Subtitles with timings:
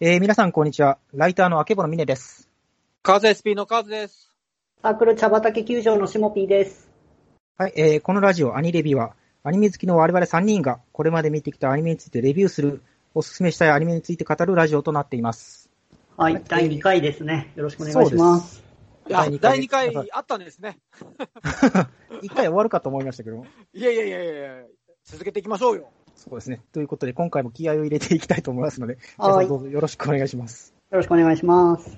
[0.00, 0.98] えー皆さん、こんにちは。
[1.12, 2.48] ライターの明保の峰です。
[3.02, 4.32] カズ SP のカズです。
[4.80, 6.88] サークル茶畑球場のしもぴーです。
[7.56, 12.80] はい、えーこのラジオ、アニレビは、アニメ好きの我々3人が、これまで見てきたアニメについてレビューする、
[13.12, 15.68] おすすめしたいアニメについて語るラジオとなっています。
[16.16, 17.52] はい、はい第2回ですね。
[17.56, 18.62] よろしくお願いします。
[19.08, 20.78] いや、第第2二回回あったんですね。
[22.22, 24.64] 一回終わるかと思いましたけど、いやいやいやいやいや
[25.02, 25.90] 続けていきましょうよ。
[26.18, 26.60] そうですね。
[26.72, 30.74] ということで、今回も気合を入れていきたいと思いますので、皆はいさんどうぞよろしくお願いします。
[30.90, 31.96] よろしくお願いします。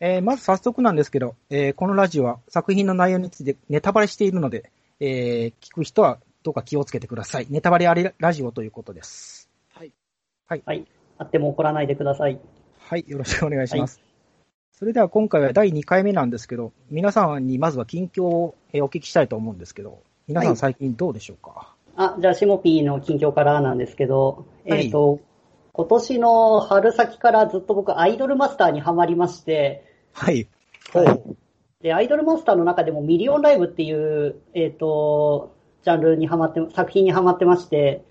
[0.00, 7.46] えーまず早速なんですけど、えーこのラジオは作品の内容についてネタバレしているので、えー聞く人はどうか気をつけてください。
[7.50, 9.50] ネタバレありラジオということです。
[9.74, 9.92] はい。
[10.46, 10.86] はい。
[11.18, 12.40] あっても怒らないでください。
[12.78, 14.00] はい、よろしくお願いします。
[14.72, 24.86] それでは今回は第2回目なんですけど、皆さんにまずは近況をえーお聞きしたいと思うんですけど、皆さはいん最近どうでしょうか、あ、じゃあしもぴーの近況からなんですけど、はい。
[24.86, 25.20] えっ、と、
[25.72, 30.48] 今年の春先からずっと僕アイドルマスターにハマりまして、はい。
[30.92, 31.22] はい。
[31.82, 38.04] で、アイドルマスターの中でもミリオンライブっていう、えっ、と、ジャンルにハマって、作品にハマってまして、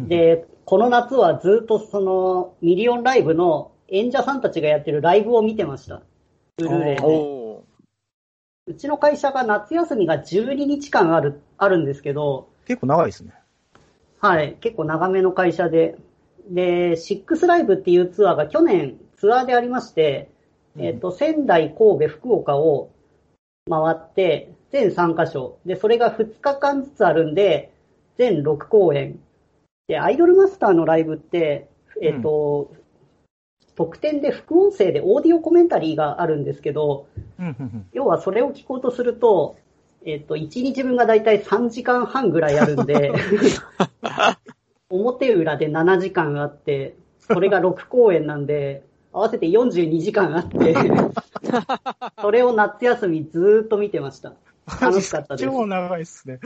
[0.00, 6.02] で、この夏はずっとそのミリオンライブの演者さんたちがやってるライブを見てました。
[6.56, 7.54] ブルーレイで。
[8.66, 13.32] うちの会社が夏休みが12日間ある、あるんですけど、結構長いですね。
[14.18, 15.96] はい、結構長めの会社で。
[16.48, 20.30] で、シックスライブっていうツアーが去年ツアーでありまして、
[20.78, 22.90] えっ、と、仙台、神戸、福岡を
[23.70, 25.58] 回って、全3カ所。
[25.64, 27.72] で、それが2日間ずつあるんで、
[28.18, 29.18] 全6公演。
[29.88, 31.68] で、アイドルマスターのライブって、
[32.02, 32.72] えっ、と、
[33.76, 39.56] 特典で副音声でオーディオコメンタリーがあるんですけど、うんうんうん要はそれを聞こうとすると、
[40.06, 43.12] えっ、と、1日分がだいたい3時間半ぐらいあるんで、
[44.90, 50.74] 表裏で7時間あって、それが6公演なんで、合わせて42時間あって、
[52.20, 54.34] それを夏休みずーっと見てました。
[54.80, 55.50] 楽しかったです。
[55.50, 56.40] 超長いですね。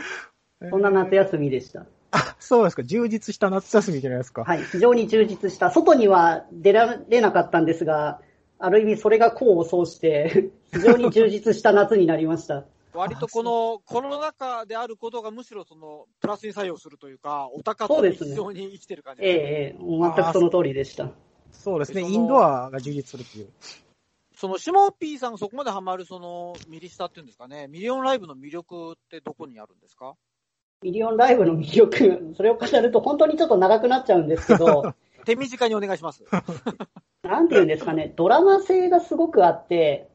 [0.71, 1.87] そんな夏休みでした。
[2.13, 2.85] あ、そうですか。
[2.85, 4.45] 充実した夏休みじゃないですか。
[4.45, 5.71] はい、非常に充実した。
[5.71, 8.21] 外には出られなかったんですが、
[8.61, 12.65] ある意味それが功を奏して、非常に充実した夏になりました。
[12.99, 21.11] 割とこのコロナ禍であることがむしろそのプラスに作用するというか、お高とそうですね非常に生きてる感じええええ、もう全くその通りでした。
[21.53, 22.03] そうですね。
[22.03, 23.49] インドアが充実するっていう。
[24.37, 30.15] そのシモピーさんがそこまでハマるそのミリスタっていうんですかね、ミリオンライブの魅力ってどこにあるんですか？
[30.83, 34.95] ミリオンライブの魅力、それを語ると本当にちょっと長くなっちゃうんですけど、
[35.27, 36.25] 手短にお願いします。
[37.25, 40.09] なんていうんですかね、ドラマ性がすごくあって、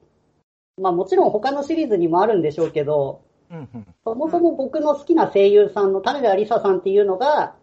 [0.82, 3.88] まあもちろん他のシリーズにもあるんでしょうけど、うんうん。
[4.04, 7.56] そもそも僕の好きな声優さんの種田理沙さんっていうのが、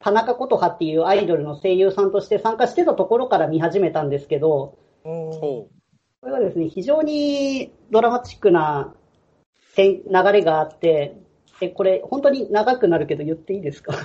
[0.00, 4.78] 田中琴葉っていうアイドルの声優さんとして参加してたところから見始めたんですけど、
[6.20, 8.94] これがですね、非常にドラマチックな
[9.76, 11.16] 点流れがあって、
[11.60, 13.94] え、これ本当に長くなるけど言っていいですか？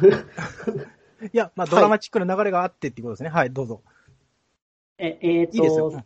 [1.33, 3.29] いや、まあ、ドラマチックな流れがあってっていうことですね。
[3.29, 3.81] はい、どうぞ。
[4.97, 6.03] え、えーといいですよ。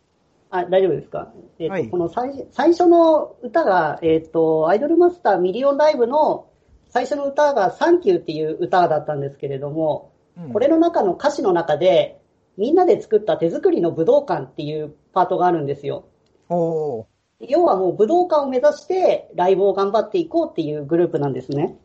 [0.50, 1.32] あ、大丈夫ですか？
[1.58, 1.88] えっ、と、はい。
[1.88, 6.48] この最最初の歌が、えっ、と、アイドルマスターミリオンライブの
[6.90, 10.52] 最初の歌がサンキューっていう歌だったんですけれども、うん。
[10.52, 12.20] これの中の歌詞の中で、
[12.56, 16.04] みんなで作った手作りの武道館っていうパートがあるんですよ。
[16.48, 17.06] おー。
[17.40, 21.76] 要はもう武道館を目指してライブを頑張っていこうっていうグループなんですね。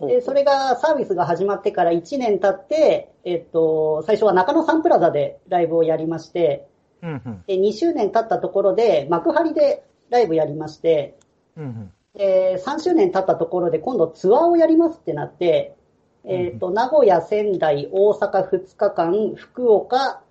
[0.00, 6.68] で、それがサービスが始まってから1年経って、えっ、と、最初は中野サンプラザでライブをやりまして、
[7.02, 7.44] うんうん。
[7.46, 11.18] で、2周年経ったところで、幕張でライブやりまして、
[11.56, 11.92] うんうん。
[12.14, 15.76] で、3周年経ったところで今度ツアーをやりますってなって、
[16.24, 20.22] えっ、と、名古屋、仙台、大阪2日間、福岡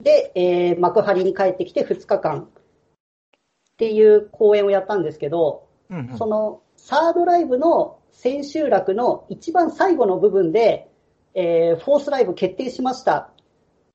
[0.00, 2.48] で、えー幕張に帰ってきて2日間。
[3.72, 6.18] っていう公演をやったんですけど、うんうん。
[6.18, 10.88] そのサードライブの千秋楽の一番最後の部分で、
[11.34, 13.30] えーフォースライブ決定しました。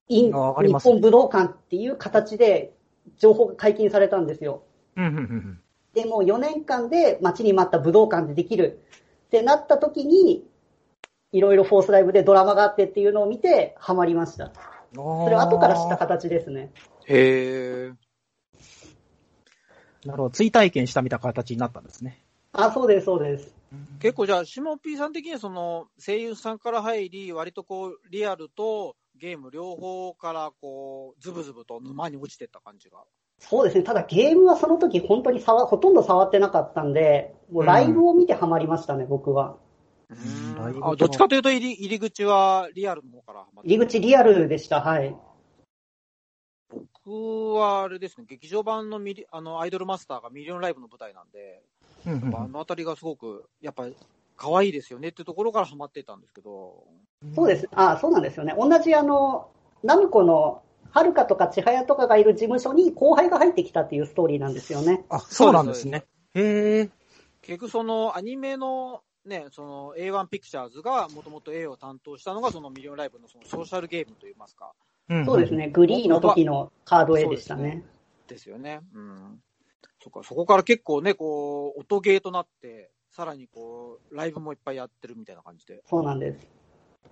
[0.08, 2.74] かり日本武道館っていう形で
[3.18, 4.64] 情報が解禁されたんですよ。
[4.96, 5.60] うんうんうん
[5.94, 8.82] でもう4年間で待ちに待った武道館でできる
[9.26, 10.46] ってなった時に、
[11.32, 14.54] いろいろフォースライブでドラマがあってっていうのを見てハマりました。
[14.94, 16.72] そそれは後から知った形ですね。
[17.06, 17.94] へえ。
[20.06, 20.30] なるほど。
[20.30, 22.24] 追体験したみたいな形になったんですね。
[22.54, 23.54] あ、そうです、そうです。
[24.00, 33.04] 結構じゃあ、シモピーさん的にはその声優さんから入り、割とこう、リアルとゲーム両方からこう、ズブズブと沼に落ちてった感じが。
[33.40, 33.84] そうですね。
[33.84, 39.58] ただゲームはその時本当に触ほとんど触ってなかったんで、もうライブを見てハマりましたね、僕は。
[40.14, 45.16] んライブあどっちかというと入り入り口はリアルの方から入り口リアルでした、はい。
[46.70, 51.62] 僕はあれですね、劇場版のミリあのアイドルマスターがミリオンライブの舞台なんで、
[52.06, 53.96] うんうんあのあたりがすごく、やっぱり
[54.38, 56.86] 可愛いですよねっていうところからハマってたんですけど、
[57.36, 57.68] そうです。
[57.74, 58.56] あ、そうなんですよね。
[58.58, 59.50] 同じあの、
[59.84, 60.62] ナムコの、
[60.92, 65.04] はるかとか千早とかがいる事務所に後輩が入ってきたっていうストーリーなんですよね。
[65.10, 66.06] あ、そうなんですね。
[66.34, 66.90] へえ。
[67.42, 74.74] 結局そのアニメのね、その A1 ピクチャーズがもともと A を担当したのがそのミリオンライブのそのソーシャルゲームといいますか、
[75.10, 75.54] うんそうです。
[75.54, 75.70] ね。
[75.70, 77.84] グリーの時のカード絵でしたね。
[78.28, 78.82] ですよね。
[78.94, 79.42] うん。
[80.02, 85.82] そっか、そこから結構ね、こう、音ゲーとなって、さらにこう、ライブもいっぱいやってるみたいな感じで。
[85.86, 86.48] そうなんです。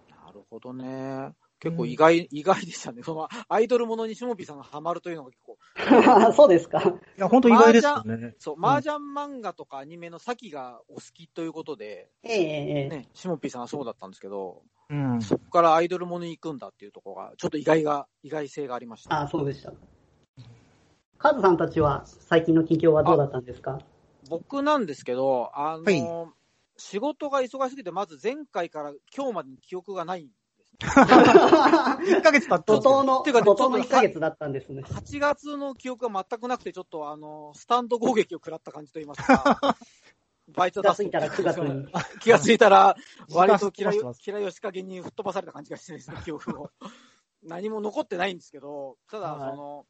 [0.09, 1.33] なるほどね。
[1.59, 3.01] 結構意外、意外でしたね。
[3.03, 5.57] その、アイドルものにしもぴーさんがハマるというのが結構、
[6.33, 6.81] そうですか。
[7.18, 8.36] いや、本当意外ですよね。
[8.38, 15.21] そう、ん麻雀漫画とかアニメの先がお好きということで、ええええね、しもぴーさんはそうだったんですけど、うん。
[15.21, 19.21] そこからアイドルものに行くんだっていうところが、ちょっと意外が、意外性がありました。
[19.21, 19.74] あ、そうでした。
[21.18, 23.80] カズさんたちは最近の近況はどうだったんですか？
[24.30, 26.36] 僕なんですけど、あの、はい
[26.77, 30.56] 仕事が忙しすぎて、まず前回から今日までの記憶がないんですね。
[32.19, 34.83] 1ヶ月経ったんですけど怒涛の、ていうかね怒涛のちょっと1ヶ月だったんですね。
[34.83, 39.77] 8月の記憶が全くなくて、ちょっとあの、スタンド攻撃を食らった感じといいますか、
[40.50, 41.88] バイト気がついたら9月に。
[42.21, 42.98] 気がついたら、
[43.31, 43.95] 割と嫌い
[44.25, 46.71] 嫌い吉加減に吹っ飛ばされた感じがしてですね、記憶を。
[47.42, 49.86] 何も残ってないんですけど、ただ、はいその、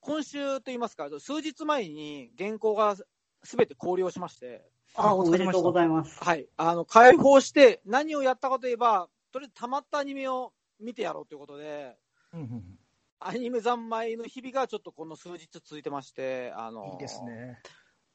[0.00, 2.96] 今週といいますか、数日前に原稿が
[3.44, 5.72] すべて考慮しまして、あ、おめでとうご。
[5.72, 6.22] ざいます。
[6.22, 11.96] はい、あの、解放して、何をやったかといえば、とりあえず溜まったアニメを見てやろうということで、
[12.32, 12.78] うんうん
[13.24, 17.60] アニメ三昧の日々がちょっとこの数日続いてまして、あの、いいですね。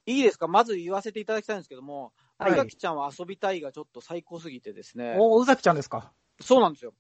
[0.06, 0.50] いいですか？
[0.50, 5.16] まず言わせていただきたいんですけども、はい宇崎ちゃんは遊びたいがちょっと最高すぎてですね。
[5.18, 6.12] お、宇崎ちゃんですか？
[6.42, 6.94] そうなんですよ。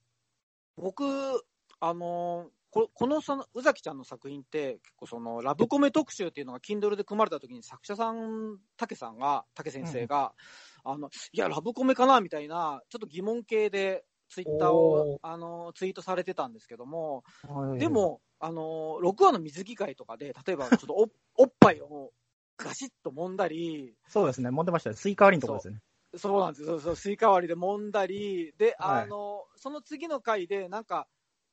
[0.77, 1.03] 僕、
[1.81, 2.49] あの
[2.85, 10.33] ここのその宇崎ちゃんの作品って、結構そのラブコメ特集っていうのが Kindle で組まれた時に作者さん、竹さんが、竹先生が、
[10.83, 21.07] あの、いや、ラブコメかなみたいな、ちょっと疑問系でツイッターをお、あの、ツイートされてたんですけども、はいで、も、あの、6話の水着会とかで、例えばちょっとお
[21.43, 22.11] おっぱいを
[22.57, 24.49] ガシッと揉んだり、そうですね。
[24.49, 24.95] 揉んでましたね。
[24.95, 25.81] スイカ割りのとこですね。
[26.15, 26.67] そうなんですよ。
[26.67, 31.07] そうそう、スイカ割りで揉んだり、で、はいあの、その次の回で、なんか、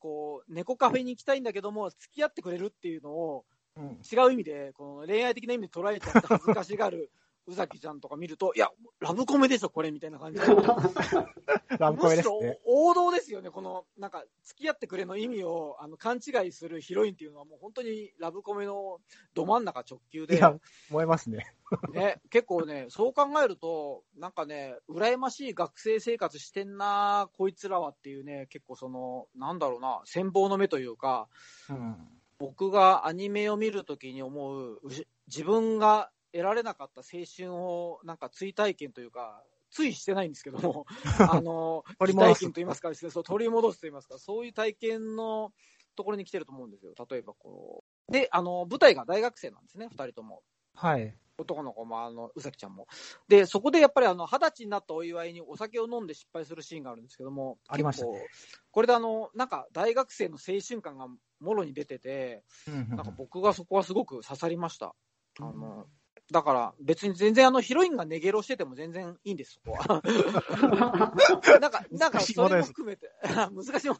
[0.04, 4.00] こう、猫カフェに行きたいんだけども、付き合ってくれるっていうのを、うん。
[4.04, 7.10] 違う意味で、この恋愛的な意味で捉えちゃって恥ずかしがる
[7.46, 8.70] 宇崎ちゃんとか見ると、いや、
[9.00, 10.46] ラブコメでしょ、これ、みたいな感じで。
[11.78, 12.58] ラブコメですむしろね。
[12.64, 19.00] 王道ですよね、この、なんか、付き合ってくれの意味を、あの、勘違いするヒロインっていうのは、もう本当にラブコメの
[19.34, 20.36] ど真ん中直球で。
[20.36, 20.58] いや、
[20.90, 21.54] 燃えますね。
[21.92, 31.28] ね、結構ね、そう考えると、なんかね、羨ましい学生生活してんな、こいつらはっていうね、結構その、なんだろうな、羨望の目というか、
[31.68, 32.08] うん。
[32.38, 34.80] 僕がアニメを見るときに思う、
[35.26, 40.84] 自分が得られなかった青春を、なんか追体験というか、ついしてないんですけども、
[41.30, 45.52] あの、取り戻す追体験と言いますかですね、そう、取り戻すと言いますか、そういう体験の
[45.94, 46.92] ところに来てると思うんですよ。
[47.08, 48.12] 例えばこう。
[48.12, 50.42] で、あの、舞台が大学生なんですね、二人とも。
[50.74, 51.16] はい。
[51.38, 52.88] 男の子も、あの、宇崎ちゃんも。
[53.28, 57.58] で、そこでやっぱりあの、二十歳になったお祝いにお酒を飲んで失敗するシーンがあるんですけども。
[57.68, 58.26] ありましたね
[58.72, 61.08] これであの、なんか大学生の青春感が
[61.40, 64.94] もろに出てて、うんなんか僕がそこはすごく刺さりました。
[65.40, 65.86] あの、
[66.32, 70.02] だから別に全然あのヒロインがネゲロしてても全然いいんです、そこは。
[71.60, 73.94] なんか、なんかそれも含めて、 難しいも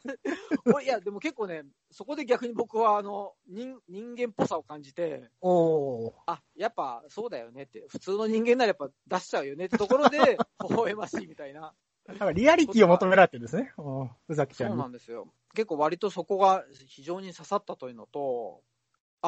[0.79, 6.13] んいや、でも結構ね、そこで逆に僕はあの、人人間っぽさを感じて、おー。
[6.25, 10.17] あ、やっぱそうだよねって、普通の人間ならやっぱ出しちゃうよねってところで、
[10.67, 11.73] 微笑ましいみたいな。
[12.07, 13.73] なんかリアリティを求められてるんですね。
[13.77, 14.79] うん宇崎ちそうゃんに。
[14.79, 15.27] なんですよ。
[15.53, 18.61] 結構割とそこが非常に刺さったというのと、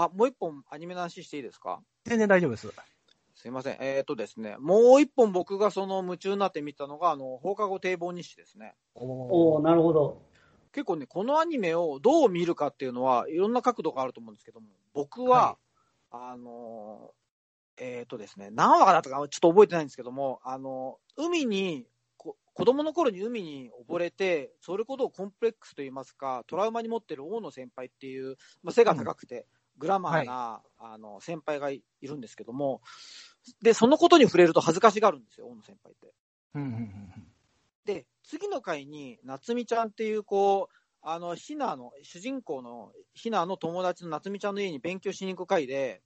[0.03, 1.81] あ、もう一本アニメの話していいですか？
[2.05, 2.71] 全然大丈夫です。
[3.35, 3.77] すいません。
[3.79, 8.75] えっ、ー、とですね、もう一本僕がその夢中になって見たのが、あの、放課後堤防日誌ですね。
[8.95, 10.21] おおーなるほど。
[10.71, 15.57] 結構ね、このアニメをどう見るかっていうのは、いろんな角度があると思うんですけども、僕は、
[16.11, 21.87] あのー、えっ、ー、とですね、何話かだったかちょっと覚えてないんですけども、あのー、海に、
[22.17, 29.45] こ子供の頃に海に溺れて、それこそコンプレックスといいますか、トラウマに持ってる大野先輩っていう、まあ、背が高くて、
[29.77, 32.81] グラマーな、あの、先輩がいるんですけども、
[33.62, 36.13] で、そのことに触れると恥ずかしがるんですよ、大野先輩って。
[36.55, 37.27] うんうんうん
[37.86, 46.01] で、次の回に、夏美ちゃんっていう、こう、あの、ひなの、主人公のひなの友達の夏美ちゃんの家に勉強しに行く回で、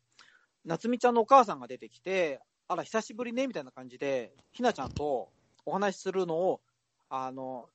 [0.63, 5.31] 夏美ちゃんのお母さんが出てきて、あら、久しぶりね、みたいな感じで、ひなちゃんと
[5.65, 6.61] お話しするのを、
[7.09, 7.67] あの、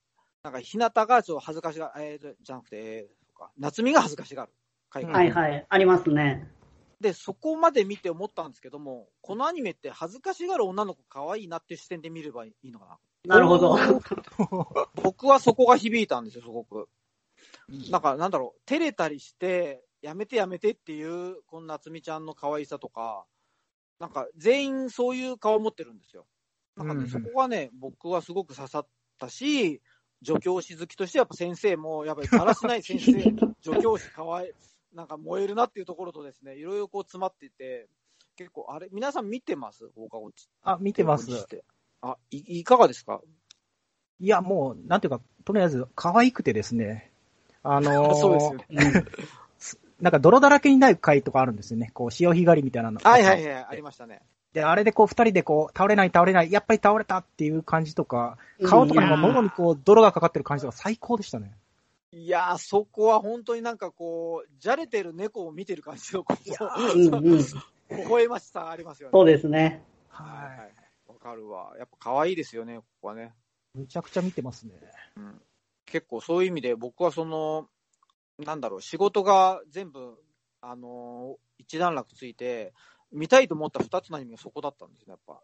[0.44, 3.10] なんか、ひなたがちょっと恥ずかしが、えーと、じゃなくて、
[3.58, 4.52] 夏美が恥ずかしがる
[5.04, 5.66] はいはい。
[5.68, 6.48] ありますね。
[7.00, 12.98] で、そこまで見て思ったんですけども、このアニメって恥ずかしがる女の子可愛いなっていう視点で見ればいいのかな。
[13.36, 13.76] なるほど。
[15.02, 16.88] 僕はそこが響いたんですよ、すごく。
[17.90, 23.26] なんか、なんだろう、照れたりして、やめてやめてっていう、この夏美ちゃんの可愛さとか、
[23.98, 26.26] なんか、全員そういう顔を持ってるんですよ。
[26.76, 28.88] なんかね、うんそこがね、僕はすごく刺さっ
[29.18, 29.82] たし、
[30.24, 33.12] 助教師好きとしてやっぱ先生も、やっぱりだらしない先生、
[33.62, 34.52] 助教師可愛い、
[34.96, 37.86] なんか燃えるなっていうところとですね、いろいろこう詰まっていて、
[38.36, 39.88] 結構、あれ、皆さん見てます？
[39.94, 41.30] 放課後ちあ、見てます。
[42.02, 43.20] あ、いいかがですか？
[44.18, 47.12] いや、もう、なんていうか、とりあえず、可愛くてですね。
[47.62, 48.66] あのー そうですよね。
[48.70, 49.06] うん
[49.98, 51.90] なんか泥だらけになる回とかあるんですよね。
[51.94, 53.00] こう、潮干狩りみたいなの。
[53.02, 54.20] はいはいはい、ありましたね。
[54.52, 61.56] で、あれでこう、二人でこう、倒れない倒れない、やっぱり倒れたっていう感じとか、顔とかにも喉にこう、泥がかかってる感じとか最高でしたね。
[62.12, 67.40] いやー、そこは本当になんかこう、じゃれてる猫を見てる感じの、こうんうん。
[67.40, 67.42] う、
[67.90, 69.12] 微笑ましさがありますよね。
[69.12, 69.84] そうですね。
[70.08, 70.46] は
[71.08, 71.10] い。
[71.10, 71.74] わかるわ。
[71.78, 73.34] やっぱ可愛いですよね、ここはね。
[73.74, 73.78] い。
[73.78, 74.74] むちゃくちゃ見てますね。
[75.16, 75.42] うん。
[75.84, 77.68] 結構そういう意味で僕はその、
[78.38, 80.16] なんだろう、仕事が全部、
[80.60, 82.74] あのー一段落ついて、
[83.10, 85.40] 見たいと思った二つのアニメがそこだったんですね、やっぱ。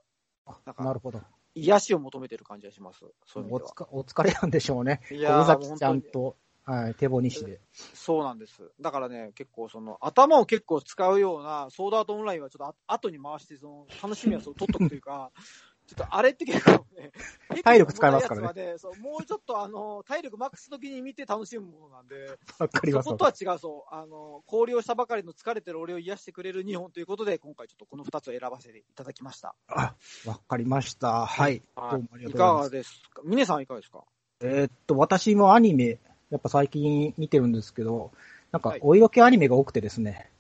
[0.66, 1.22] なんかなるほど。
[1.54, 3.00] 癒しを求めてる感じがします。
[3.26, 3.52] そういう意
[3.90, 5.00] お疲れなんでしょうね。
[5.10, 7.60] いやー尾崎ちゃん本と、はい、手棒西で。
[7.72, 8.70] そうなんです。
[8.80, 15.32] だからね、結構その、頭を結構使うような、ソードアートオンラインはちょっとあ後に回して、その、楽しみはそう取っとくというか、
[15.88, 17.10] ちょっとあれって結構ね、
[17.64, 23.06] 体力使いますからねそうもうちょっとあの、体力マックスの時に見て楽しむものなんで、わかります。
[23.06, 29.56] そことは違うそう、あの、氷をしたばかりの疲れてる俺を癒してくれる2本ということで、今回ちょっとこの2つを選ばせていただきました。
[29.66, 31.26] あ、わかりました。
[31.26, 31.60] はい。
[31.76, 32.70] どうもありがとうございいかます。
[32.70, 33.22] がですか？
[33.24, 34.04] 峰さんいかがですか？
[34.40, 36.00] えーっと、私もアニメ、
[36.32, 38.10] やっぱ最近見てるんですけど、
[38.50, 40.30] なんかはい、お色気アニメが多くてですね。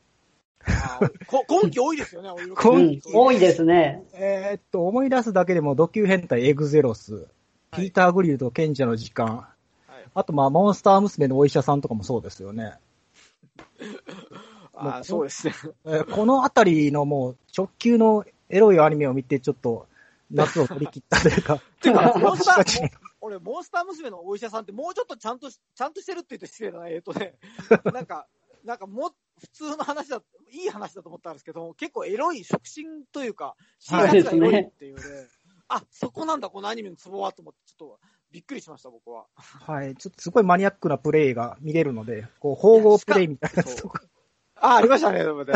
[0.64, 3.00] あーこ 今期多いですよね、お色気今うん。
[3.12, 4.02] 多いですね。
[4.14, 7.28] えーっと、思い出すだけでも、ド級変態エグゼロス、
[7.72, 9.52] ピーター・グリルと賢者の時間、はい
[10.14, 12.74] あと、まあ、モンスター娘のお医者さんとかもそうですよね。
[14.74, 15.54] あーそうですね。
[15.86, 19.86] えーこのあたりのもう、直球のエロいアニメを見て、ちょっと、
[20.32, 27.38] 夏を取り切ったというか、 ていうか、モンスター、俺、モンスター娘のお医者さんってもうちょっとちゃんとし、ちゃんとしてるって言うと失礼だな、えっとね、
[27.92, 28.26] なんか、
[28.64, 29.10] なんかもう、
[29.40, 35.02] 普通の話だ、いい話だと思ったんですけど、結構エロい、触診というか、診察がエロいっていうね、
[35.68, 39.26] あ、そこなんだ、このアニメのツボはと思って、ちょっとびっくりしました、僕は。
[39.34, 44.02] はい、ちょっとすごいマニアックなプレイが見れるので、こう、縫合プレイみたいなやつとか。
[44.56, 45.52] あ、ありましたね、でもね。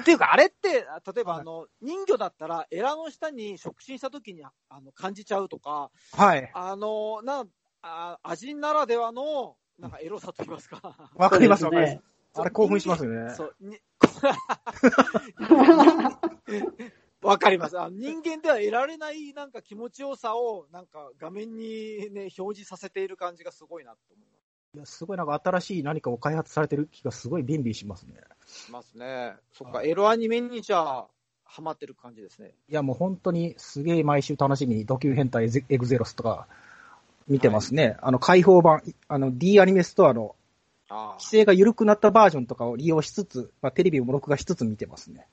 [0.00, 6.50] っていうか、あれって、例えば、あの、人魚だったら、エラの下に触診した時に、あの、感じちゃうとか、はい。
[6.54, 7.44] あの、な、
[7.82, 10.80] あ味ならではの、なんかエロさと言いますか。
[11.14, 12.04] わかります、わかります。
[12.36, 13.34] あれ興奮しますよね。
[13.34, 13.78] そう、に、
[17.22, 17.78] わかります。
[17.78, 24.26] あの人間では得られないなんか気持ちよさを、なんか画面にね、表示させている感じがすごいなと思い
[24.74, 28.14] いやすごいなんか新しい何かを開発されてる気がすごいビンビンしますね。
[28.70, 29.36] ますね。
[29.52, 31.06] そっか、エロアニメにじゃあ、
[31.44, 32.52] ハマってる感じですね。
[32.68, 36.48] いやもう本当にすげえ毎週楽しみにドキュ変態エグゼロスとか
[37.28, 37.96] 見てますね。
[38.02, 40.34] あの開放版、あの D アニメストアの
[40.90, 45.26] 規制が緩くなったバージョンとかを利用しつつ、まあ、テレビも録画しつつ見てますね。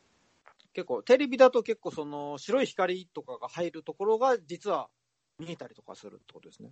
[0.73, 4.89] 結構、テレビだと結構その、白い光とかが入るところが、実は
[5.37, 6.71] 見えたりとかするってことですね。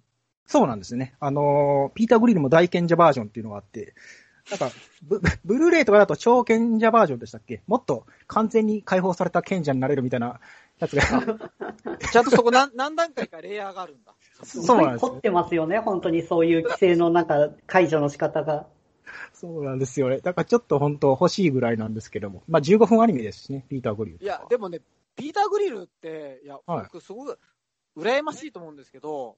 [0.50, 1.13] そうなんですね。
[1.20, 3.94] あのーピーター・グリルも大賢者バージョンっていうのがあって、
[4.50, 4.72] なんか、
[5.03, 7.62] ブ ブルーレイとかだと超賢者バージョンでしたっけ？
[7.68, 10.39] もっと完全に解放された賢者になれるみたいな
[10.79, 11.03] やつが。
[12.12, 14.15] ちゃんとそこ何何段階かレイヤーがあるんだ。
[14.44, 18.65] そうなんですよ凝ってますよね、本当にそういう規制のなんか解除の仕方が。
[19.34, 20.18] そうなんですよね。
[20.18, 22.41] だからちょっと本当欲しいぐらいなんですけども。
[22.48, 24.18] まあ15分アニメですしね、ピーター・グリル。
[24.20, 24.82] いや、でもね、
[25.15, 27.38] ピーター・グリルって、いや、はい僕すごく
[27.98, 29.38] 羨ましいと思うんですけど、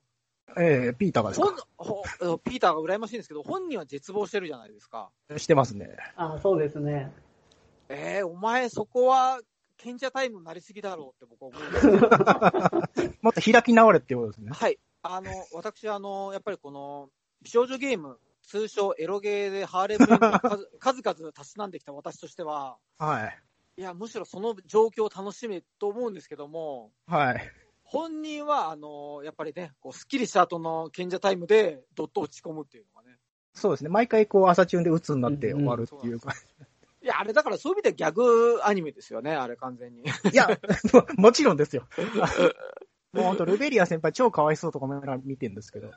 [0.58, 2.04] ええピーターがです本かほ
[2.44, 5.10] ピーターが羨ましいんですけど、本人は絶望してるじゃないですか。
[5.38, 5.98] してますね。
[6.16, 7.12] あそうですね。
[7.90, 9.42] えー、お前そこは
[9.78, 14.52] 賢者タイムになりすぎだろうって僕は思うんですよ もっと開き直れってことですね。
[14.52, 14.80] はい。
[15.04, 17.10] あの、私、あの、やっぱりこの、
[17.42, 20.08] 美少女ゲーム、通称エロゲーでハーレム
[20.80, 23.82] 数々たしなんできた私としては、はい。
[23.82, 27.42] いや、むしろその状況を楽しめと思うんですけども、はい。
[27.92, 33.18] 本人は、あの、やっぱりね、こう、スッキリした後の賢者タイムで、どっと落ち込むっていうのがね。
[33.54, 33.90] そうですね。
[33.90, 36.34] 毎回こう朝チューンで鬱になって終わるっていうか。
[37.04, 40.04] いや、あれだからそういう意味ではギャグアニメですよね、あれ完全に。
[40.04, 40.48] いや、
[40.94, 41.86] も もちろんですよ。
[43.12, 45.92] もう本当ルベリア先輩超かわいそうとか思いながら見てるんですけど。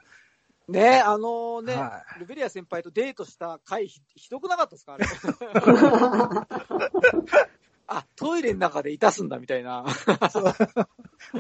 [0.67, 5.07] ねあのね、はルベリア先輩とデートした回ひ、ひどくなかったですかあれ。
[7.87, 9.85] あ、トイレの中でいたすんだみたいな。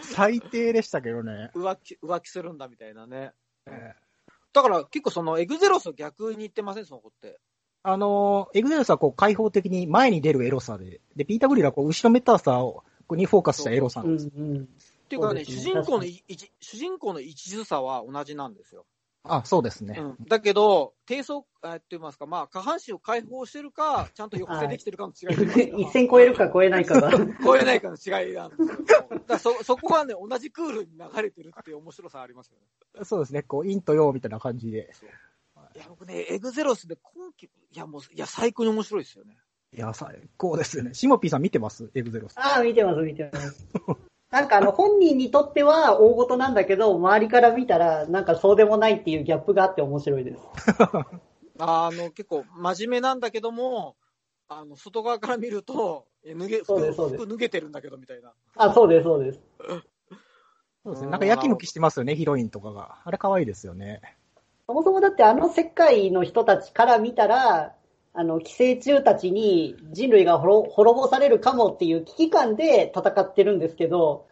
[0.02, 1.50] 最低でしたけどね。
[1.54, 3.32] 浮気、浮気するんだみたいなね。
[3.66, 4.04] えー
[4.54, 7.40] だから結構そのエグゼロスを逆に言ってません、その子って。
[7.82, 14.30] あのー、エグゼルスはこう開放的に前に出るエロさで、で、ピーター・グリルはこう後ろめたさをにフォーカスしたエロさなんです。
[14.34, 14.68] うん
[15.04, 18.86] っていうかね、ね主人公の主人公の一途さは同じなんですよ。
[19.26, 19.96] あ、そうですね。
[19.98, 27.10] うん、だけど、低層、えーって言いますか、まあ、下半身を解放してるか、ちゃんと抑制できてるかの違いとい一線超えるか超えないかが。
[27.42, 28.92] 超えないかの違いなんですけ
[29.26, 32.58] ど、そ、そこはね、同じクールに流れてるっていう面白さありますよ
[32.98, 33.04] ね。
[33.04, 33.42] そうですね。
[33.42, 34.90] こう、陰と陽みたいな感じで。
[35.74, 39.36] いや、僕ね、エグゼロスで今季、いや、もう、いや、最高に面白いですよね。
[39.72, 40.92] いや、最高ですよね。
[40.94, 41.90] シモピーさん見てます？
[41.94, 42.34] エグゼロス。
[42.38, 43.66] ああ、見てます、見てます。
[44.34, 50.42] なんかあの、本人にとっては大事なんだけど、周りから見たら、なんかそうでもないっていうギャップがあって面白いです。
[51.60, 53.94] あの、結構、真面目なんだけども、
[54.48, 58.32] あの、外側から見ると、え脱げ、服そうですそうです服脱げてるんだけど、みたいな。
[58.56, 59.40] あ、そうです、そうです。
[60.82, 61.10] そうですね。
[61.12, 63.02] なんかやきもきしてますよね、ヒロインとかが。
[63.04, 64.00] あれ可愛いですよね。
[64.66, 67.76] そもそもだってあの世界の人たちから見たら、
[68.16, 74.26] あの、寄生虫たちに人類が滅滅ぼされるかもっていう危機感で戦ってるんですけど、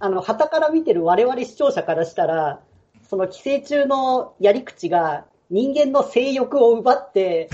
[0.00, 2.60] あの、旗から見てる我々視聴者からしたら、
[3.08, 7.48] その寄生虫のやり口が人間の性欲を奪って、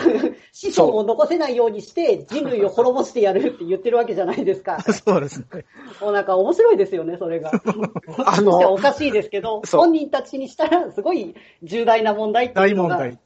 [0.52, 4.80] 子孫を残せないようにして人類を滅ぼしてやるって言ってるわけじゃないですか。
[4.80, 5.46] そうですね。
[6.00, 7.50] もうなんか面白いですよね、それが。
[8.24, 12.96] あそしておの、 かしいですけど、本人たちにしたらすごい重大な問題ってい大うのが。
[12.96, 13.18] 問題。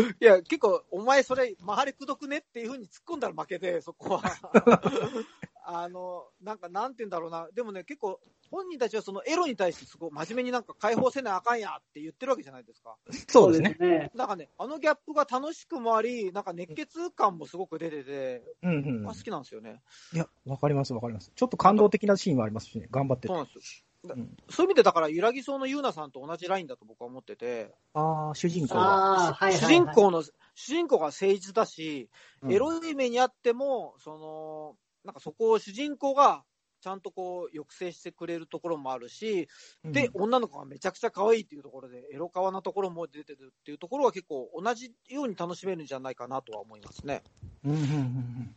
[0.00, 4.22] いや、結構、お前それ、周りくどくねっていうふうに突っ込んだら負けで、そこは。
[5.70, 7.48] あの、なんか、なんて言うんだろうな。
[7.52, 12.96] でもね、結構、本人たちはそのエロに対してすごい真面目になんか解放せなあかんやって言ってるわけじゃないですか。
[13.28, 13.76] そうですね。
[13.78, 14.10] ね。
[14.14, 19.14] なんかね、あのギャップが楽しくもあり、なんか熱血感もすごく出てて、うんうんあ好。
[19.14, 19.82] きなんですよね。
[20.14, 21.30] いや、わかりますわかります。
[21.34, 22.88] ちょっと感動的なシーンもありますしね。
[22.90, 23.28] 頑張ってて。
[23.28, 23.87] そうなんですよ。
[24.08, 28.80] だうんそういう意味で、だから、揺らぎそうのゆうなさんと同じラインだと僕は思ってて、ああ、主人公が。
[28.80, 29.60] はいはい、はい。
[29.60, 30.32] 主人公の、主
[30.66, 32.10] 人公が誠実だし、
[32.42, 36.44] うんエロい目にあっても、その、なんかそこを主人公が
[36.80, 39.48] ちゃんとこう抑制してくれるところもあるし、
[39.84, 47.22] で、女の子がめちゃくちゃ可愛いっていうところで、エロカなところも出てるっていうところは結構同じように楽しめるんじゃないかなとは思いますね。
[47.64, 48.54] うんうんうんうん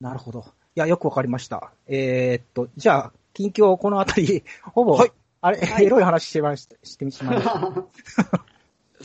[0.00, 0.44] なるほど。
[0.76, 1.72] いや、よくわかりました。
[1.86, 7.60] えーっと、じゃあ、近況このあたり、 ほぼ、はいあれ、はいエロい話してました、してしまいました。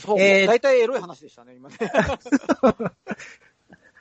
[0.00, 1.76] そう、えー大体エロい話でしたね、今ね。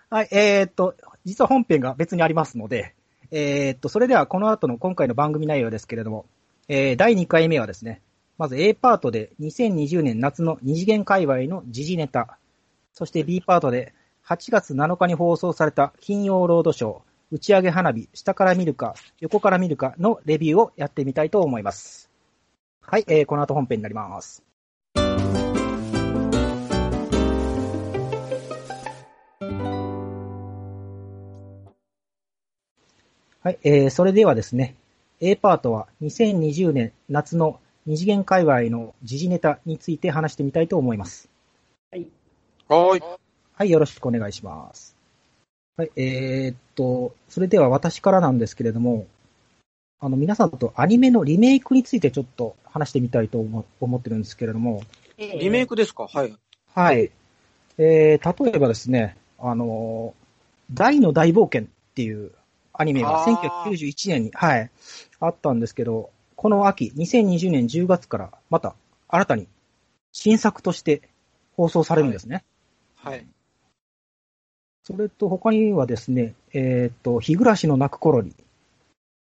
[0.10, 2.96] はい、えーっと、実は本編が別にありますので、
[3.32, 6.26] えーっと、それではこの後の今回の番組内容ですけれども、
[6.70, 8.02] えー第2回目はですね、
[8.38, 12.38] まず A パートで2020年夏の二次元界隈の時事ネタ、
[12.94, 13.94] そして B パートで
[14.26, 22.10] 8月7日に放送された金曜ロードショー、打ち上げ花火、下から見るか、横から見るかのレビューをやってみたいと思います。
[22.82, 24.44] はい、えーこの後本編になります。
[33.42, 34.76] はい、えー、それではですね、
[35.20, 41.30] A パートは2020年夏の二次元界隈の時事ネタについて話してみたいと思います。
[41.92, 42.08] はい。
[43.54, 44.99] はい、よろしくお願いします。
[45.80, 49.08] はい、えー、っと、それでは私からなんですけれども、
[50.02, 54.84] あの、皆さんとアニメのリメイクについてちょっと話してみたいと思思ってるんですけれども、
[55.18, 56.10] リメイクですか？
[56.12, 56.36] はい。
[56.76, 57.12] はい。
[57.78, 60.14] えー、例えばですね、あの、
[60.74, 61.66] 大の大冒険っ
[61.96, 62.34] ていう
[62.74, 64.70] アニメがあー1991年に、はい、
[65.22, 68.76] あったんですけど、この秋、2020年10月からまた
[69.08, 69.48] 新たに
[70.12, 71.04] 新作として
[71.56, 72.44] 放送されるんですね。
[72.98, 73.26] はい。
[74.90, 78.34] それと他にはですね、えっ、と、日暮らしの泣く頃に。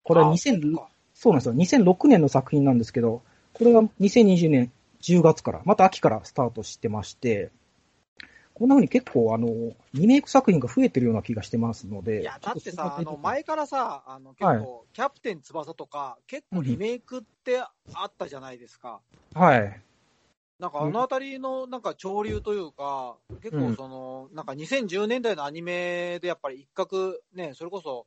[0.02, 0.78] これはあ2000
[1.14, 1.54] そうなんですよ。
[1.54, 3.22] 2006年の作品なんですけど、
[3.54, 7.50] これが2020年10月から、また秋からスタートしてまして、
[8.52, 9.48] こんな風に結構あの、
[9.94, 12.20] リメイク作品が増えてるような気がしてますので。
[12.20, 17.70] いや、だってさ、あの、前からさ、あの、結はい構、キャプテン翼とか、結構リメイクってあ
[18.04, 19.00] ったじゃないですか。
[19.34, 19.80] はい。
[20.58, 28.06] なんかあのあたりのなんか潮流というか、結構その、なんか2010年代のアニメでやっぱり一角、ね、それこそ、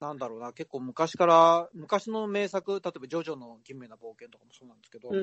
[0.00, 5.16] なんだろうな、結構昔から、昔の名作、例えばジョジョの奇妙な冒険とかもそうなんですけど、うん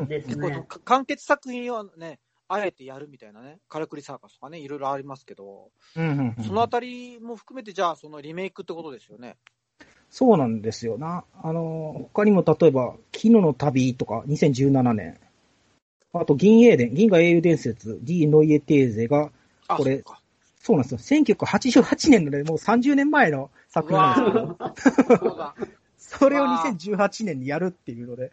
[0.00, 9.36] うん、です結構完結作品はね、あえてやるみたいなね、カラクリサーカスとかね、いろいろありますけど、うんうんうんそのあたりも含めて、じゃあそのリメイクってことですよね。
[10.10, 11.24] そうなんですよな。
[11.42, 15.18] あの、他にも例えば、昨日の旅とか2017年。
[16.12, 19.30] あと、銀英伝、銀河英雄伝説、D ノイエテーゼが、
[19.68, 20.20] あ、これそうか。
[20.60, 20.98] そうなんですよ。
[20.98, 25.54] 1988年のね、もう30年前の作品なんですけど、
[25.96, 28.30] それを2018年にやるっていうので、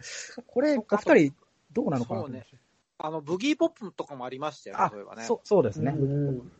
[0.47, 1.33] これ、お二人、
[1.71, 2.55] どうなのかなと思いまし
[2.99, 5.23] あの、ブギーポップとかもありましたよね、たそういえばね。
[5.23, 5.95] そう、そうですね。
[5.97, 6.51] うん。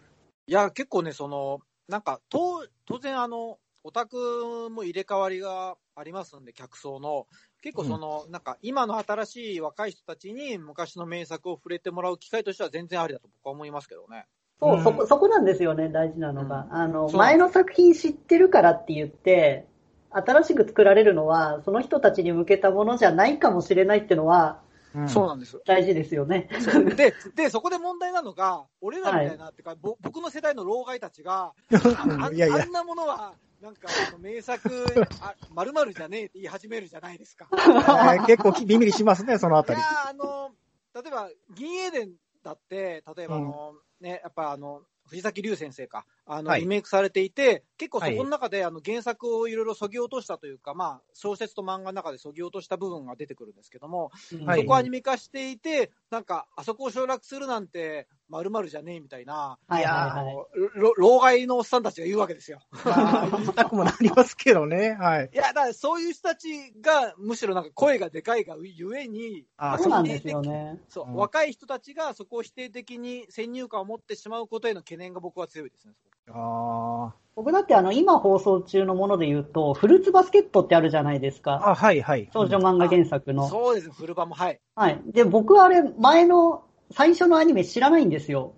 [0.48, 7.28] いや、結構ね、その、なんか、と当然、あの、オタクも入れ替わりがありますんで、客層の。
[7.62, 14.26] 結構その、なんか、今の新しい若い人たちに昔の名作を触れてもらう機会としては全然ありだと僕は思いますけどね。
[14.60, 16.68] そうう、んそこ、そこなんですよね、大事なのが。
[16.72, 19.68] うんあの、前の作品知ってるからって言って、
[20.12, 24.62] 新しく作られるのは、その人たちに向けたものじゃないかもしれないってのは、
[24.96, 25.62] うんそうなんです。
[25.66, 26.50] 大事ですよね。
[26.96, 31.54] で、で、そこで問題なのが、俺らみたいな、ってか、ぼ僕の世代の老害たちが、あ
[32.28, 33.88] あいやいや あんなものは、なんか、
[34.20, 37.48] 名作、 あ、〇〇じゃねえって言い始めるじゃないですか。
[37.52, 39.80] えー結構ビビりしますね、そのあたり。
[39.80, 40.52] いやーあの、
[40.94, 46.62] 例えば、銀英伝だって、例えばあの、ね、やっぱあの、藤崎龍先生か、あの、はい。
[46.62, 48.18] リメイクされていて、結構そはい。
[48.18, 54.12] この中で、あの、原作をいろいろ削ぎ落としたというか、まあ、小説と漫画の中で削ぎ落とした部分が出てくるんですけども、
[54.46, 54.60] はい。
[54.62, 60.34] そこをアニメ化していて、なんか、あそこを省略するなんて、〇〇じゃねえみたいな、はいやはいはい。
[60.34, 62.60] あのろ老害のおっさんたちが言うわけですよ。
[62.86, 64.98] まあ、言いたくもなりますけどね。
[65.00, 65.30] はい。
[65.34, 70.80] いや、だからそういう人たちが、むしろなんか声がでかいがゆえに、あそうなんですよね。
[70.90, 75.94] そう、うん若い人たちがそこを否定的に先入観を持ってしまうことへの懸念が僕は強いですね。
[76.30, 81.70] あ僕だってあの、今放送中のもので言うと、フルーツバスケットってあるじゃないですーか。
[81.70, 82.30] あ、はいはい。
[82.34, 83.48] 少女漫画原作の。
[83.48, 84.60] そうですね、フルバも、はい。
[84.76, 85.02] はい。
[85.14, 88.54] で、僕はあれ、前の、最初のアニメ知らないんですよ。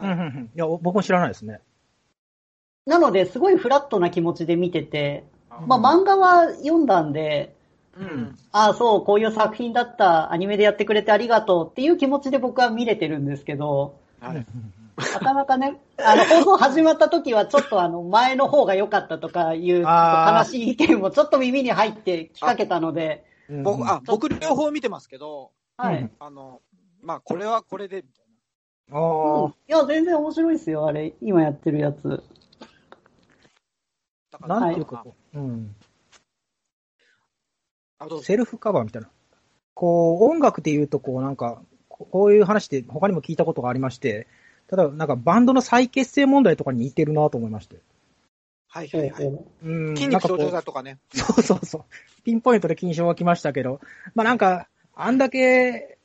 [0.00, 0.50] うんうんうん。
[0.54, 1.60] いや、僕も知らないですね。
[2.86, 7.54] なので、すごいフラットな気持ちで見てて、うんまあ漫画は読んだんで、
[7.96, 8.36] うん。
[8.50, 14.46] ああ、そう、こういう作品だった、アニメでやってくれてありがとうっていう気持ちで僕は見れてるんですけど、はい。
[14.96, 26.02] なかなかね、あの、放送始まった時はちょっとあの、前の方が良かったとかいう、悲しい意見もちょっと耳に入ってきかけたので、うん僕、あ、僕両方見てますけど、はい。
[26.02, 26.60] うんあの、
[27.04, 28.24] まあ、これはこれで、みたい
[28.92, 31.12] あうんいや、全然面白いですよ、あれ。
[31.20, 32.04] 今やってるやつ。
[32.04, 32.16] な。
[32.16, 32.22] だ
[34.38, 35.74] かあ、らなんていうかこう、うん。
[37.98, 38.24] あ、どうぞ。
[38.24, 39.08] セルフカバーみたいな。
[39.74, 44.26] こう、音楽で言うと、こう、なんか、ここういう話って他にも聞いたことがありまして、
[44.66, 47.76] ただ、なんかバンドの再結成問題とかに似てるなと思いまして。
[48.68, 49.24] はいはいはい。
[49.62, 49.96] うん。
[49.96, 50.98] 筋肉症状剤とかね。
[51.12, 51.84] そうそうそう。
[52.24, 53.80] ピンポイントで金賞が来ましたけど、
[54.14, 55.98] まあなんか、あんだけ、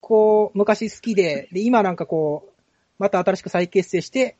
[0.00, 2.52] こう、昔好きで、で、今なんかこう、
[2.98, 4.36] また新しく再結成して、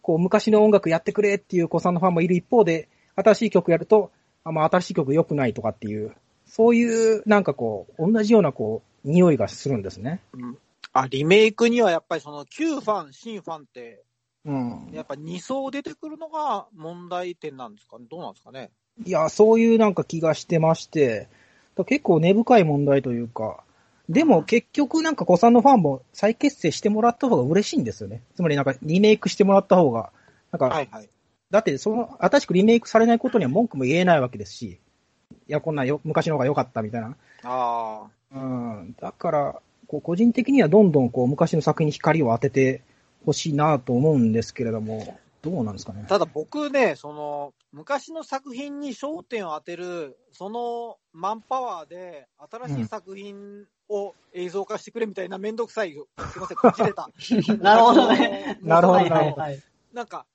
[0.00, 4.10] こう、昔の音楽やってくれっていう子さんのファンもいる一方で、新しい曲やると、
[4.44, 6.14] あ、まあ新しい曲良くないとかっていう、
[6.46, 10.20] そういう、なんかこう、同じようなこう、匂いがするんですね。
[10.32, 10.58] うん。
[10.92, 14.02] あ、リメイクにはやっぱりその旧ファン、新ファンって、
[14.44, 14.88] うん。
[14.92, 17.98] やっぱ2層出てくるのが問題点なんですか？
[17.98, 18.06] ね。
[18.10, 18.70] どうなんですかね？
[19.04, 21.28] いや、そういうなんか気がしてまして、
[21.76, 23.62] だ結構根深い問題というか、
[24.08, 28.22] でも結局なんか子さんのファンも再結成してもらった方が嬉しいんですよね。
[28.34, 30.10] つまりなんかリメイクしてもらった方が、
[30.50, 31.08] なんか、はいはい。
[31.50, 34.80] だってその、新しくリメイクされないことには文句も言えないわけですし、
[35.48, 37.16] いや、こんなんよ、昔の方が良かったみたいな。
[37.44, 38.94] あうん。
[39.00, 42.82] だから、こう個人的にはどんどんこう昔の作品に光を当てて
[43.26, 46.08] ほしいなと思うんですけれども、どうなんですかねあ。。
[46.08, 56.08] ただ僕ね、その、昔の作品に焦点を当てる、そのマンパワーで、新しい作品を映像化してくれみたいなめんどくさいよ。
[56.32, 57.08] すいません、こじれた。
[57.62, 58.58] なるほどね。
[58.62, 59.62] なるほどはいはいはい。
[59.92, 60.26] なんか、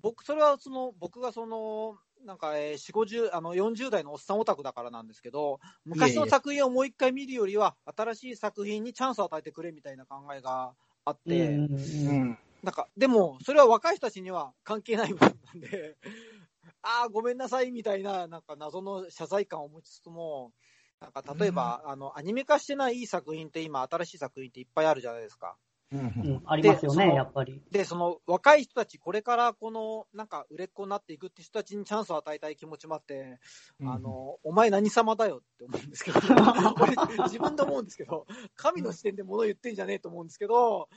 [0.00, 10.74] 僕、それはその、僕がその、なんか、えー、4、50、あの、40代のおっさんオタクだからなんですけど、昔の作品をもう一回見るよりは、新しい作品にチャンスを与えてくれみたいな考えが
[11.04, 12.38] あって、うん。
[12.62, 15.96] なんか、でも、それは若い人たちには関係ない部分なんで、
[16.82, 20.52] ああ、ごめんなさいみたいな、なんか謎の謝罪感を持ちつつも、
[21.00, 25.56] なんか例えば、あの、アニメ化してないいい作品って今、新しい作品っていっぱいあるじゃないですか。
[25.92, 27.62] うんうんありますよね、やっぱり。
[27.70, 33.38] で、その若い人たち、これからこの、なんか売れっ子になっていくって人たちにチャンスを与えたい気持ちもあって、
[33.78, 36.18] うんあの、お前何様だよって思うんですけど、
[36.80, 40.88] 俺自分で思うんですけど、神の視点で物言ってんじゃねえと思うんですけど、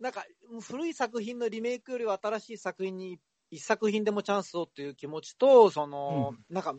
[0.00, 0.24] なんか
[0.62, 3.20] 古い作品のリメイクよりは新しい作品に
[3.52, 6.74] 一作品でもチャンスをっていう気持ちと、その、なんか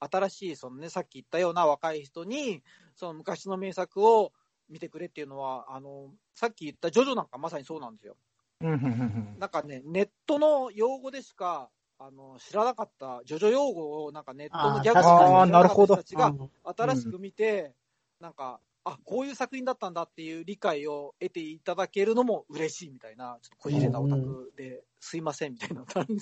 [0.00, 2.62] 新しい、そのね、さっき言ったような若い人に、
[2.94, 4.32] その昔の名作を
[4.68, 8.16] 見てくれっていうのは、あの、さっき言ったジョジョなんかまさにそうなんですよ。
[8.60, 17.74] うんうんうんなんかね、ネットの用語でしか、あの、知らなかった、ジョジョ用語をなんかネットのギャグしか人たちが、うん新しく見て、
[18.20, 26.20] なんか、あ、こういう作品だったんだっていう理解を得ていただけるのも嬉しいみたいな、ちょっとこじれたオタクですいませんみたいな感じ、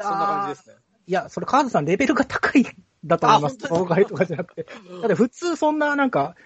[0.00, 0.76] そんな感じですね。
[1.06, 2.64] いや、それ、カーズさんレベルが高いん
[3.08, 3.56] だと思います。
[3.56, 4.64] 妨害とかじゃなくて。
[4.64, 4.70] だ
[5.06, 6.36] って普通そんななんか、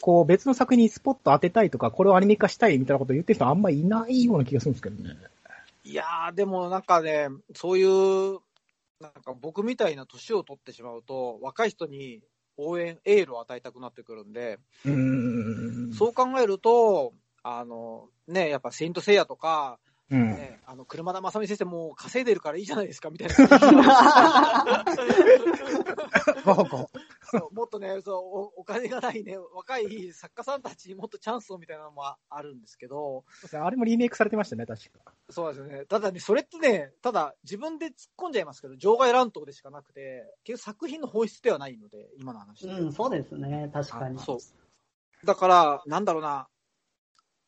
[0.00, 5.16] こう別の作品にスポット当てたいとか、これをアニメ化したいみたいなこと言ってる人あんまりいないような気がするんですけどね。
[5.84, 8.38] いやー、でもなんかね、そういう、
[9.00, 12.20] なんか僕みたいな年を取ってしまうと、若い人に
[12.56, 15.92] 応援、エールを与えたくなってくるんで、うーん。
[15.92, 19.78] そう考えると、あの、ね、やっぱセイントセイヤとか、
[20.12, 20.16] う。
[20.16, 20.30] ん。
[20.30, 24.84] ね、あの、車田正美先生もう稼いでるからいいじゃないですか、みたいな。
[26.44, 26.90] こうこ
[27.22, 35.12] そうもっとねそうお、お金がないね、若い作家さんたちにもっとチャンスをみたいなのもああるんですけど、うあれもリメイクされてましたね、確か。
[35.30, 35.86] そうですよね。
[35.86, 42.66] ただね、それってね、ただ自分で突っ込んじゃいますけど、場外乱闘でしかなくて、結局作品の本質ではないので、今の話。
[42.66, 43.70] うん、そうですね。
[43.72, 44.18] 確かに。
[44.18, 44.38] そう。
[45.26, 46.48] だから、なんだろうな、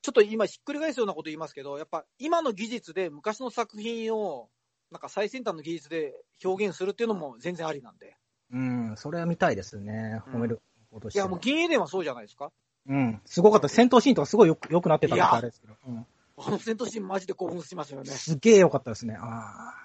[0.05, 4.51] ちょっと今ひっくり返すようなこと言いますけど、やっぱ今の技術で昔の作品を、
[4.90, 6.12] なんか最先端の技術で
[6.45, 8.14] 表現するっていうのも全然ありなんで。
[8.53, 10.21] うん、それは見たいですね。
[10.31, 11.25] 褒めることしては。
[11.25, 12.53] いや、もう銀英伝はそうじゃないですか？
[12.87, 13.23] うん。
[13.25, 13.69] すごかった。
[13.71, 15.75] 戦闘シーンとかすごいよく良くなってたからいやあれですけど。
[15.88, 16.07] うん。
[16.37, 18.11] あ の戦闘シーンマジで興奮しますよね。
[18.11, 19.17] すげえ良かったですね。
[19.19, 19.84] あ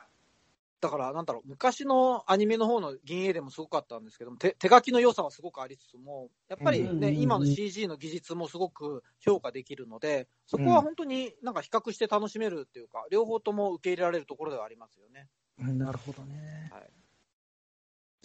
[0.82, 15.28] だから、なんだろう、昔のアニメの方の銀英伝もすごかったんですけども、手手書きの良さはすごくありつつも、やっぱりね、今の CG の技術もすごく評価できるので、そこは本当になんか比較して楽しめるっていうか、両方とも受け入れられるところではありますよね。
[15.62, 15.64] あ。
[15.64, 16.72] うんなるほどね。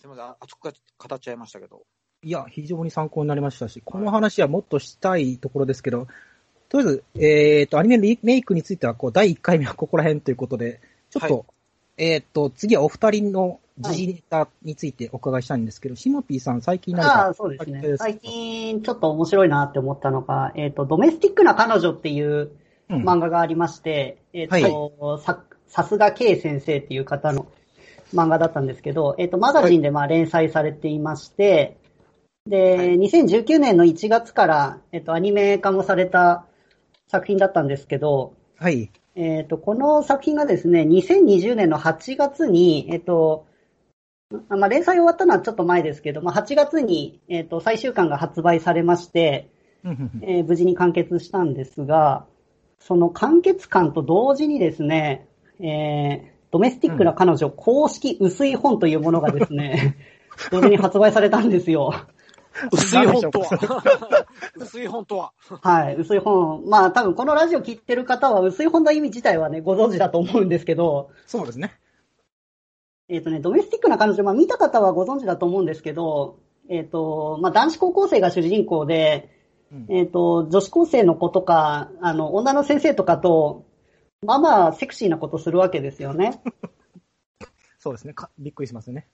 [0.01, 1.87] すみません、あ熱く語っちゃいましたけど。
[2.23, 6.07] いや、非常に参考になりましたし、この話はもっとしたいところですけど、
[6.69, 11.54] とりあえず、えっ、と、アニメメイクについては、こう、第1回目はここら辺ということで、ちょっと、はい
[11.97, 17.97] えっ、と、次はお二人の時事ネタについてお伺いしたいんですけど、シモピーさん、最近かあ、そうですね。
[17.97, 22.53] 最近ちょっと面白いなって思ったのが、えっ、と、ドメスティックな彼女っていう
[22.91, 23.03] うん。
[23.03, 27.47] 漫画がありまして、えっ、と、さ、さすが K 先生っていう方の
[28.13, 31.79] 漫画だったんですけど、えっ、と、マガジンでまあ連載されていまして、
[32.47, 32.97] で、はい。
[32.97, 36.45] 2019年の1月から、えっ、と、アニメ化もされた
[37.09, 38.91] 作品だったんですけど、はい。
[39.17, 43.47] えっ、と、この作品がですね、2020年の8月に、えっ、と、
[44.49, 49.51] あまあ、連載終わったのはちょっと前ですけど、まあ、8月に、えっ、と、最終巻が発売されまして、
[50.23, 52.27] えー無事に完結したんですが、
[52.79, 55.29] その完結感と同時にですね、
[55.61, 59.97] えードメスティックな彼女公式薄い本というものがですね、
[60.53, 61.93] 同時に発売されたんですよ。
[62.73, 64.27] 薄い本とは。
[64.57, 65.33] 薄い本とは。
[65.61, 66.65] はい、薄い本。
[66.67, 71.75] まあ多分このラジオ聞いてる方は薄い本の意味自体はね、ご存知だと思うんですけど、そうですね。
[73.09, 76.39] えっ、とね、ドメスティックな彼女、まあ見た方はご存知だと思うんですけど、
[76.69, 79.31] えっ、と、まあ男子高校生が主人公で、
[79.73, 83.67] うんえっ、と、女子高生の子とか、あの、女の先生とかと、
[84.23, 86.43] まあまあセクシーなことするわけですよね。
[87.79, 88.15] そうですね。
[88.15, 89.07] かびっくりしますよね。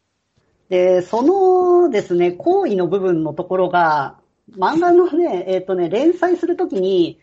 [0.70, 4.18] で、そのですね、行為の部分のところが、
[4.56, 7.20] 漫画のね、えっ、とね、連載するときに、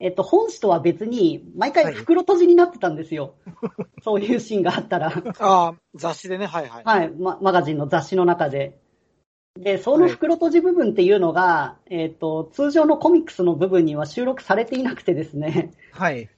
[0.00, 3.34] えっ、と、本誌とは別に、毎回袋閉じになってたんですよ。
[4.02, 5.12] そういうシーンがあったら。
[5.38, 6.82] ああ、雑誌でね、はいはい。
[6.84, 8.78] はい、ま、マガジンの雑誌の中で。
[9.54, 15.74] で、その袋閉じ部分っていうのが、えっ、と、通常のコミックスの部分には収録されていなくてですね。
[15.92, 16.30] はい。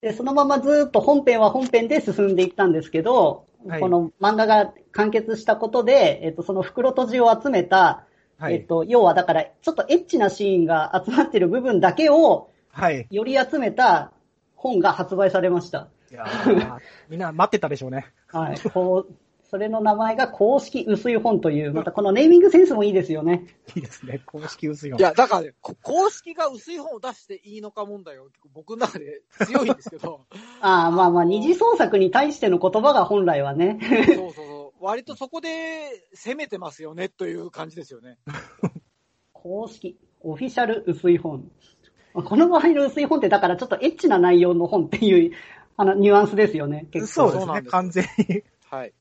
[0.00, 8.04] で、そのままずっと本編は本編で進んでいったんですけど、はいこの漫画が完結したことで、えっ、と、その袋閉じを集めた、
[8.38, 8.54] はい。
[8.54, 13.06] えっ、と、要はだから、ちょっとエッチなシーンが集まってる部分だけを、はい。
[13.10, 14.12] より集めた
[14.56, 15.88] 本が発売されました。
[16.10, 18.06] いやーみんな待ってたでしょうね。
[18.28, 18.60] はい。
[18.70, 19.14] こう、
[19.52, 23.44] それの名前が公式薄い本という、またこのネーミングセンスもいいですよね。
[23.76, 24.22] いいですね。
[24.24, 24.96] 公式薄いよ。
[24.98, 30.22] いや、だからね、こ公式が薄い本を出していいのか問題は僕の中で強いんですけど、
[30.62, 33.78] ああ、まあまあ、二次創作に対しての言葉が本来はね。
[34.06, 34.82] そうそうそう。
[34.82, 38.16] 割とそこで攻めてますよねという感じですよね。
[39.34, 41.52] 公式、オフィシャル薄い本。
[42.14, 45.32] この場合の薄い本ってだからちょっとエッチな内容の本っていう、
[45.76, 46.86] あの、ニュアンスですよね。
[46.90, 47.12] 結構。
[47.12, 47.68] そうですね。
[47.68, 48.44] 完全に。
[48.70, 48.94] はい。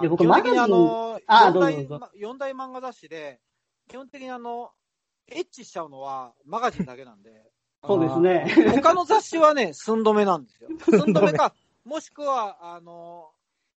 [0.00, 3.40] で僕基本的にあマの、あ四大どうぞどうぞま四大漫画雑誌で、
[3.88, 4.70] 基本的にあの、
[5.28, 7.30] エッチしちゃうのはマガジンだけなんで、
[7.86, 8.72] そうですね。
[8.74, 10.70] 他の雑誌はね、寸止めなんですよ。
[10.90, 11.54] 寸止めか、
[11.84, 13.30] もしくは、あの、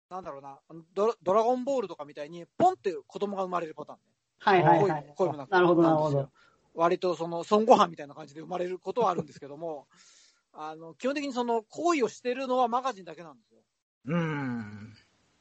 [0.08, 0.58] なんだろうな、
[0.94, 4.04] ドラドラゴンボールとかみたいに、ポンって子供が生まれるパターンね。
[4.38, 5.46] はいはいはいこういうのな。
[5.46, 6.32] くなるほどなるほどんですよ。
[6.74, 9.88] 割とその、孫悟飯みたいな感じで生まれることはあるんですけども、
[10.52, 13.60] あの、基本的にその、行為をしてるのはマガジンだけなんですよ。
[14.06, 14.96] うーん。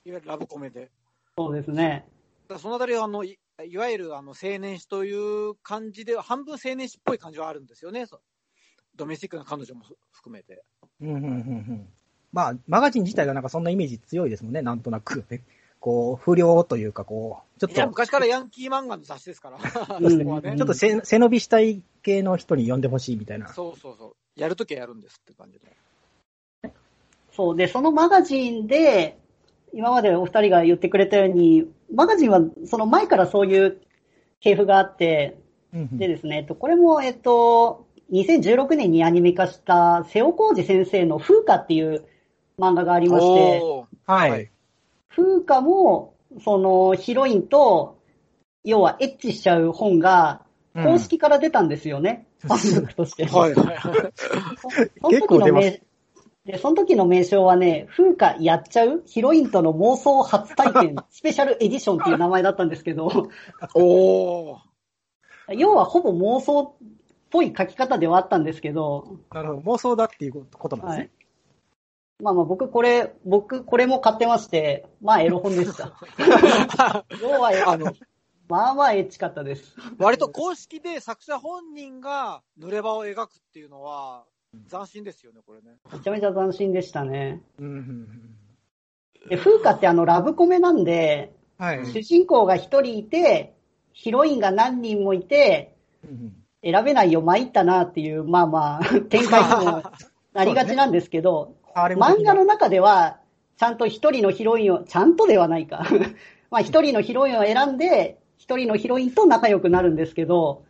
[0.07, 0.89] いわゆるラブコメで。
[1.37, 2.07] そうですね。
[2.47, 8.05] らそのあたりはあのい、いわゆるあの青年誌という感じで、半分青年誌っぽい感じはあるんですよね。
[8.05, 8.21] そ
[8.95, 10.63] ドメスティックな彼女も含めて。
[11.01, 11.87] うん、うん、うん、うん。
[12.31, 15.25] まあ、マガジン自体がなんかそんなイメージ強いですもんね、なんとなく。
[15.29, 15.43] ね
[15.79, 19.59] こう、不良というか、こう、ちょっいや、と、昔からヤンキー漫画の雑誌ですから。
[19.59, 23.49] ちょっと背背伸びしたい系の人に読んでほしいみたいな。
[23.49, 24.39] そうそうそう。
[24.39, 26.71] やるときはやるんですって感じで。
[27.31, 27.55] そう。
[27.55, 29.19] で、そのマガジンで、
[29.73, 33.81] 今までお二人が言ってくれたように、マガジンはその前からそういう
[34.39, 35.37] 系譜があって、
[35.73, 42.05] うんうんでですね、えっと、これも、えっと、2016年にアニメ化した瀬尾浩二先生の風花っていう
[42.57, 43.61] 漫画がありまして、
[44.05, 44.31] はい。
[44.31, 44.51] はい
[45.17, 47.97] 風花も、そのヒロインと、
[48.63, 50.43] 要はエッチしちゃう本が、
[50.75, 52.27] 公式から出たんですよね。
[52.39, 53.25] ファンブックとして。
[53.25, 54.11] はいはいは
[55.09, 55.09] い。
[55.09, 55.81] 結構出ます
[56.47, 63.29] で、その時の名称はね、風花やっちゃうヒロインとの妄想初体験 スペシャルエディションっていう名前だったんですけど、
[63.75, 64.59] おー。
[65.55, 66.71] 要はほぼ妄想っ
[67.29, 69.73] ぽい書き方ではあったんですけど、なるほど。
[69.73, 71.11] 妄想だっていうことなんですねはい。。
[72.23, 75.97] まあまあ僕これ、僕これも買ってまして、まあエロ本でした。
[77.21, 77.93] 要はエロあの、
[78.47, 79.75] まあまあエッチかったです。
[79.99, 84.23] 割と公式で作者本人が濡れ場を描くっていうのは、
[84.69, 85.77] 斬新ですよね、これね。
[85.91, 87.41] めちゃめちゃ斬新でしたね。
[89.29, 91.85] で、風花ってあのラブコメなんで、はい。
[91.85, 93.53] 主人公が一人いて、
[93.93, 95.75] ヒロインが何人もいて、
[96.63, 99.83] 選べないよ、参ったなっていう、まあまあ、 展開にも
[100.33, 103.19] なりがちなんですけど、あれも的な漫画の中では、
[103.57, 105.85] ちゃんと一人のヒロインを、ちゃんとではないか。
[106.51, 110.63] まあ一人のヒロインを選んで、一人のヒロインと仲良くなるんですけど、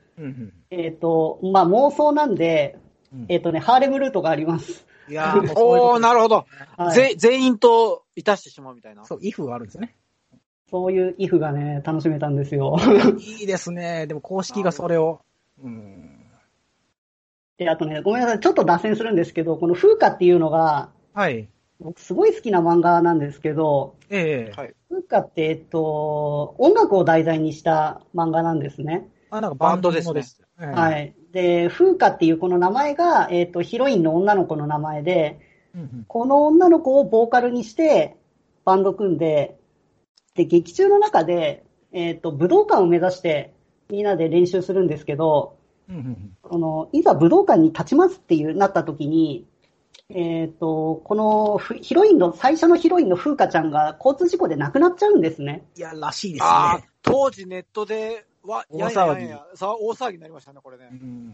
[0.71, 2.79] えっ、と、まあ妄想なんで、
[3.13, 4.85] うんえっ、とね、ハーレムルートがあります。
[5.07, 6.45] いやー おー、なるほど。
[6.77, 9.05] はいぜ全員といたしてしまうみたいな。
[9.05, 9.95] そう、イフがあるんですよね。
[10.69, 12.77] そういうイフがね、楽しめたんですよ。
[13.19, 14.05] いいですね。
[14.07, 15.21] でも公式がそれを。
[15.63, 16.17] うん。
[17.57, 21.47] で、あとね、ごめんなさい、ちょっと脱線するんですけど、この風花っていうのが、はい。
[21.79, 29.09] 僕すごい好きな漫画なんですけど、ええはい風花って、えっと、音楽を題材にした漫画なんですね。
[29.29, 30.23] あ、なんかバンドですね。
[30.57, 31.13] ははい。
[31.29, 31.33] い。
[31.33, 35.39] で、風花っていうこの名前が、えっと、ヒロインの女の子の名前で、
[35.75, 38.17] うんうんこの女の子をボーカルにして、
[38.65, 39.57] バンド組んで、
[40.33, 43.53] で、劇中の中で、えっと、武道館を目指して、
[43.89, 45.57] みんなで練習するんですけど、
[45.89, 49.47] うんうんこの、いざ武道館に立ちますっていう、なった時に、
[50.09, 55.65] えっ、と、このふヒロインの、最初のヒロインの風花ちゃんが交通事故で亡くなっちゃうんですね。
[55.75, 56.87] いや、らしいですね。
[57.01, 60.95] 当時ネットで、わ、大騒ぎ大騒ぎになりましたね、これねう。
[60.95, 61.33] ん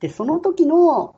[0.00, 1.16] で、その時の、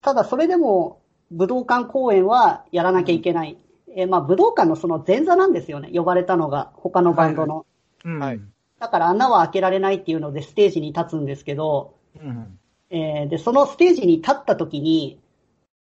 [0.00, 3.58] ただそれでも武道館公演はやらなきゃいけない。
[3.96, 5.90] えーまあ武道館のその前座なんですよね。
[5.92, 7.66] 呼ばれたのが、他のバンドの。
[8.04, 8.18] うん。
[8.18, 8.40] はい
[8.78, 12.58] だから穴は開けられないっていうのでステージに立つんですけど、うん
[12.90, 15.20] えーで、そのステージに立った時に、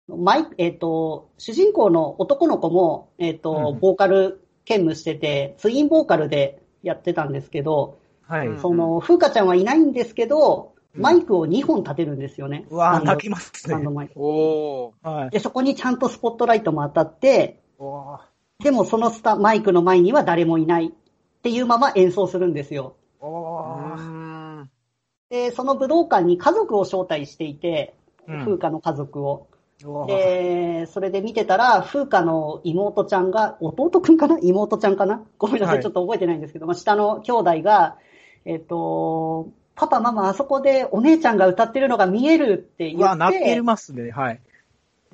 [0.07, 8.49] マイえっ、と、主人公の男の子も、えっ、と、うんボーカル兼務してて、ツインボーカルでやってたんですけど、はい。
[8.49, 12.67] うんその、風花ちゃんはいないんですけど、うんマイクを2本立てるんですよね。
[12.71, 13.75] うわーバンド泣きますね。
[13.75, 15.09] バンドマイクおー。
[15.11, 15.31] はい。
[15.31, 18.21] で、そこにちゃんとスポットライトも当たって、おー
[18.63, 22.95] でもそのスタ、マイクの前には誰もいないっていうまま演奏するんですよ。
[23.21, 23.97] うお。
[25.31, 27.97] で、その武道館に家族を招待していて、
[28.29, 29.49] うん風花の家族を。
[30.07, 34.39] で、それで見てたら、風花の妹ちゃんが、弟くんかな？
[34.41, 35.23] 妹ちゃんかな？
[35.37, 37.99] ごめんなさい、はいちょっと覚えてないんですけど、まあ、下の兄弟が、
[38.45, 44.11] えっ、と、パパ、ママ、あそこでお姉ちゃんが歌ってるのが見えるって言って泣け、ますね。
[44.11, 44.41] はい。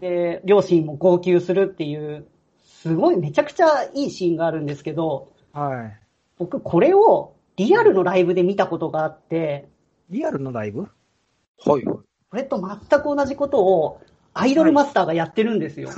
[0.00, 2.26] で、両親も号泣するっていう、
[2.64, 6.00] すごいめちゃくちゃいいシーンがあるんですけど、はい。
[6.38, 9.68] 僕これをリアルのライブで見たことがあって、
[10.10, 10.82] リアルのライブ？
[10.82, 11.84] はいはい。
[11.84, 12.02] こ
[12.32, 14.00] れと全く同じことを
[14.32, 15.90] アイドルマスターがやってるんですよ。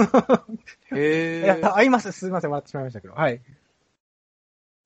[0.94, 1.74] へ いや、ー。
[1.74, 2.12] 合います。
[2.12, 3.14] すみません、笑ってしまいましたけど。
[3.14, 3.40] はい。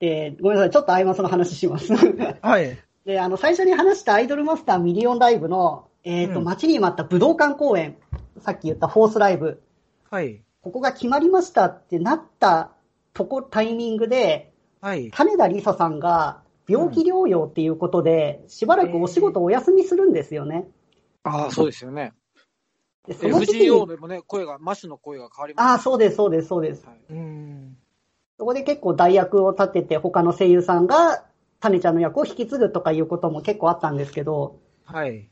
[0.01, 1.92] で、ごめんなさい、ちょっとアイマスの話します。
[1.94, 2.78] はい。
[3.05, 7.97] で、あの、最初に話したアイドルマスターミリオンライブの、えっ、と、うん待ちに待った武道館公演、
[8.40, 9.62] さっき言ったフォースライブ、
[10.11, 10.42] はい。
[10.62, 12.72] ここが決まりましたってなった
[13.14, 15.11] とこ、タイミングで、はい。
[15.11, 20.68] 種田理沙さんが病気療養っていうことで、しばらくお仕事お休みするんですよね。
[21.22, 22.12] ああ、そうですよね。
[23.07, 26.87] でその時期 FGO に、でもね、声が、マッシュの声が変わりまああ、そうです、そうです、そうです。
[26.87, 27.77] はいうん。
[28.39, 31.25] そこで結構代役を立てて、他の声優さんが、
[31.61, 35.29] 種ちゃんの役を引き継ぐとかいうことも結構あったんですけど、はい。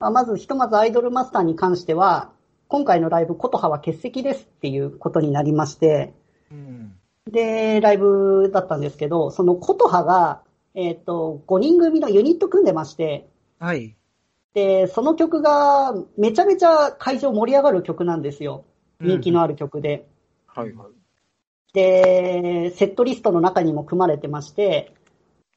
[0.00, 2.32] まあ、まずひとまずアイドルマスターに関しては、
[2.68, 6.12] 今回のライブ、琴葉は欠席ですっていうことになりまして、
[6.50, 6.96] うん。
[7.30, 10.42] で、ライブだったんですけど、その琴葉が、
[10.74, 13.28] えっ、と、5人組のユニット組んでまして、
[13.58, 13.94] はい。
[14.54, 18.64] で、その曲がめちゃめちゃ会場盛り上がる曲なんですよ。
[19.00, 20.08] 人気のある曲で。
[20.46, 20.88] はいはい。
[21.72, 24.94] で、セットリストの中にも組まれてまして、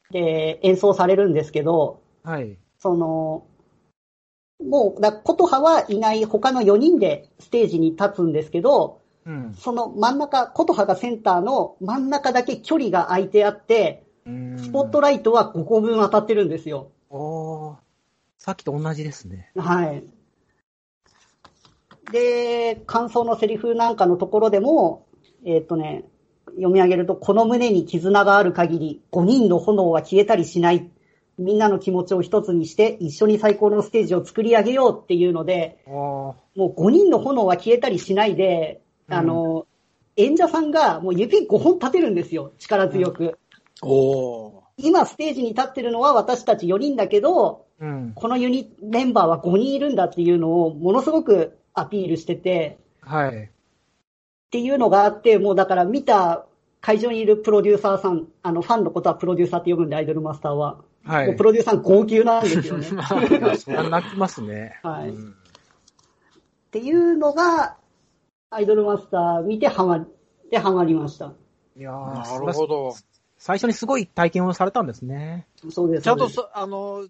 [0.10, 2.58] で、演奏されるんですけど、はい。
[2.80, 3.46] その、
[4.64, 9.54] もう、だ琴葉はいない他の4人でステージに立つんですけど、うん。
[9.54, 14.04] その真ん中、琴葉がセンターの真ん中だけ距離が空いてあって、
[14.58, 16.90] ススポットライトは5個分当たってるんですよ。
[17.12, 17.87] おー
[18.48, 19.52] さっきと同じですね。
[19.58, 20.06] はい。
[22.14, 25.06] で、感想のセリフなんかのところでも、
[25.44, 26.06] えーっ、とね、
[26.52, 30.90] 読み上げると、この胸に絆がある限り、5人の炎は消えたりしない。
[31.38, 38.80] みんなの気持ちを一つにして、一緒に最高のステージを作り上げようっていうので、もう5人の炎は消えたりしないで、
[39.10, 39.68] あの、
[40.16, 42.54] 演者さんがもう指5本立てるんですよ。
[42.60, 43.38] 力強く。
[43.82, 44.62] おー。
[44.78, 48.14] 今ステージに立ってるのは私たち4人だけど、うん。
[48.16, 53.44] このユニメンバーは5人いるんだっていうのをものすごくアピールしてて、はい。
[53.46, 53.50] っ
[54.50, 56.46] ていうのがあって、もうだから見た
[56.82, 60.80] 会場にいるプロデューサーさん、あのファンのことはプロデューサーって呼ぶんで、アイドルマスターは。
[61.04, 61.28] はい。
[61.28, 62.86] もうプロデューサー号泣なんですよね。
[62.86, 64.80] そりゃ泣きますね。
[64.84, 65.10] はい。
[65.10, 65.36] っうん
[66.72, 67.78] ていうのが、
[68.50, 70.08] アイドルマスター見てハマっ
[70.50, 71.34] てハマりました。
[71.76, 72.96] いやーなるほど。
[73.38, 75.48] 最初にすごい体験をされたんですね。
[75.70, 76.04] そうです。
[76.04, 77.08] ちゃんとあの、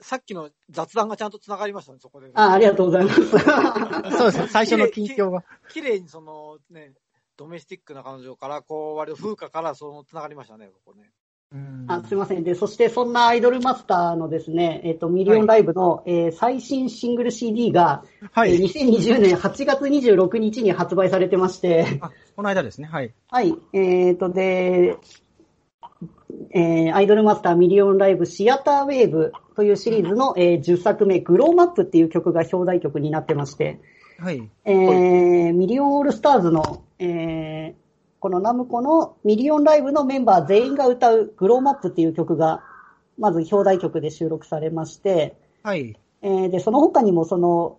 [0.00, 2.30] さっきの雑談がちゃんと繋がりましたね、そこで。
[2.34, 3.22] あ、ありがとうございます。
[4.18, 4.48] そうです。
[4.48, 5.44] 最初の近況が。
[5.70, 6.92] 綺麗にそのね、
[7.36, 11.10] ドメスティックな彼女から、こう、割と風花からその繋がりましたね、ここね。
[11.52, 12.42] うんあすいません。
[12.42, 18.58] で、そしてそんなアイドルマスターのですね、えっ、と、ミリオンライブの、えー最新シングル CD が、えーはい。
[18.58, 22.88] 2020年8月26日に発売されてまして、あ、この間ですね。
[22.88, 23.14] はい。
[23.28, 24.96] はい、えっ、と、で、
[26.56, 33.80] えーアイドルマスターミリオンライブシアターウェーブというシリーズの、えー10作目、グローマップっていう曲が表題曲になってまして、
[34.18, 34.48] はい。
[34.64, 37.84] えーミリオンオールスターズの、えー
[38.20, 42.62] このナムコのミリオンライブのメンバー全員が歌う Glow Map っていう曲が、
[43.18, 45.94] まず表題曲で収録されまして、はい。
[46.22, 47.78] えーで、その他にもその、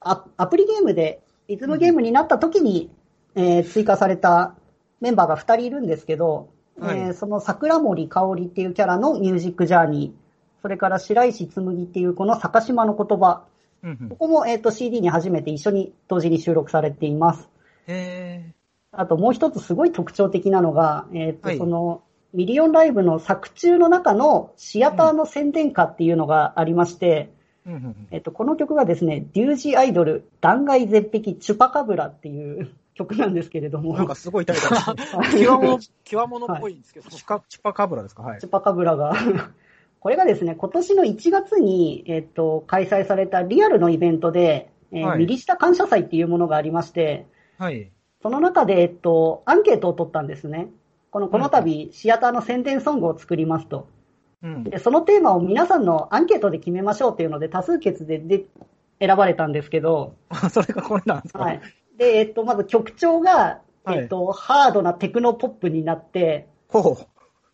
[0.00, 2.90] アアプリゲームで、リズムゲームになった時に、
[3.36, 4.56] えー追加された
[5.00, 6.98] メンバーが2人いるんですけど、はい。
[6.98, 13.44] えーその桜守歌織っていうキャラの Music Journey、それから白石紬っていうこのさかしまの言葉、
[13.82, 14.08] うんうん。
[14.10, 17.48] ここも、えっ、と CD に初めて一緒に同時に収録されています。
[17.86, 18.52] へ
[18.92, 21.58] あともう一つすごい特徴的なのが、えっ、と、はい。
[21.58, 22.02] その、
[22.32, 28.06] ミリオンライブの作中の中のシアターの宣伝歌っていうのがありまして、ーうんうんうん。
[28.10, 35.44] えっ、と、この曲がですね、デュージアイドル断崖絶壁チュパカブラっていう曲なんですけれども、なんかすごいタイトルですね。
[35.44, 37.08] 極物、極物っぽいんですけど。
[37.10, 38.22] チュカ、チュパカブラですか？
[38.22, 38.46] はいチ。
[38.46, 39.14] ュパカブラが。
[40.00, 47.26] これがですね、今年の1月に、えっ、と、開催されたリアルのイベントで、えーはいミリシタ感謝祭っていうものがありまして、
[47.58, 47.90] はい。
[48.22, 50.68] その中で、えっと、アンケートを取ったんですね。
[51.10, 53.88] この、この度、シアターの宣伝ソングを作りますと。
[54.42, 54.64] うん。
[54.64, 58.44] で、そのテーマを皆さんのアンケートで決めましょうっていうので、多数決でで
[59.00, 60.14] 選ばれたんですけど、
[60.50, 61.38] それがこれなんですか？
[61.40, 61.60] はい。
[61.96, 67.06] で、えっと、まず曲調が、はいえっと、ハードなテクノポップになって、ほう。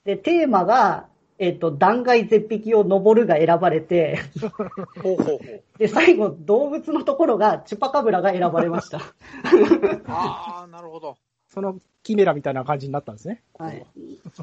[0.05, 1.09] で、テーマが、
[1.39, 4.19] えっと、断崖絶壁を登るが選ばれて、
[5.03, 5.63] ほうほうほう。
[5.79, 8.99] で、最後、動物のところが、チュパカブラが選ばれました。
[10.07, 11.17] ああ、なるほど。
[11.49, 13.43] そのキメラみたいな感じになったんですね。
[13.59, 13.87] はい。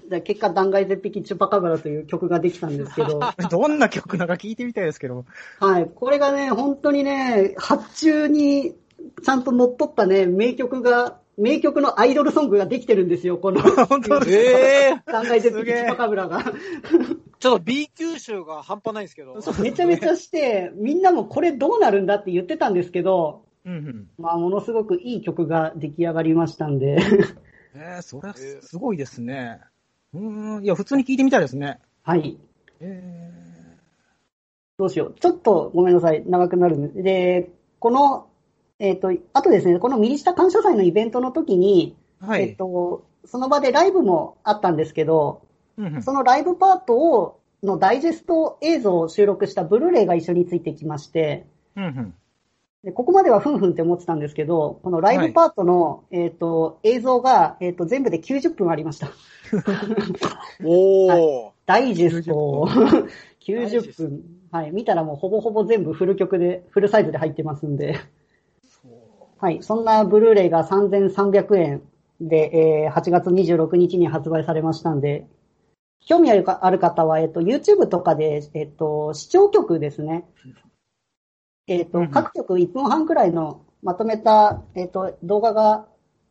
[0.10, 3.20] で結果、断崖絶壁チュパカブラという曲ができたんですけど、
[3.50, 5.26] どんな曲なんか聞いてみたいですけど。
[5.60, 5.90] はい。
[5.94, 8.76] これがね、本当にね、発注に
[9.24, 13.62] ちゃんと乗っ取ったね、名曲が、名曲のアイドルソングができてるんですよ、この。
[13.88, 16.44] 本当ですええ断崖絶壁すげえチュパカブラが。
[17.40, 19.36] ちょっと B 級集が半端ないんですけど。
[19.62, 24.08] めちゃめちゃして、みんなもこれどうなるんだって言ってたんですけど、うんうん。
[24.18, 26.98] まあ、ものすごくいい曲が出来上がりましたんで。
[27.76, 29.60] えー、それはすごいですね。
[30.14, 30.64] うーん。
[30.64, 31.80] いや、普通に聞いてみたいですね。
[32.04, 32.38] はい。
[32.80, 33.32] え
[34.78, 35.16] どうしよう。
[35.20, 36.24] ちょっとごめんなさい。
[36.26, 37.02] 長くなるんで。
[37.02, 38.28] で、この、
[38.80, 42.42] えっ、と、あとですね、このミリシタ感謝祭のイベントの時に、ー、はい。
[42.44, 45.42] えっ、と、その場でライブもあったんですけど、
[45.78, 52.14] うんうんそのライブパートを、のダイジェスト映像を収録したブルーレイが一緒についてきまして、うんうん。
[52.84, 59.10] でここまではふんふんって思ってたんですけど、このライブパートの、えっ、と、映像が、えっ、と、全部で90分ありました。
[60.64, 61.52] おー。
[61.66, 62.74] ダイジェストをダ
[63.64, 64.24] イジェ90スト分。
[64.52, 64.72] はい。
[64.72, 68.00] 見たらもうほぼほぼ全部フル曲で、フルサイズで入ってますんで。
[69.40, 69.62] はい。
[69.62, 71.82] そんなブルーレイが3300円
[72.22, 75.28] で、えー8月26日に発売されましたんで、
[76.06, 76.36] 興味あ
[76.70, 80.26] る方は、えっ、と、YouTube とかで、えっ、と、視聴曲ですね。
[81.68, 85.88] えっ、と、各曲1分半くらいのまとめた、えっ、と、動画が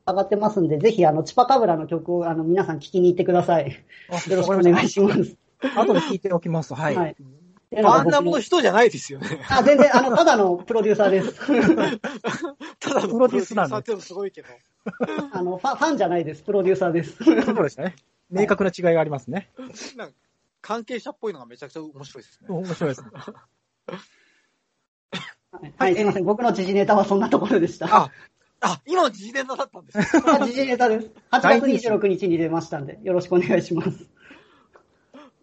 [0.06, 3.66] 上がってますんで、ぜひ、あの、チパカブラの曲を、あの、皆さん聞きに行ってください。
[3.68, 5.36] よろしくお願いします。
[5.76, 6.74] 後で聞いておきます。
[6.74, 6.96] はい。
[6.96, 7.16] はい。
[7.64, 9.40] っていうの人じゃないですよね。
[9.48, 11.34] あ、全然、あの、ただのプロデューサーです。
[12.80, 14.48] ただのプロデューサーってすごいけど。
[15.32, 16.42] あの、ファン、ファンじゃないです。
[16.42, 17.22] プロデューサーです。
[17.24, 17.96] そうでしたね。
[18.30, 19.50] 明確な違いがありますね。
[19.96, 20.14] なんか
[20.60, 22.46] 関係者っぽいのがめちゃくちゃ面白いですね。
[22.48, 23.10] 面白いですね。
[25.76, 26.24] はい、すいません。
[26.24, 27.86] 僕の時事ネタはそんなところでした。
[27.94, 28.10] あ、
[28.60, 29.98] あ、今の時事ネタだったんです
[30.46, 31.10] 時事ネタです。
[31.30, 34.08] 8月26日に出ましたんで、よろしくお願いします。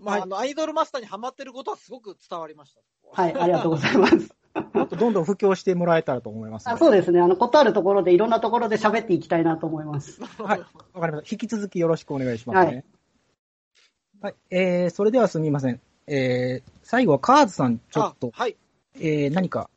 [0.01, 2.81] まあ、あの、アイドルマスターにハマってることはすごく伝わりました。
[3.13, 4.35] はい、ありがとうございます。
[4.73, 7.21] もっとどんどん布教してもらえたらと思います、あそうですね。
[7.21, 10.21] あの、ことあるところでいろんなところで喋っていきたいなと思います。
[10.41, 10.59] はい。
[10.59, 11.35] わかりました。
[11.35, 12.85] 引き続きよろしくお願いしますね。
[14.21, 14.35] はい。
[14.49, 15.79] えー、それではすみません。
[16.07, 18.57] えー、最後はカーズさん、ちょっとあ、はい。
[18.95, 19.69] えー、何か。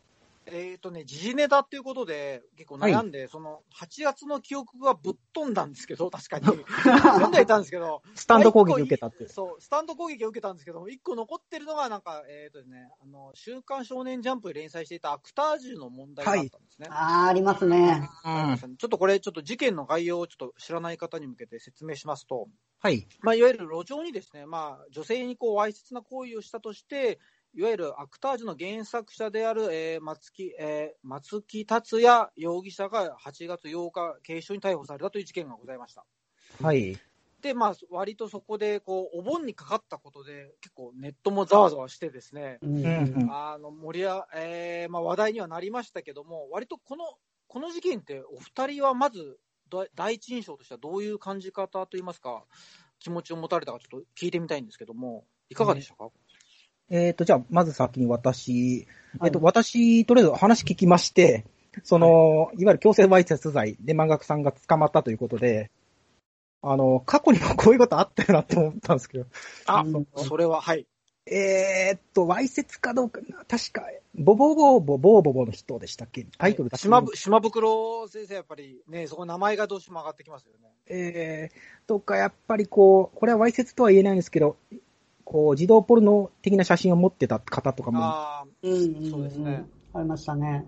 [0.46, 6.46] えっ、とね、時事ネタっていうことで、結構悩んで、その、8月の記憶がぶっ飛んだんですけど、確かに。
[6.84, 9.28] 読んでいたんですけど、スタンド攻撃受けたって。
[9.28, 16.88] そう、スタンド攻撃を受けたんですけど、一個残ってるのが、なんか、えっ、とね、あの、週刊少年ジャンプで連載していたアクタージュの問題があったんですね。
[16.90, 18.08] あー、ありますね。
[18.24, 18.76] うん。
[18.76, 22.48] ちょっとこれ、ちょっと事件の概要をちょっと知らない方に向けて説明しますと、
[22.80, 23.08] はい。
[23.20, 27.18] まあ、いわゆる路上にですね、まあ、女性にこう、わいせつな行為をしたとして、
[27.56, 36.04] いわゆるアクタージュの原作者である、えー松木、えー松木達也容疑者が8月8日、警視庁に逮捕されたという事件がございました。
[36.60, 36.98] はい。
[37.40, 47.04] で、まあ、割とそこで、こう、お盆にかかったことで、結構ネットもざわざわしてですね、うんうんうんあの、盛りあ、えーまあ、話題にはなりましたけども、割とこの、
[47.46, 49.38] この事件って、お二人はまず、
[49.70, 52.44] だ第一印象としてはどういう感じ方といいますか、
[52.98, 56.10] 気持ちを持たれたかちょっと聞いてみたいんですけども、いかがでしたか、
[56.90, 58.86] えっ、と、じゃあ、まず先に私、
[59.18, 59.28] はい。
[59.28, 61.44] えっ、と、私、とりあえず話聞きまして、
[61.82, 65.70] その、い、わゆる強制わいせつ罪で漫画家さんが捕まったということで、
[66.62, 69.26] あの、過去にもこういうことあったよなって思ったんですけど、
[69.66, 70.06] あ、うん。
[70.16, 70.86] それは、はい。
[71.26, 73.82] えーっと、わいせつかどうかな、確か、
[74.14, 76.26] ボボボーボボーボボの人でしたっけ？
[76.36, 80.70] タイトルだけ島ぶ島袋先生、やっぱりね、そこ名前がどうしても上がってきますよね。
[80.86, 84.58] えー、とか、やっぱりこう、これはわいせつとは言えないんですけど、
[85.24, 89.64] こう、児童ポルノ的な写真を持ってた方とかも、っああ、うんうんんそうですね。
[89.92, 90.66] ありましたね。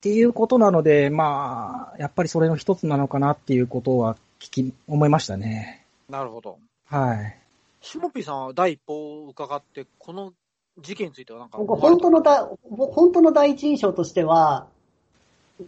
[0.00, 5.86] ていうことなので、まあ、やっぱりそれの一つなのかなっていうことは聞き、思いましたね。
[6.10, 6.58] なるほど。
[6.84, 7.38] はい。
[7.80, 10.32] しもぴーさんは第一報を伺って、この
[10.78, 14.66] 事件についてはなんか本当のだ、本当の第一印象としては、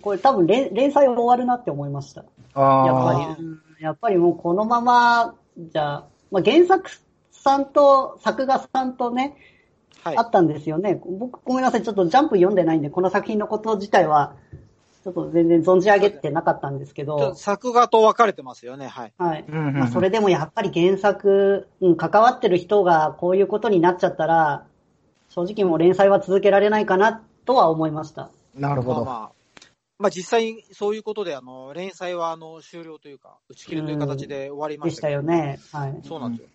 [0.03, 2.25] これ多分連連載終わるなって思いました。
[2.55, 6.91] あやっぱり、うんやっぱりもうこのまま、じゃあ、まあ、原作
[7.47, 9.37] さんと作画さんとね、
[10.03, 10.23] はいあ。
[10.23, 11.01] ったんですよね。
[11.05, 14.35] 僕、ごめんなさい、ちょっとジャンプ読んでないんで、この作品のこと自体は、
[15.05, 19.13] ちょっと全然存じ上げてなかったんですけど、作画と分かれてますよね、はい。
[19.19, 19.45] はい。
[19.49, 24.67] うんうんうんまあ、それでもやっぱり原作、うん、関わってる人がこういうことになっちゃったら、
[25.29, 28.31] 正直もう連載は続けられないかなとは思いました。
[28.55, 29.05] なるほど。
[29.05, 29.31] まあまあ、
[29.99, 35.61] まあ実際そういうことで、あの、連載はあの、終了というか、打ち切るという形で終わりまでしたしたけどよね。
[35.73, 36.01] はい。
[36.03, 36.49] そうなんですよ。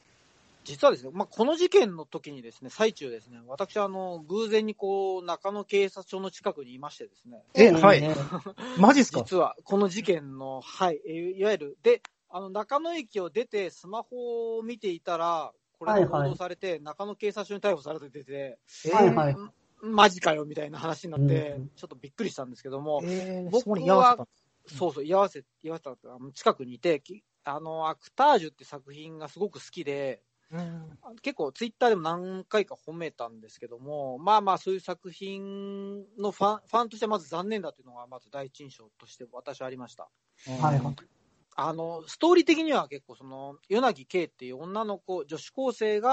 [0.63, 8.01] 実はですね、まあ、この事件の時にですね、最中ですね、私、あの、偶然にこう、中野警察署の近くにいましてですね、えはい。
[8.01, 8.13] ね
[8.77, 9.19] マジっすか？
[9.19, 18.59] 実は、この事件の、はい、えーいわゆる、で、あの、中野駅を出て、スマホを見ていたら、これが報道されて、中野警察署に逮捕されてて、
[18.93, 19.35] はいはい。
[19.81, 24.77] マジかよ、みたいな話になってうん、ちょっとびっくりしたんですけども、えー、僕そこに居合わせた。
[24.77, 25.95] そうそう、居合わせ、居合わせた
[26.35, 30.21] 近くにいて、きあの、アクタージュって作品がすごく好きで、
[30.51, 30.97] うん。
[31.21, 40.09] 結構ツイッターでも何回か褒めたんですけども、まあまあそういう作品のファン、ファンとしてはまず残念だというのがまず第一印象として私はありました。
[40.61, 40.95] はいはい。
[41.55, 46.09] あの、ストーリー的には結構その、与那木圭っていう女の子、女子高生が、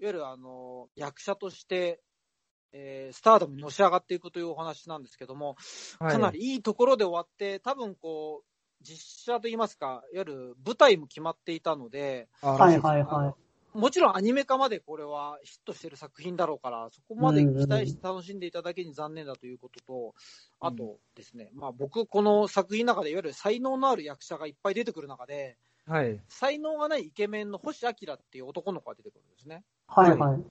[0.00, 2.00] いわゆるあの、役者として、
[2.72, 5.56] えースターダムにのし上がっていくというお話なんですけども、
[6.00, 6.12] はい。
[6.12, 8.44] かなりいいところで終わって、多分こう、
[8.82, 13.34] 実写といいますか、いわゆる舞台も決まっていたので、あはいはいは
[13.74, 20.14] もちろんアニメ化までこれはヒットしてる作品だろうから、そこまで期待して楽しんでいただけに残念だということと、
[20.60, 26.20] あとですね、まあ僕、この作品の中でいわゆる才能のある役者がいっぱい出てくる中で、はい。
[26.28, 29.64] 才能がないイケメンの星明っていう男の子が出てくるんですね。
[30.06, 30.10] い。
[30.10, 30.42] はいはい。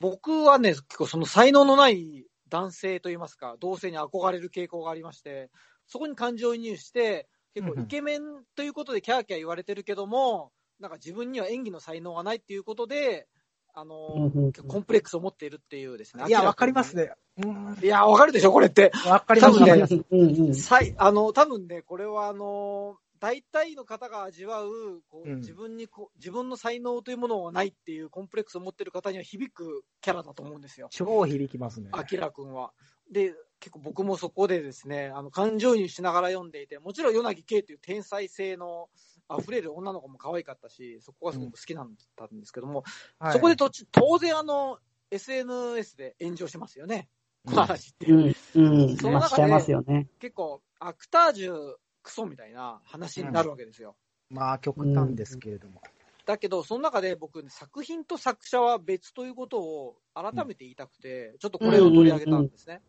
[0.00, 5.50] 僕はね、結構その才能のない男性といいますか、同性に憧れる傾向がありまして、
[5.86, 8.22] そこに感情移入して、結構イケメン
[8.54, 13.26] ということでキャーキャー言われてるけども、なんか自分には演技の才能がないっていうことで、
[13.74, 16.24] あの、うんうんコンプレックスを持っているっていうですね。
[16.26, 16.96] いや、わかります。
[16.96, 17.12] ね。
[17.36, 18.90] うんいや、わかるでしょ、これって。
[19.06, 20.54] わかります多分ねわかりますうんうん。
[20.54, 30.88] さい、あの、多分ね、これはあの、大体の方が味わう、こううん自分にこう、自分の才能というものがないっていうコンプレックスを持っている方には響くキャラだと思うんですよ。
[30.90, 31.88] 超響きますね。
[31.92, 32.72] アキラ君は。
[33.12, 38.88] で、結構僕もそこでですね、あの、感情移入しながら読んでいて、もちろん、柳圭という天才性の
[39.36, 42.84] 溢れる女の子も可愛かったし、そこがすごく好きなんだったんですけども、
[43.18, 44.78] はいそこでとち当然あの、
[45.10, 47.08] SNS で炎上しますよね。
[47.46, 48.06] この話って。
[48.06, 48.34] うん。
[48.54, 48.96] うん。
[48.96, 50.08] その中でね。
[50.18, 53.96] 結構、アクタージュクソみたいな話になるわけですよ。
[54.30, 55.80] まあ、極端ですけれども。
[56.26, 62.82] だけど、その中で僕、ね、作品と作者は別ということを改めて言いたくて、ちょっとこれを取り上げたんですね。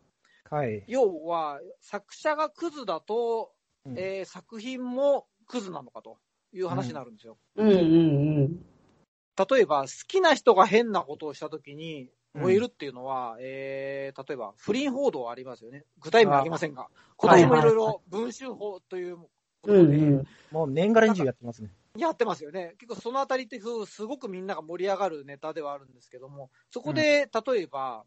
[0.49, 0.83] はい。
[0.87, 3.51] 要は、作者がクズだと、
[3.85, 6.17] うんえー作品もクズなのかと
[6.51, 7.37] いう話になるんですよ。
[7.55, 7.79] うんうんう
[8.43, 8.65] ん。
[9.49, 15.83] 例えば、好きな人が変なことをしたときに、うん燃えるっていうのは、えー例えば、不倫報道ありますよね。
[15.99, 19.29] 具体名ありませんが、あ今年もいろいはいはいろ文春法というこ
[19.65, 20.27] とで、うんうん。
[20.51, 21.71] もう年がら年中やってますね。
[21.97, 22.75] やってますよね。
[22.77, 28.05] 結構そのあたりってすごくみんなが盛り上がるネタではあるんですけども、そこで、例えば、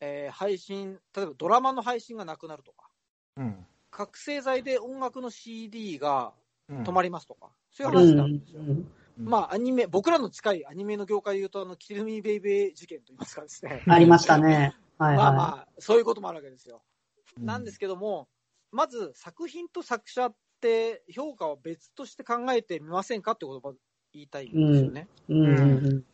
[0.00, 2.88] えー配信、例えばドラマの配信がなくなるとか、
[3.36, 3.66] うん。
[3.92, 6.39] 覚醒剤で音楽の CD がうん
[6.70, 8.60] 止まりますとか、そういううん話になるんですよ。
[8.60, 8.86] うん
[9.22, 13.82] まあ、アニメ、僕らの近いアニメの業界で言うと、あの、キルミベイベー事件といいますかですね。
[13.86, 14.74] ありましたね。
[14.98, 16.82] はいはまあまあ、そういうこともあるわけですよ。
[17.38, 18.28] うんなんですけども、
[18.72, 23.74] まず作品と作者って評価を別として考えてみませんかってことを
[24.12, 25.08] 言いたいんですよね。
[25.28, 25.32] い。
[25.32, 25.52] うんう
[25.98, 26.04] ん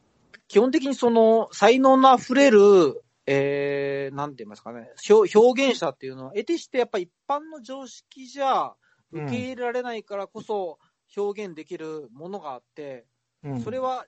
[0.48, 8.74] 基本的にその才能の溢れる、えー、なんて言いますかね、表表現者っていうのは、得てしてやっぱ一般の常識じゃ
[9.12, 10.78] 受け入れられないからこそ
[11.16, 13.07] 表現できるものがあって、
[13.42, 14.07] うんそれは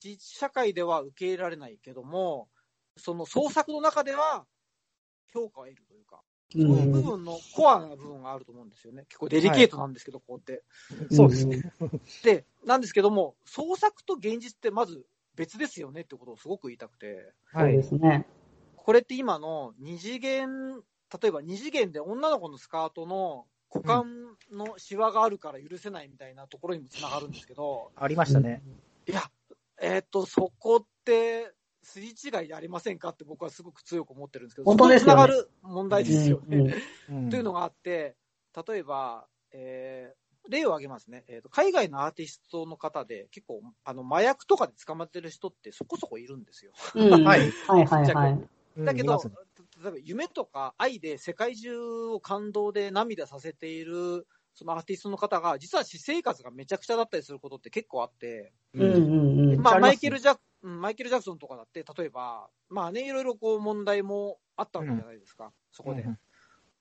[0.00, 2.48] 実社会では受け入れられないけども、
[2.96, 4.46] その創作の中では
[5.32, 6.22] 評価を得るというか、
[6.54, 7.02] うそういう部ん。
[7.02, 9.04] 分のコアな部分があると思うんですよね。
[9.08, 10.62] 結構デリケートなんですけど、ここって。
[11.10, 11.62] そうですね。
[12.22, 18.26] で、なんですけども、創作と現実ってまず別ですよねってことをすごく言いたくて、そうですね。
[18.76, 20.82] これって今の二次元、
[21.20, 23.46] 例えば二次元で女の子のスカートの
[23.76, 24.04] 股間
[24.52, 28.62] のシワがあるから許せないみたいなところにもつながるんですけど、ありましたね。
[29.06, 29.22] いや、
[29.80, 31.52] えーっと、そこって、
[31.82, 36.56] すり違いでありませんかって僕はすごく強く思ってるんですけど、本当ですよねそこにつながる問題ですよね。
[37.08, 38.16] うんうんというのがあって、
[38.68, 41.48] 例えば、えー例を挙げますね、えーと。
[41.48, 46.72] 海外のアーティストの方で、結構、あの、麻薬とかで捕まってる人ってそこそこいるんですよ。
[46.94, 47.10] うん。
[47.24, 48.32] ははいいはいはいはい。
[48.76, 49.34] うんだけど、見ますね
[49.82, 59.60] 例えば夢とか愛で世界中を感動で涙させている、そのアーティストの方が、実は私生活がめちゃくちゃだったりすることって結構あって、うんうんうん。
[59.60, 66.02] まあ、マイケルジャク、うんマイケル・ジャクソンとかだって、例えば、まあね、いろいろこう問題もあったわけじゃないですか、そこで。
[66.02, 66.18] うん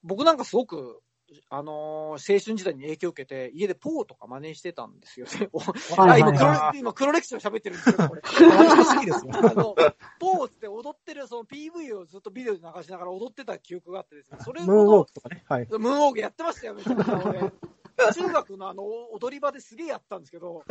[0.05, 1.01] 僕なんかすごく、
[1.49, 5.49] あのー青春時代に影響を受けて、家でポーとか真似してたんですよね。
[5.97, 8.21] はいあ今黒あ歴、今黒歴史を喋ってるんですけど、これ。
[8.23, 9.31] 私好きですよ。
[9.35, 9.75] あの、
[10.19, 15.43] ポーって踊ってる、その PV をずっとビデオで流しながら踊ってた記憶があってですね、それムーンウォーを、クとかね。
[15.47, 15.67] はい。
[15.69, 17.51] ムーンウォークやってましたよ、めちゃくちゃ俺。
[18.13, 20.63] 中学のあの、踊り場ですげえやったんですけど、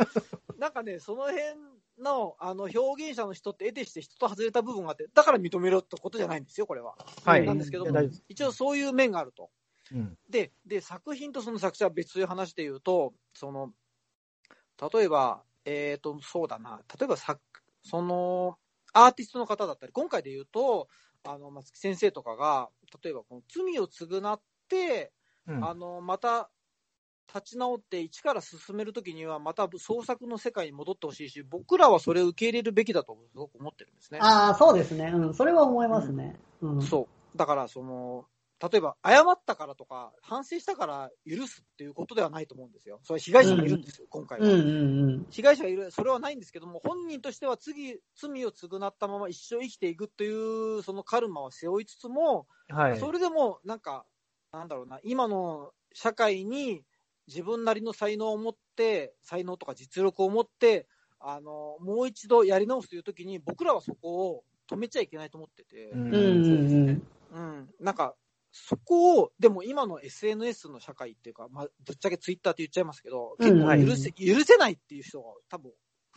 [0.57, 1.41] なんかね、その辺
[1.97, 6.95] の、あの、表現者の人って得てして人と外れた部分があって、だから認めろってことじゃないんですよ、これは。
[7.23, 7.45] はい。
[7.45, 7.85] なんですけど
[8.29, 9.49] 一応そういう面があると。
[9.91, 10.17] うん。
[10.29, 13.71] で、で、作品とその作者は別という話で言うと、その、
[14.93, 17.41] 例えば、えっ、と、そうだな、例えば作、
[17.83, 18.57] その、
[18.93, 20.87] アーティストの方だったり、今回で言うと、
[21.23, 22.69] あの、松木先生とかが、
[23.03, 25.11] 例えばこの罪を償って、
[25.47, 26.49] うんあの、また、
[27.33, 34.19] 立ち直って一から進めるときには、また創作の世界に戻ってほしいし、僕らはそれを受け入れるべきだとすごく思ってるんですね。
[34.21, 35.11] ああ、そうですね。
[35.13, 35.33] うん。
[35.33, 36.39] それは思いますね。
[36.61, 36.81] うん。
[36.81, 37.37] そう。
[37.37, 38.25] だから、その、
[38.71, 42.99] 例えば、謝ったからとか、反省したから許すっていうことではないと思うんですよ。
[43.03, 44.47] それは被害者がいるんですよ、今回は。
[44.47, 45.25] うんうんうん。
[45.29, 50.29] 被害者がいる、それはないんですけども、本人としては次、罪を償ったまま一生生きていくとい
[50.77, 52.99] う、そのカルマを背負いつつも、はい。
[52.99, 54.05] それでも、なんか、
[54.51, 56.83] なんだろうな、今の社会に
[57.27, 60.87] 自分なりの才能を持って、才能とか実力を持って、
[61.19, 67.07] あの、もう一度やり直すというときに、僕らはそこを止めちゃいけないと思ってて、うんうんうんうん。
[67.31, 68.15] うん、なんか、
[68.57, 75.71] そこを、でも今の SNS の社会っていうか、まあ、ぶっちゃけツイッターって言っちゃいますけど、うん結構許せ、許せないっていう人が多分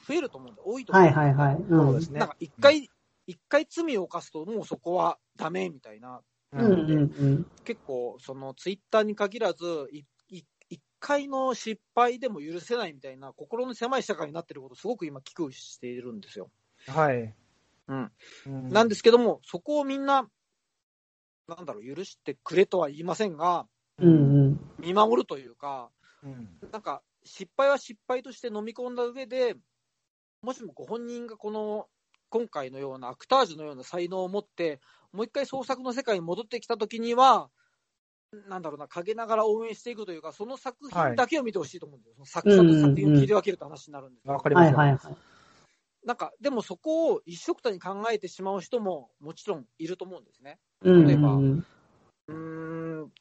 [0.06, 1.56] 増えると思うんで、多いと思はいうんではいはい。
[1.56, 2.88] うんそうですねなんか一回、
[3.26, 6.20] 一回罪を犯すともうそこはダメみたいな、
[6.52, 7.46] うんうんうん。
[7.64, 16.50] 結構そのツイッターに限らず、いい一回の失敗でも許せないみたいな、心の狭い社会になってること、すごく今、危惧しているんですよ。
[16.86, 17.34] はい。
[17.88, 18.12] うん。
[18.46, 20.28] うんなんですけども、そこをみんな、
[21.48, 23.66] なんだろう、許してくれとは言いませんが、
[23.98, 24.58] うんうん。
[24.78, 25.90] 見守るというか、
[26.22, 29.56] うんなんか、失敗は失敗として飲み込んだ上で、
[30.42, 31.88] もしもご本人がこの、
[32.30, 34.80] 今回のようなアクタージュのような才能を持って、
[35.12, 37.50] もう一回創作の世界に戻ってきたときには、
[38.48, 42.14] なんだろうな、陰ながら応援していくというか、その作品だけを見てほしいと思うんですよ。
[42.16, 44.78] その作者と作品を切り分けるって話になるんですけどわかりますよ。
[44.78, 45.16] はいはいはい。
[46.04, 50.58] なんか、でもそこを一緒くたに考えてしまう人ももちろんいると思うんですね。
[50.82, 51.66] うん例えばうん。
[52.28, 53.12] うーん、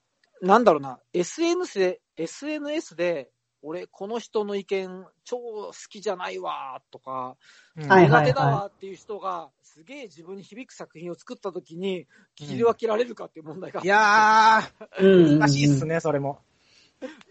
[0.42, 3.32] なんだろうな、SNS で、SNS で、
[3.62, 7.38] 俺、この人の意見、超好きじゃないわとか、
[7.76, 13.88] 苦手だわっていう人が、すげえ自分に響く作品を作ったときに、切り分けられるかっていう問題があって。
[13.88, 14.62] いや
[15.00, 15.26] うん。
[15.26, 16.40] ー、難しいっすね、それも。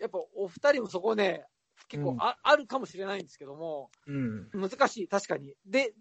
[0.01, 1.45] やっぱお二人もそこね、
[1.89, 4.51] 結構あ,、あるかもしれないんですけども、うん。
[4.53, 5.55] 難しい、確かに。
[5.65, 5.95] で、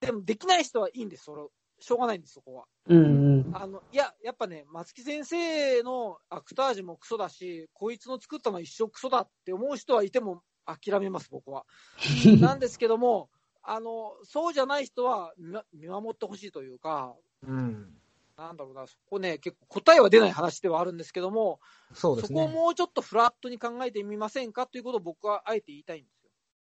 [0.00, 1.42] でもできない人はいいんです、それ
[1.80, 2.64] しょうがないんです、そこは。
[2.86, 3.50] うんうん。
[3.52, 11.64] あの、いや、やっぱね、松木先生のアクタージュもクソだし、こいつの作ったのは一生クソだって思う人はいても諦めます、僕は。
[12.40, 13.30] なんですけども、
[13.62, 15.32] あの、そうじゃない人は
[15.72, 17.94] 見守ってほしいというか、うん。
[18.36, 21.60] なんだろうな、そこね、結構答えは出ない話ではあるんですけども、
[21.92, 22.40] そうですね。
[22.40, 26.30] こをもうちょっとフラットに考えてみませんかということを僕はあえて言いたいんですよ。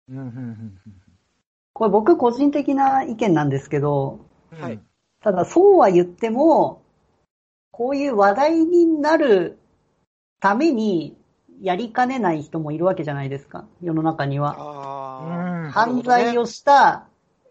[0.09, 0.81] うんうんうん
[1.73, 4.79] これ僕個人的な意見なんですけど、うんはい。
[5.21, 6.81] ただそうは言っても、
[7.71, 9.57] こういう話題になる
[10.39, 11.15] ために
[11.61, 14.55] やりかねない人もいるわけじゃないですか、世の中には。
[14.57, 17.07] あうん犯罪をした、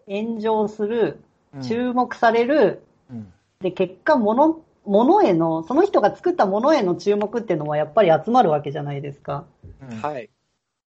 [0.07, 1.21] 炎上する、
[1.55, 9.45] うん注目される、うんで、結果、もの、ものへの、その人が作ったものへの注目っていうのはやっぱり集まるわけじゃないですか。
[9.83, 10.31] うんあ、はい。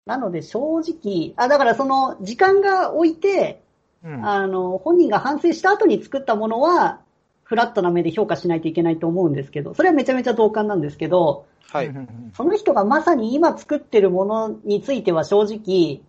[0.06, 3.62] なので正直、あ、だからその時間が置いて、
[4.04, 7.00] うんあの、本人が反省した後に作ったものは、
[7.42, 11.92] フラットな目で評価しないといけないと思うんですけど、それはめちゃめちゃ同感なんですけど、はい。
[12.34, 16.02] その人がまさに今作ってるものについては正直、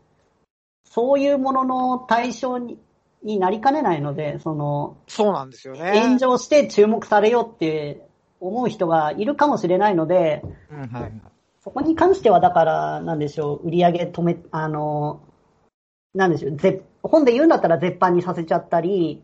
[0.86, 2.78] そういうものの対象に
[3.24, 6.02] になりかねないので、その、そうなんですよね。
[6.02, 8.08] 炎上して注目されようって
[8.40, 11.14] 思う人がいるかもしれないので、うんうんはい
[11.64, 15.22] そこに関してはだから、なんでしょう、売り上げ止め、あの、
[16.16, 19.24] なんでしょう、ぜ本で言うんだったら絶版にさせちゃったり、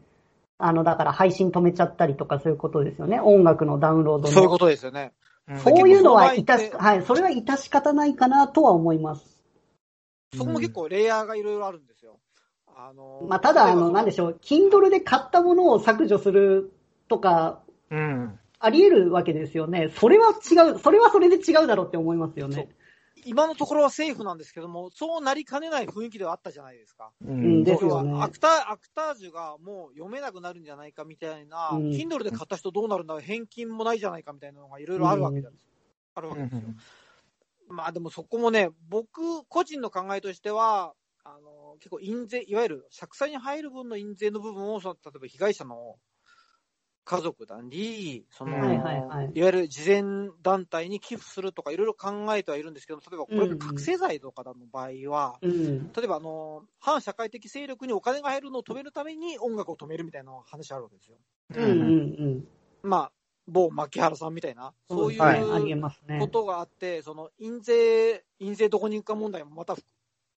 [0.58, 3.20] あの、だから配信止めちゃったりとかそういうことですよね。
[3.20, 4.34] 音楽のダウンロードの。
[4.34, 5.14] そういうことですよね。
[5.48, 9.42] うんそういうのは致しはい、それは致し方ないかなとは思います。
[10.36, 12.20] そこも結構レイヤーがいろいろあるんですよ。
[12.76, 16.74] あのまあ、ただ、あの、なんでしょう、Kindle で買ったものを削除する
[17.08, 18.40] とか、うん。
[18.60, 19.90] あり得るわけですよね。
[19.98, 22.70] それは違う、それはそれで違うだろうって思いますよね。
[23.26, 27.12] 今のところはセーフなんですけども、そうなりかねない雰囲気ではあったじゃないですか。
[27.22, 35.54] ううんですよねアクター、アクタージュがもう読めなくなるんじゃないかみたいな、うん Kindle で買った人どうなるんだ、返金もないじゃないかみたいなのがいろいろあるわけです。
[36.16, 36.62] あるわけですよ。
[37.70, 40.94] まあでもそこもね、僕個人の考えとしては、
[41.24, 45.96] あの、結構印税、いわゆる借債に入る分の印税の部分を、その例えば被害者の
[47.08, 55.92] 家族だり、その、はいはいはいいわゆる慈善団体に寄付するとかいろいろ考えてはいるんですけど、例えばこれが覚醒剤とかの場合は、うん。
[55.96, 61.18] 例えばあの、反社会的勢力にお金が入るのを止めるために音楽を止めるみたいな話あるわけですよ。
[61.56, 61.74] うんうんう
[62.36, 62.48] ん。
[62.84, 63.12] まあ、
[63.48, 65.78] 某牧原さんみたいな、そういう。
[66.20, 69.76] ことがあって、その印税、印税どこに行くか問題もまた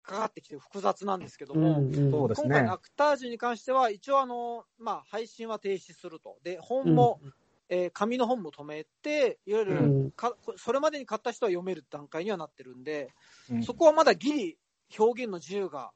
[0.09, 6.39] かかってきて複雑なんですけども、うんうんそうですね今回のアクタージュに関しては、一応あの、まあ、配信は停止すると。
[6.43, 7.21] で、本も、
[7.69, 13.11] えー紙の本も止めて、いわゆる、うんかそれまでに買った人は読める段階にはなってるんで、
[13.51, 14.59] うんそこはまだギリ
[14.99, 15.91] 表現の自由が、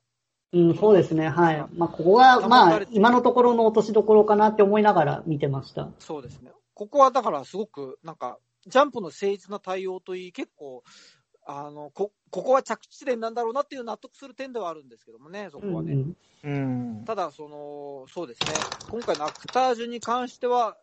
[0.52, 1.30] うん、そうですね。
[1.30, 1.64] はい。
[1.74, 5.88] まあ、ここが、保まあ今のところの落としどころかなって思いながら見てました。
[5.98, 6.52] そうですね。
[6.74, 10.84] ここはだからすごく、なんか、ジャンプの誠実な対応といい、結構、
[11.44, 15.92] あの、こ、ここは着地点なんだろうなっていう納得する点ではあるんですけどもね、そこはね。
[15.92, 17.04] うんうん。
[17.04, 18.52] ただ、その、そうですね。
[18.90, 20.76] 今回のアクタージュに関しては、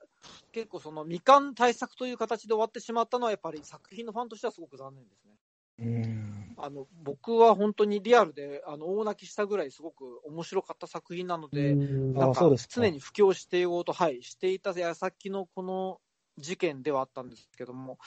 [0.51, 5.35] 結構その未完対策という形で終わってしまったのは、やっぱり作品のファンとしてはすごく残念ですね。
[5.79, 6.55] うん。
[6.57, 15.99] あの、僕は本当にリアルで、あの、大泣きしたぐらいすごく面白かった作品なので、うんなんかあそうですか常に布教していこうと、はい、していた矢先のこの
[16.37, 17.97] 事件ではあったんですけども、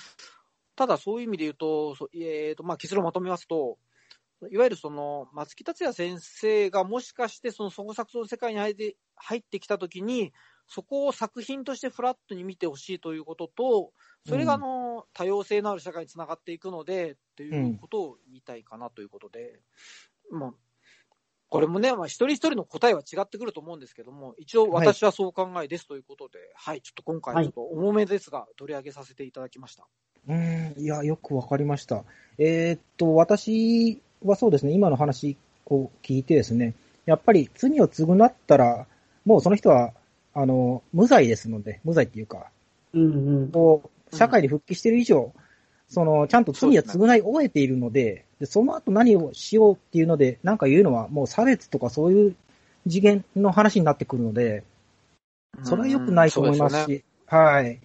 [0.77, 3.79] ただそういう意味で言うと、そうえーとまあ、結論をまとめますと、
[4.51, 10.33] いわゆるその松木達也先生がもしかしてその創作の世界に入って入ってきたときに、
[10.67, 13.93] そこを作品としてフラットに見てほしいということと、
[14.27, 19.61] それがあの、多様性のある社会につながっていくので、っていうことを言いたいかなということで、
[20.31, 20.53] まあ、
[21.49, 29.87] これもね、まあ、一人一人の答えは違ってくると思うんですけども、一応私はそう考えですということで、はい、ちょっと今回ちょっと重めですが、取り上げさせていただきました。
[30.29, 32.05] うん、いや、よくわかりました。
[32.39, 36.75] えーっと、私はそうですね、今の話を聞いてですね、
[37.07, 38.87] やっぱり罪を償ったら、
[39.25, 39.93] もうその人は、
[40.35, 42.47] あの、無罪ですので、無罪っていうか、
[42.95, 43.51] うんうん。
[43.51, 45.33] こう、社会に復帰している以上、
[45.89, 52.37] その、ちゃんと罪は償い終えているので、で、その後何をしようっていうので、なんか言うのは、もう差別とかそういう
[52.89, 54.65] 次元の話になってくるので、
[55.65, 57.81] それは良くないと思いますうんそうですよねし、はい。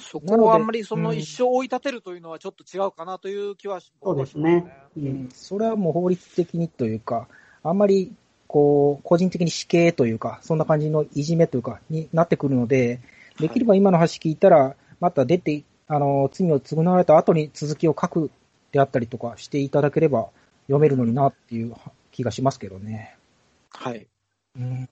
[0.00, 4.66] そこをあんまりその一生追い立てるというのはちょっと違うかなという気はしそうですね。
[4.96, 7.28] ううんん、それはもう法律的にというか、
[7.62, 8.12] あんまり、
[8.46, 13.00] こう、個人的に死刑というか、そんな感じのいじめというか、になってくるので、
[13.38, 18.30] できれば今の話聞いたら、また出て、あの、罪を償われた後に続きを書く
[18.72, 20.28] であったりとかしていただければ
[20.66, 21.74] 読めるのになっていう
[22.12, 23.16] 気がしますけどね。
[23.70, 24.06] はい。
[24.56, 24.88] うん、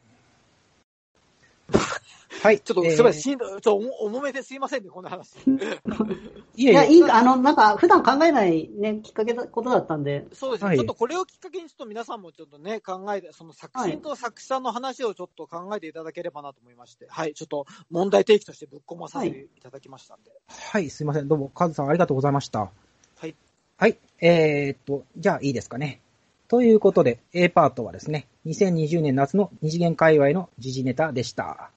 [2.42, 2.60] はい。
[2.60, 5.36] ちょっと、えーすみません、しんどいちょっと重重めですいませんね、こんな話。
[6.56, 20.30] いえいいや、え、いい、あの、なんか、普段考えないね、きっかけだ、ことだったんで、そうですね、はいちょっとこれをきっかけに、ちょっと皆さんもちょっとね、考えて、その作品と作詞さんの話をちょっと考えていただければなと思いまして、はい、ちょっと問題提起としてぶっ込まさせていただきましたんで。
[20.48, 21.28] はい、すいません。
[21.28, 22.70] どうも、カズさんありがとうございました。
[23.16, 23.34] はい。
[23.76, 26.00] はい、えー、っと、じゃあいいですかね。
[26.48, 31.70] ということで、A パートはですね、2020年夏の二次元界隈の時事ネタでした。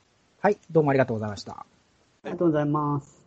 [0.43, 1.51] はい、どうもありがとうございました。
[1.51, 1.65] あ
[2.25, 3.23] りがとうございます。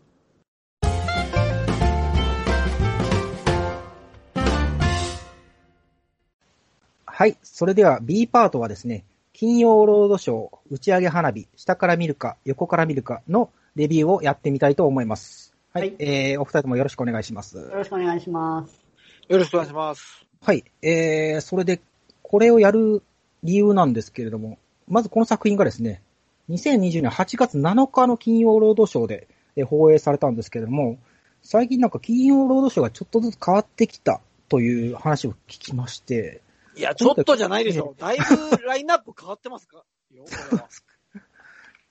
[7.07, 15.55] はい、それでは B パートはですね、金曜ロードショー打ち上げ花火、下から見るか、横から見るかのレビューをやってみたいと思います。
[15.73, 17.59] はい、はいえー、お二人ともよろしくお願いします。
[17.59, 18.83] よろしくお願いします。
[19.29, 20.27] よろしくお願いします。
[20.43, 20.65] はい。
[20.83, 21.81] えー、それで、
[22.23, 23.05] これをやる
[23.45, 24.59] 理由なんですけれども、
[24.89, 26.03] まずこの作品がですね、
[26.51, 30.99] 2020年8月7日の金曜ロードショーでえー放映されたんですけれども、
[31.43, 36.41] 最近なんか金曜ロードショーがちょっとずつ変わってきたという話を聞きまして、
[36.77, 37.95] いや、ちょっとじゃないでしょ。
[37.99, 39.85] だいぶラインナップ変わってますか？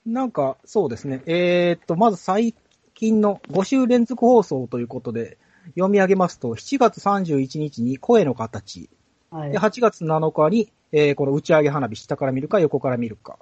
[0.04, 2.54] なんかそうですね、えーっと、まず最
[2.94, 5.38] 近の5週連続放送ということで、
[5.74, 8.90] 読み上げますと、7月31日に声の形、
[9.30, 9.58] はいで、。
[9.58, 13.38] 8月7日に、えーこの打ち上げ花火、下から見るか、横から見るか。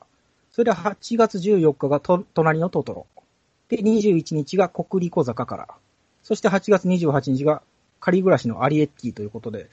[0.53, 3.07] それで8月14日がと、隣のトトロ。
[3.69, 5.69] で、21日が国立小坂から。
[6.23, 7.63] そして8月28日が、
[8.01, 9.71] 仮暮らしのアリエッティということで、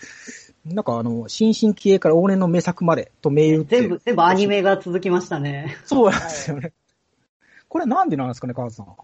[0.64, 3.80] なんかあの、新進気鋭から往年の名作までと銘打って。
[3.82, 5.76] 全部、全部アニメが続きましたね。
[5.84, 6.72] そうなんですよね。
[7.68, 8.96] これなんでなんですかね、川津さん。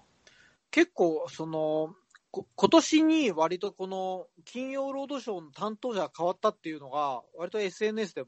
[0.72, 1.94] 結構、その、
[2.32, 8.24] こ今年に割とこの金曜ロードショーの担当者が変わったっていうのが、割と SNS で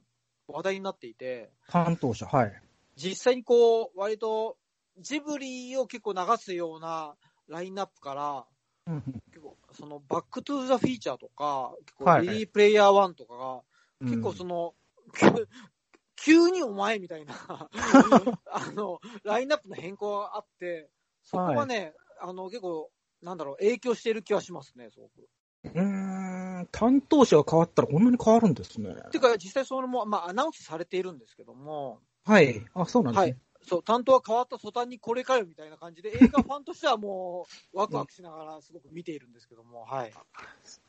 [0.48, 2.62] 話題になっていて、担当者、はい。
[2.98, 4.58] 実際にこう、割と
[4.98, 7.16] ジブリを結構流すような
[7.48, 8.46] ラインナップから、
[9.32, 13.62] 結構そのバックトゥーザフューチャーとか、結構はいレディプレイヤー1とかが、
[14.02, 14.74] 結構うんその、
[16.16, 17.36] 急にお前みたいな、
[18.50, 20.90] あの、ラインナップの変更があって、
[21.24, 22.90] そこはね、あの、結構、
[23.22, 25.30] なんだろう、影響している気はしますね、すごく。
[25.64, 28.96] うーん、担当者が変わったらこんなに変わるんですね。
[29.12, 32.62] ていうか、実際それも、まあ、アナウンスされているんですけども、はい。
[32.74, 33.32] あ、そうなんですね。
[33.32, 33.38] はい。
[33.64, 40.14] そう、担当が変わった途端にこれかよみたいな感じで、 映画ファンとしてはもう、ワクワクしながらすごく見ているんですけども、はい。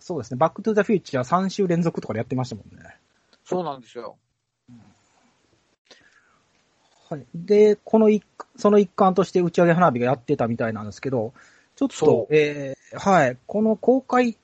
[0.00, 0.36] そうですね。
[0.38, 2.96] バックトゥザフューチャー3週連続とかでやってましたもんね。
[3.44, 4.18] そうなんですよ。
[7.08, 7.26] はい。
[7.34, 8.22] で、この一、
[8.56, 11.32] その一環として打ち上げ花火がやってたみたいなんですけど、
[11.76, 13.38] ちょっそと、えーはい。
[13.46, 14.36] この公開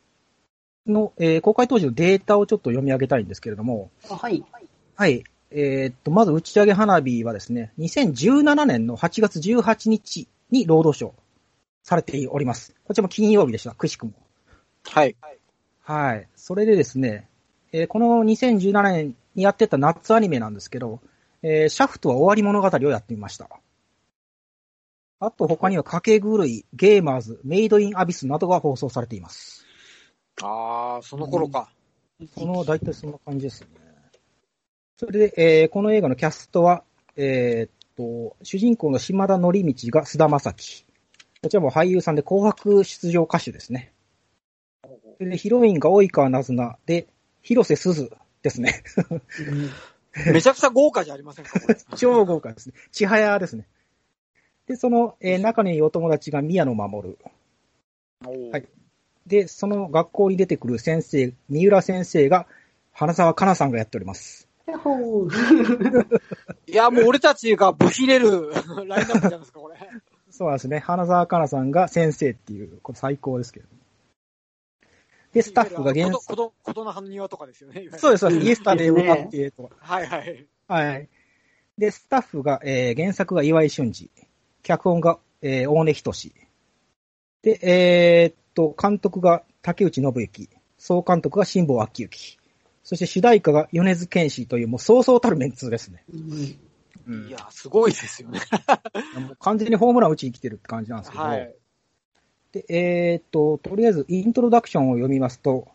[0.87, 4.43] の、えー公開当時のデータをちょっと読み上げたいんですけれども、あはい。
[4.97, 5.25] はい。
[5.57, 11.15] えーっと、まず打ち上げ花火はですね、2017年の8月18日に労働省
[11.85, 12.75] されております。
[12.85, 13.73] こちらも金曜日でした。
[13.73, 14.13] くしくも。
[14.83, 15.17] はい。
[15.83, 16.29] はい。
[16.35, 17.29] それでですね、
[17.71, 21.01] えーこの2017年にやってた夏アニメなんですけど、
[21.43, 23.49] えーシャフトは終わり物語をやってみました。
[25.21, 29.65] あと他には掛け狂い、ゲーマーズ、メイドインアビスなどが放送されています。
[30.43, 31.71] ああ、その頃か。
[32.35, 33.84] この、大体そんな感じですね。
[34.97, 36.85] それで、えーこの映画のキャストは、
[37.17, 40.85] えーっと、主人公の島田則道が菅田将暉。
[41.43, 43.93] こちらも俳優さんで紅白出場歌手ですね。
[44.83, 44.89] そ
[45.21, 47.07] れで、ヒロインが及川なずなで、
[47.43, 48.11] 広瀬すず
[48.43, 48.83] ですね。
[49.09, 49.23] うん
[50.33, 51.51] めちゃくちゃ豪華じゃありませんか。
[51.97, 52.75] 超豪華ですね。
[52.93, 53.67] 千早ですね。
[54.69, 57.19] で、その、えー仲のいいお友達が宮野守。
[58.53, 58.69] はい
[59.27, 62.47] で、その学校に出てくる先生、三浦先生が、
[62.93, 64.44] 花沢香菜さんがやっております。
[64.67, 66.21] やっほー。
[66.67, 68.51] いや、もう俺たちがブヒれる
[68.87, 69.77] ラインナップじゃないですか、これ。
[70.31, 70.79] そうなんですね。
[70.79, 73.67] 花沢香菜さんが先生っていう、これ最高ですけど。
[75.33, 77.89] で、スタッフが原こと、こと、ことの葉の庭とかですよね。
[77.97, 78.41] そうです、そうです。
[78.41, 79.77] うんイエスタで歌ってとか。
[79.81, 80.47] はいはい。
[80.69, 81.09] はい。
[81.77, 84.11] で、スタッフが、えー原作が岩井俊二。
[84.63, 86.33] 脚本が、えー大根仁
[87.43, 90.49] で、えーっと、監督が竹内信之。
[90.79, 92.39] 総監督が辛坊昭之。
[92.85, 96.05] そして主題歌が米津玄師という、もうそうそうたるメンツですね。
[96.13, 96.59] うん
[97.07, 98.41] うんいや、すごいですよね。
[99.21, 101.23] もう完全にホームラン打ちに来てるって感じなんですけど。
[101.23, 101.55] はい。
[102.53, 105.69] で、えーっと、とりあえず、イントロダクションを読みますと、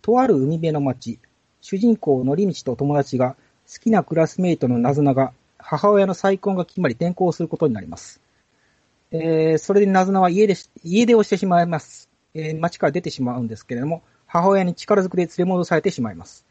[0.00, 1.18] とある海辺の町、
[1.60, 3.36] 主人公のりみちと友達が、
[3.70, 8.20] 好きなクラスメイトのなずなが、母親の再婚が決まり転校することになります。
[9.10, 12.08] えー、それでなずなは家出し、家出をしてしまいます。
[12.32, 16.46] えー、町から出てしまうんですけれども、母親に力ずくで連れ戻されてしまいます。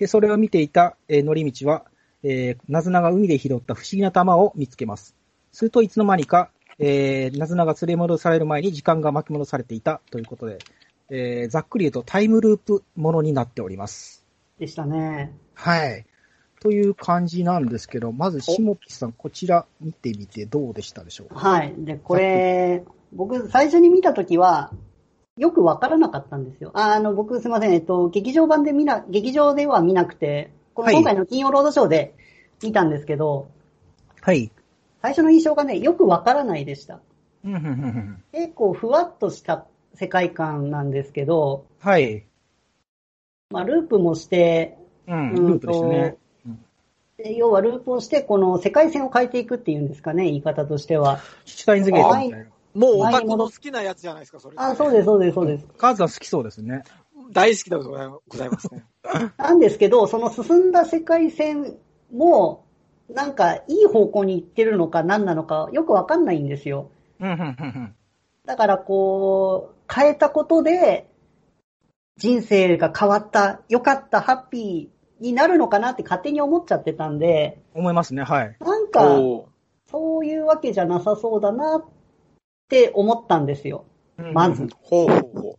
[0.00, 1.84] で、それを見ていた、えー、のりみちは、
[2.24, 5.14] えー、なずなが海で拾った不思議な玉を見つけます。
[5.52, 10.58] するといつの間にか、えー、なずなが連れ戻される前に時間が巻き戻されていたということで、
[11.10, 14.24] えー、ざっくり言うとタイムループものになっております。
[14.58, 15.32] でしたね。
[15.54, 16.06] はい。
[16.60, 21.36] という感じなんですけど、まず、しもぴさん、こちら見てみてどうでしたでしょうか？
[21.36, 21.74] はい。
[21.78, 24.70] で、これ、僕、最初に見たときは、
[25.40, 26.70] よくわからなかったんですよ。
[26.74, 27.72] ああの、僕、すいません。
[27.72, 32.14] えっと、劇場版で見な、劇場では見なくて、こはいの今回の金曜ロードショーで
[32.62, 33.48] 見たんですけど、
[34.20, 34.52] はい。
[35.00, 37.00] 最初の印象がね、よくわからないでした。
[37.42, 42.26] うんうんうんうん結構ふわっとした世界観なんですけど、はい。
[43.48, 44.76] まあ、ループもして、
[45.06, 46.16] うん、うんループですね。
[47.16, 51.20] で要はループをして、この世界線を変えていくっていうんですかね、言い方としては。
[51.46, 52.46] シュタインズゲートみたいな。
[52.74, 54.56] もうオタクの好きなやつじゃないですか、それ。
[54.58, 55.66] あ、そうです、そうです、そうです。
[55.76, 56.84] カーズは好きそうですね。
[57.32, 58.84] 大好きでございございますね。
[59.36, 61.76] なんですけど、その進んだ世界線
[62.12, 62.64] も、
[63.08, 66.90] なんかいい方向に行ってるのか何なのかよくわかんないんですよ。
[67.18, 67.94] うん、うん、うん
[68.46, 71.08] だからこう、変えたことで、
[72.16, 77.80] 人生が変わった、良かった、ハッピーになるのかなって勝手に思っちゃってたんで、うん。
[77.82, 78.56] 思いますね、はい。
[78.60, 79.02] なんか、
[79.90, 81.84] そういうわけじゃなさそうだなっ
[82.70, 83.84] て思ったんですよ。
[84.32, 84.68] まず。
[84.80, 85.58] ほうほうほ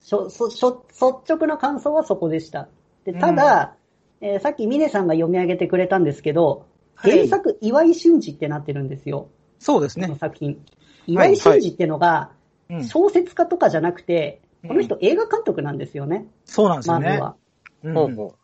[0.00, 2.68] しょ、そ、しょ、率直な感想はそこでした。
[3.04, 3.76] で、ただ、
[4.20, 9.28] えーさっき峰さんが読み上げてくれたんですけど、はい原作、岩井俊二ってなってるんですよ。
[9.58, 10.06] そうですね。
[10.06, 10.64] この作品。
[11.06, 12.30] 岩井俊二ってのが、
[12.70, 12.84] うん。
[12.84, 16.26] 小説家とかじゃなくて、うんこの人映画監督なんですよね。
[16.46, 17.08] そうなんですよね。
[17.08, 17.36] まずは。
[17.82, 17.92] うう。
[17.92, 18.34] ほうんほ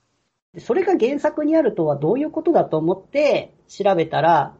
[0.53, 4.57] でそれが原作にあるとはどういうことだと思って調べたら、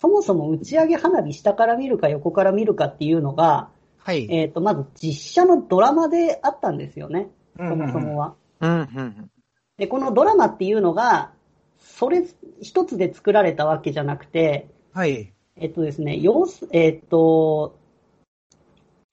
[0.00, 4.26] そもそも打ち上げ花火下から見るか横から見るかっていうのが、はい。
[4.30, 7.28] えっ、と、まず実写のドラマであったんですよね。
[7.56, 8.34] そうんもそもは。
[8.60, 8.66] う。
[8.66, 9.30] うん、うん。
[9.76, 11.32] で、このドラマっていうのが、
[11.78, 12.24] それ
[12.62, 15.32] 一つで作られたわけじゃなくて、はい。
[15.56, 17.76] えっとですね、要す、えっと、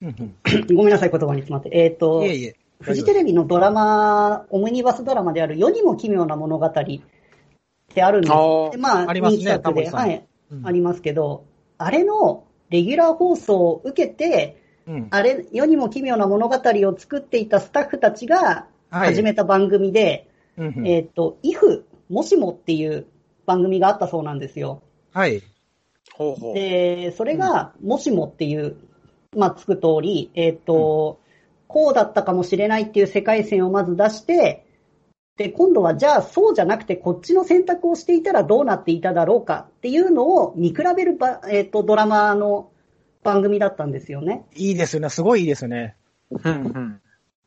[0.00, 1.70] ごめんなさい、言葉に詰まって。
[1.72, 2.56] えっとい、えいえ。
[2.80, 11.44] フジテレビのドラマ、オムニバスドラマである世にも奇妙な物語ってあるんですあーでまあ、ありますねで、はい、うんありますけど、
[11.78, 15.08] あれのレギュラー放送を受けて、うん。
[15.10, 23.06] あれ、世にも奇妙な物語を作っていたスタッフたちがはい始めた番組で、うんうんえっ、と、if、もしもっていう
[23.46, 24.82] 番組があったそうなんですよ。
[25.12, 25.42] はい。
[26.14, 26.54] ほうほう。
[26.54, 28.76] で、それが、もしもっていう、
[29.36, 31.20] まあ、つく通り、えっ、と、
[31.66, 34.65] こうだったかもしれないっていう世界線をまず出して、
[35.36, 42.70] で、今度はじゃあそうじゃなくてこっちの選択をしていたらどうなっていただろうかっていうのを見比べるば、えっ、と、ドラマの
[43.22, 44.46] 番組だったんですよね。
[44.54, 45.10] いいですよね。
[45.10, 45.96] すごいいいですね。
[46.30, 47.00] うん、うん。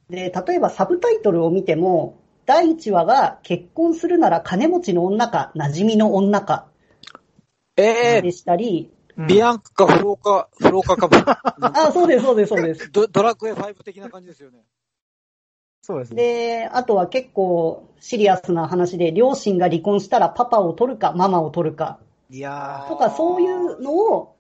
[0.10, 6.68] で、例えばサブタイトルを見ても、第1話が結婚するなら金持ちの女か馴染みの女か
[7.78, 8.92] ええでしたり、
[9.28, 11.18] ビアンカかフローカ、フローカかぶ。
[11.26, 12.92] あ、そうです、そうです、そうです。
[12.92, 14.60] ドドラクエ5的な感じですよね。
[15.82, 16.24] そうですね。
[16.24, 22.00] で、あとは結構シリアスな話で、両親が離婚したらパパを取るかママを取るか
[22.30, 24.36] いやとかそういうのを、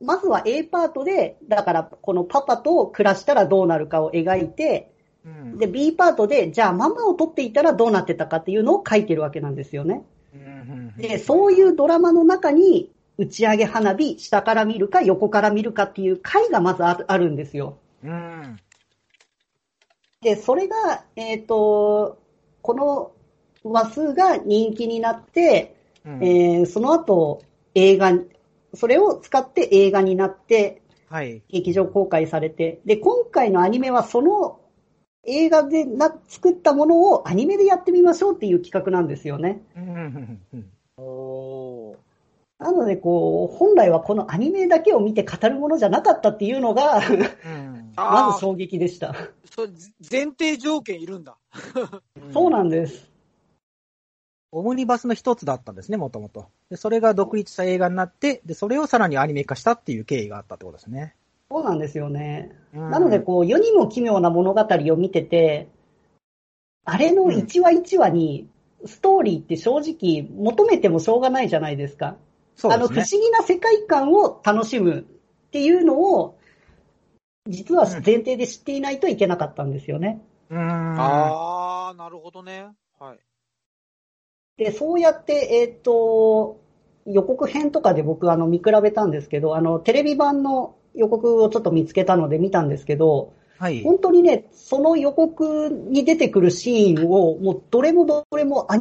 [0.00, 10.02] まずは A パートで、だからこのパパと暮らしたらどうなるかを描いて、ーうんで、B パートで、じゃあママを取っていたらどうなってたかっていうのを書いてるわけなんですよね。
[10.96, 17.76] で、そういうドラマの中に、打ち上げ花火、下から見るか横から見るかっていう回がまずあるあるんですよ。
[18.02, 18.56] うん。
[20.22, 22.18] で、それが、えっ、と、
[22.62, 23.12] この
[23.64, 26.24] 話数が人気になって、うん。
[26.24, 27.42] えーその後、
[27.74, 28.12] 映画
[28.74, 31.42] それを使って映画になって、はい。
[31.48, 34.60] 劇場公開されて、で、今回のアニメはその
[35.24, 39.62] 映画でな、作ったものをアニメでやってみましょうっていう企画なんですよね。
[40.96, 41.96] おー。
[42.58, 47.00] なので、こう、本来はこのアニメだけを見て語るものじゃなかったっていうのが、
[47.96, 49.14] まず衝撃でした。
[49.44, 49.68] それ
[50.10, 51.36] 前提条件いるんだ。
[52.32, 53.10] そうなんです。
[54.52, 56.48] オムニバスの一つだったんですね、もともと。
[56.70, 61.14] で、それが独立した映画になって、で、それをさらにアニメ化したっていう経緯があったってことですね。
[61.50, 62.52] そうなんですよね。
[62.74, 65.68] うんなので、こう、世にも奇妙な物語を見てて、
[66.84, 68.48] あれの1話1話に、
[68.86, 72.16] ストーリーって正直求めてもしょうがないじゃないですか。
[72.64, 73.20] あの、そうですね。
[73.20, 76.39] 不思議な世界観を楽しむっていうのを、
[77.48, 80.20] 実は前提で知っていないといけなかったんですよね。
[80.50, 80.58] うん。
[80.58, 82.68] あー、なるほどね。
[82.98, 83.18] はい。
[84.58, 86.60] で、そうやって、えっ、と、
[87.06, 93.82] 予告編とかで僕あの見比べたんですけど、あの、テレビ版の予告をちょっと見つけたので見たんですけど、はい。
[93.82, 98.76] 本当にね、その予告に出てくるシーンを、もうどれもどれもア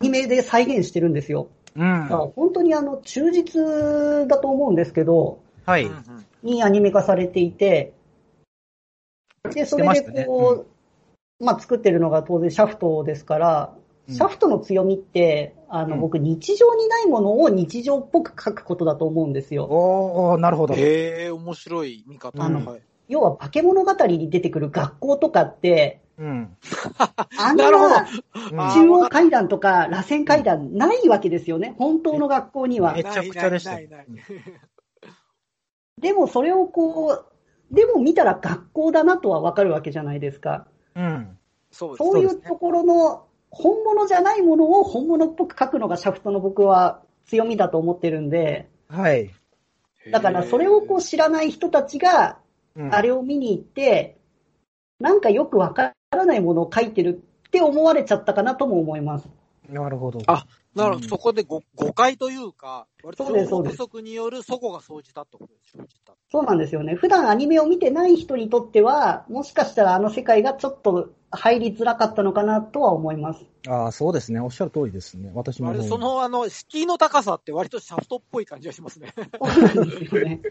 [0.00, 1.48] ニメで再現してるんですよ。
[1.76, 2.02] うん。
[2.02, 5.90] だから本当にあの、忠実だと思うんですけど、はい。
[6.42, 7.94] にアニメ化されていて、
[9.52, 10.66] で、それでこ
[11.40, 19.66] う、まあ作ってるのが当然シャフトですから、うんシャフトの強みって、あの、うん僕日常にないものを日常っぽく書くことだと思うんですよ。
[19.66, 20.74] おー、なるほど。
[20.74, 22.42] へえ、面白い見方。
[22.42, 26.56] あのはい要は化け物語に出てくる学校とかって、うん。
[27.38, 31.74] あんな中央階段とか螺旋階段ないわけですよね。
[31.76, 33.02] 本当の学校にはめ。
[33.02, 33.80] ちゃくちゃでした
[36.00, 37.26] でもそれをこ
[37.70, 40.66] う、でも見たら学校だなとはわかるわけじゃないですか。
[40.96, 41.38] うん。
[41.70, 49.30] そうですそういそうところの本物じゃないものを本物っぽく書くのがシャフトの僕は強みだと思ってるんで、はい。
[50.10, 52.38] だからそれをこう知らない人たちが
[52.74, 54.18] うんあれを見に行って、
[54.98, 59.28] なんかよくわからないものを書いてるって思われちゃったかなとも思います。
[59.70, 60.20] なるほど。
[60.26, 66.14] あなるほど、うんそこで誤誤解というか、割と情報不足による齟齬が生じたってことで生じた。
[66.30, 66.94] そうなんですよね。
[66.94, 73.44] 普段アニメを見てない人にとっては、もしかしたらあの世界がちょっと入りづらかったのかなとは思います。
[73.68, 74.40] ああ、そうですね。
[74.40, 75.30] おっしゃる通りですね。
[75.34, 75.74] 私も。
[75.82, 79.12] その、あの、敷居の高さって割とシャフトっぽい感じがしますね。
[79.16, 80.40] そうなんですよね。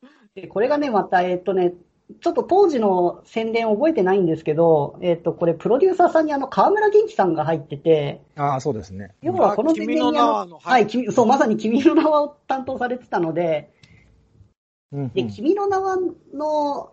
[0.34, 1.74] でこれがね、また、えっとね、
[2.20, 9.14] ちょっと当時の宣伝覚えてないんですけど、えっと、これ、プロデューサーさんにあの、河村元気さんが入ってて、ああ、そうですね。
[9.22, 13.70] 要はこの宣伝にあ君の名はい、君そう、まさに君の名はを担当されてたので、
[14.92, 15.08] うん。
[15.10, 15.96] で、うん君の名は
[16.34, 16.92] の、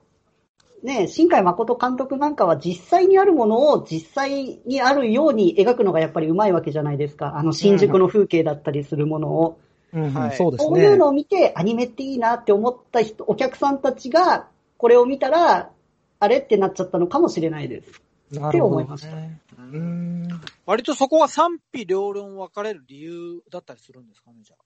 [0.84, 7.38] ね、新海誠監督なんかは実際にあるものを実際にあるように描くのがやっぱり上手いわけじゃないですか。
[7.38, 9.60] あの、新宿の風景だったりするものを。
[9.94, 10.68] うんうんはいそうですね。
[10.68, 14.48] そういうのを見て、アニメっていいなって思った人、お客さんたちが、
[14.78, 15.72] これを見たら、
[16.20, 17.90] あれってなっちゃったのかもしれないです。
[17.90, 17.94] っ
[18.34, 20.28] てなるほど思いましたねうーん。
[20.66, 24.64] 割とそこは賛否両論分かれる理由だったりするんですかね、じゃあ。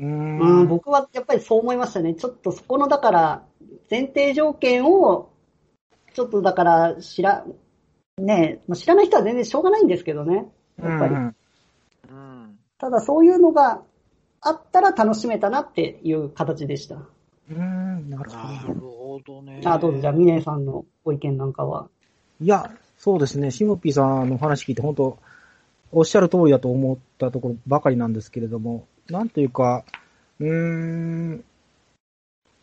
[0.00, 0.68] うん、ん。
[0.68, 2.14] 僕はやっぱりそう思いましたね。
[2.14, 3.46] ちょっとそこの、だから、
[3.90, 5.30] 前提条件を、
[6.14, 7.44] ちょっとだから、知ら、
[8.18, 10.50] ねえ、まあ知らない人は全然しょうがないんですけどね。
[10.82, 11.14] やっぱり。
[11.14, 11.36] うん
[12.10, 12.58] うん。
[12.78, 13.82] ただそういうのが
[14.40, 16.96] あったら楽しめたなっていう形でした。
[17.50, 17.56] うん。
[17.56, 18.54] うーん、なるほど。
[18.54, 19.60] なるほどね。
[19.64, 21.88] あ、どうぞ、じゃあ、ミネさんのご意見なんかは？
[22.40, 23.50] いや、そうですね。
[23.50, 25.18] シモピーさんの話聞いて、本当
[25.92, 29.84] おっしゃる通りだと思ったところばかりなんですけれども、なんというか、
[30.40, 30.48] うー
[31.34, 31.44] ん、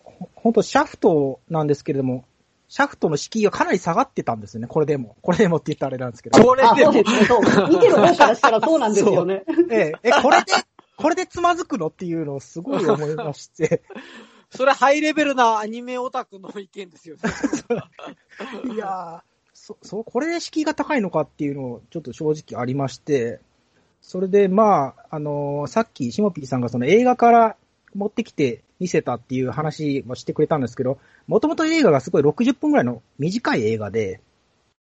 [0.04, 2.26] ほ本当シャフトなんですけれども、
[2.68, 4.68] シャフトの敷居がかなり下がってたんですよね。
[4.68, 5.16] これでも。
[5.22, 6.40] これでもって言ったらあれなんですけど。
[6.40, 7.70] あ、これでもそうですね、そう。
[7.70, 9.44] 見てる方からしたらそうなんですよね。
[9.72, 10.54] え え、え、これで、
[10.98, 11.88] これでつまずくの？
[11.88, 13.82] っていうのをすごい思いまして。
[14.52, 17.22] それハイレベルなアニメオタクの意見ですよね。
[18.74, 19.22] いやー、
[19.54, 23.40] そ、そう、これで敷居が高いのかっていうのをちょっと正直ありまして、
[24.02, 27.58] それでまあ、あのーさっきシモピーさんがその映画から
[27.94, 34.22] 持ってきて見せたっていう話もしてくれたんですけど、もともと映画がすごい60分ぐらいの短い映画で、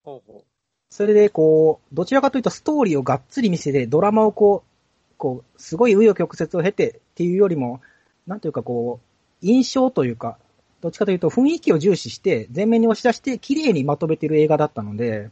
[0.04, 0.44] ほうほ
[0.90, 7.82] それでこう、どちらかというとストーリーをがっつり見せて、ドラマをこう、こう、すごい紆余曲折を経てっていうよりも、
[8.28, 9.05] なんというかこう、
[9.46, 10.38] 印象というか、
[10.82, 15.30] どっちかというと雰囲気を重視して、前面に押し出して、綺麗にまとめてる映画だったので、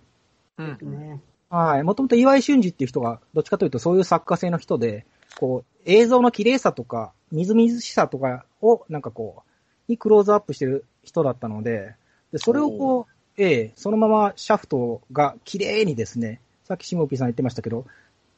[0.57, 0.63] う。
[0.63, 0.77] うん。
[0.91, 1.19] ね
[1.49, 1.83] はい。
[1.83, 5.05] もともと岩井俊二っていう人が、どっちかというとそういう作家性の人で、
[5.39, 11.95] こう、映像の綺麗さとか、みずみずしさとかを、なんかこう、にクローズアップしてる人だったので、
[12.31, 17.85] で、それをこう、ええそのままシャフトが綺麗にですね、さっきシモピーさん言ってましたけど、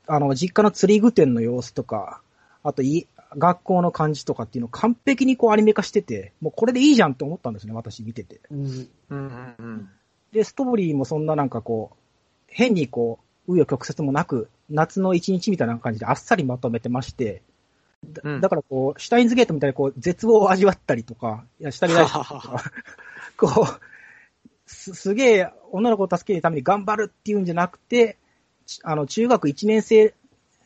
[0.07, 2.21] あの、実家の釣り具店の様子とか、
[2.63, 3.07] あとい、
[3.37, 8.39] 学校の感じとかっていうのを完璧にこうアニメ化してて、もうこれでいいじゃんって思ったんですね、私見てて。
[8.51, 8.65] うん。
[8.65, 9.89] うんうんうん。
[10.31, 11.97] で、ストーリーもそんななんかこう、
[12.47, 17.41] 変にこう、紆余曲折もなく、夏の一日みたいな感じであっさりまとめてまして、
[18.03, 22.63] だうんだからこう、シュタインズゲートみたいにこう、絶望を味わったりとか、いや、下に大好きとか、
[23.37, 23.79] こう、
[24.65, 28.17] す、すげえ女の子を助けるために頑張るっていうんじゃなくて、
[28.65, 30.13] ちあの、中学1年生、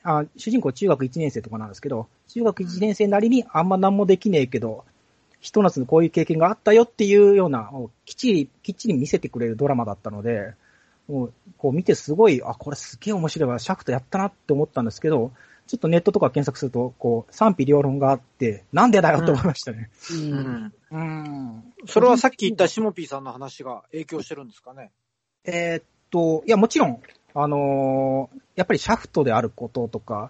[0.04, 4.86] あ主人公中学1年生とかなんですけど、中学1年生なりにあんま何もできねえけど、
[5.40, 7.72] ひと夏のこういう経験があったよっていうような、
[8.06, 10.54] きっちり、きっちり見せてくれるドラマだったので、
[11.08, 15.32] もう、こう見てすごい、あ、これすげえ面白いわ、シャフトやったなって思ったんですけど、
[15.68, 19.90] ちょっとネットとか検索すると、こう、賛否両論があって、なんでだよって思いましたね。
[20.12, 20.14] う。
[20.16, 21.74] うんんうん。
[21.86, 24.92] それはさっき言ったシモピーさんの話が影響してるんですかね？
[25.46, 27.02] えーっと、いや、もちろん、
[27.34, 30.30] あのーやっぱりシャフトであることとか、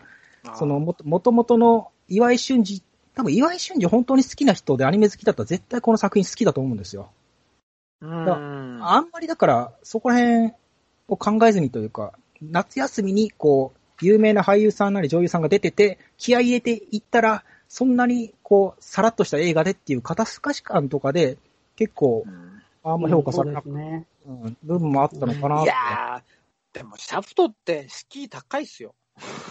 [0.56, 2.84] そのもと、もともとの岩井俊二、
[3.16, 7.10] 多分岩井俊二本当に好きな人でアニメ好きだったら絶対この作品好きだと思うんですよ。
[8.02, 8.84] うん。
[8.84, 10.54] あんまりだから、そこら辺
[11.08, 21.38] を考えずにというか、夏休みにこう、有名な俳優さんなり女優さんが出てて、気合い入れていったら、そんなにこう、さらっとした映画でっていう肩透かし感とかで、
[21.76, 23.76] 結構う、んあんま評価されなくそ
[24.28, 25.70] うん、部分もあったのかなっいて。
[25.70, 26.22] やー、
[26.74, 28.96] でもシャフトって敷居高いっすよ。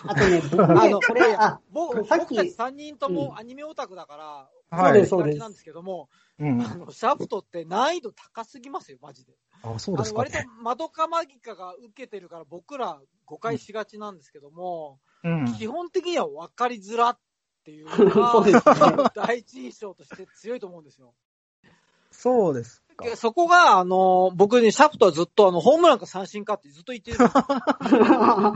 [0.06, 6.08] あとね、 僕ね、あのこれ、あ、僕さっき僕たち3人とうんもアニメオタクだから、はいそうですがちなんですけども、
[6.38, 6.60] うん。
[6.62, 9.32] あのシャフトって難易度高すぎますよ、マジで。
[9.62, 10.46] あ、そうです割とね。
[10.62, 15.54] マドカマギカが受けてるから僕ら誤解しがちなんですけども、うん。
[15.54, 17.18] 基本的には分かりづらっ
[17.64, 18.62] ていうのがそうですね
[19.14, 21.14] 第一印象として強いと思うんですよ。
[22.10, 23.04] そうですか。
[23.04, 27.44] でそこが、あの、僕にシャフトはずっとあの、ホームランか三振かってずっと言ってるんですよ。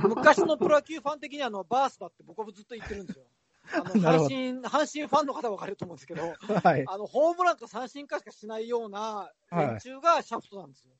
[0.08, 3.24] 昔のプロ野球ファン的にはあの、バースだって僕はずっと言ってるんですよ。
[3.72, 6.84] あの、 阪神、阪神ファンの方は分かると思うんですけど、はい。
[6.86, 10.92] あの、ホームランか三振かしかしないような連中がシャフトなんですよ。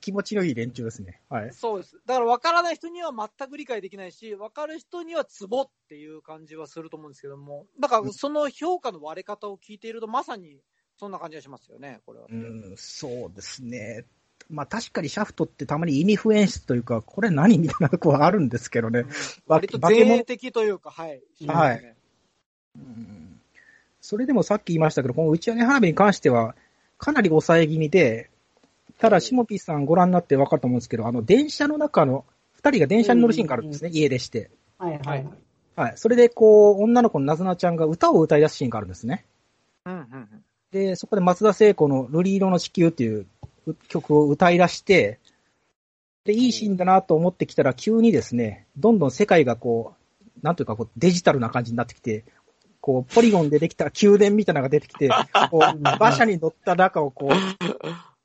[0.00, 1.20] 気持ちのいい連中ですね。
[1.28, 1.52] はい。
[1.52, 2.00] そうです。
[2.06, 10.60] だから分からない人には全く理解できないし、分かる人にはツボっていう感じはすると思うんですけども、だからその評価の割れ方を聞いていると、まさに
[10.98, 12.26] そんな感じがしますよね、これは。
[12.28, 14.04] うん、そうですね。
[14.50, 19.04] まあ確かにシャフトってたまに意味不演出というか、これ何みたいなとこはあるんですけどね。
[19.46, 21.22] 割と化け物前衛的というか、はい。
[21.46, 21.94] はい
[22.76, 23.28] うん
[24.00, 26.54] それでもさっき言いましたけど、この打ち上げ花火に関しては、
[26.96, 28.30] かなり抑え気味で、
[28.98, 34.50] ただ、シモピーさんご覧になって分かると思うんですけど、あの、電車の中の、二人が電車に乗るシーンがあるんですね、家出して。
[34.78, 35.28] はいはい。
[35.76, 35.92] はい。
[35.96, 39.26] それで、こう、女の子のなずなちゃんが歌を歌い出すシーンがあるんですね。
[39.84, 40.44] うんうんうん。
[40.70, 43.26] で、そこで松田聖子の瑠璃色の地球っていう
[43.88, 45.18] 曲を歌い出して、
[46.24, 52.24] で、いいシーンだなと思ってきたら、急にですね、どんどん世界がこう、なんというかこうデジタルな感じになってきて、
[52.80, 55.08] こう、ポリゴンでできた宮殿みたいなのが出てきて、
[55.50, 57.72] こう、馬車に乗った中をこう、衣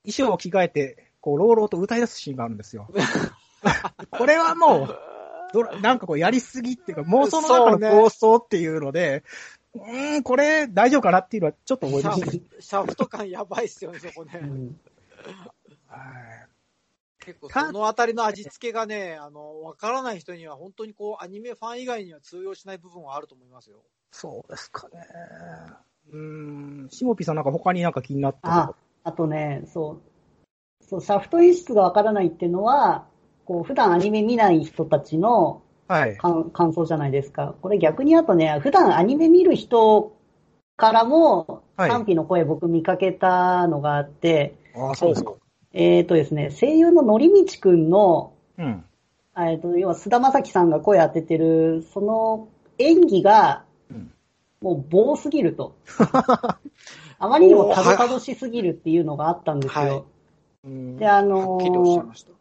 [0.10, 2.90] 装を着替えて、こう、朗々と歌い出すシーンがあるんですよ。
[4.12, 4.90] これはも
[5.54, 9.24] う、なんかこう、やりすぎっていうか、妄想の中の暴走っていうので、
[9.76, 12.62] うーん、これ大丈夫かなっていうのはちょっと思いシャました。
[12.62, 14.40] シャフト感やばいっすよね、そこね。
[14.42, 14.80] うん。
[15.88, 16.48] はい。
[17.20, 23.78] 結構そのあたりの味付けがね、あの、わからない人には本当にこう、アニメファン以外には通用しない部分はあると思いますよ。
[24.12, 25.08] そうですかね。
[26.12, 30.02] うーん、しもぴさんなんか他になんか気になったあこ、あとね、そ
[30.82, 33.08] う、そう、シャフト演出がわからないっていうのは、
[33.46, 35.64] こう、普段アニメ見ない人たちのと
[35.94, 36.18] はい。
[36.18, 37.54] 感感想じゃないですか。
[37.62, 40.18] これ逆にあとね、普段アニメ見る人
[40.76, 45.34] からも、はい賛否の声僕見かけたのがあって、ああ、そうですか。
[45.72, 48.84] えっ、とですね、声優ののりみちくんの、うん。
[49.38, 52.48] えっ、と、要は菅田将暉さんが声当ててる、その
[52.80, 54.12] 演技がうん、
[54.62, 55.76] もう棒すぎると。
[57.20, 60.06] あまりにもたどたどしすぎるっていうのがあったんですよ。
[60.64, 61.60] で、あはの。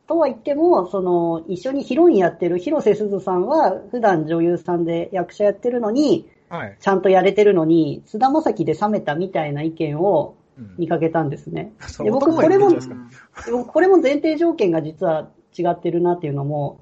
[0.07, 6.77] とは言っても、その、一緒にヒロインやってる広瀬すずさんは、普段女優さんで役者やってるのに、はい。
[6.79, 11.73] ちゃんとやれてるのに、菅田将暉で冷めたみたいな意見をうん見かけたんですね。
[11.81, 12.05] そ
[12.67, 12.95] うんですか
[13.47, 16.81] でもこれも前提条件が実は違ってるなっていうのも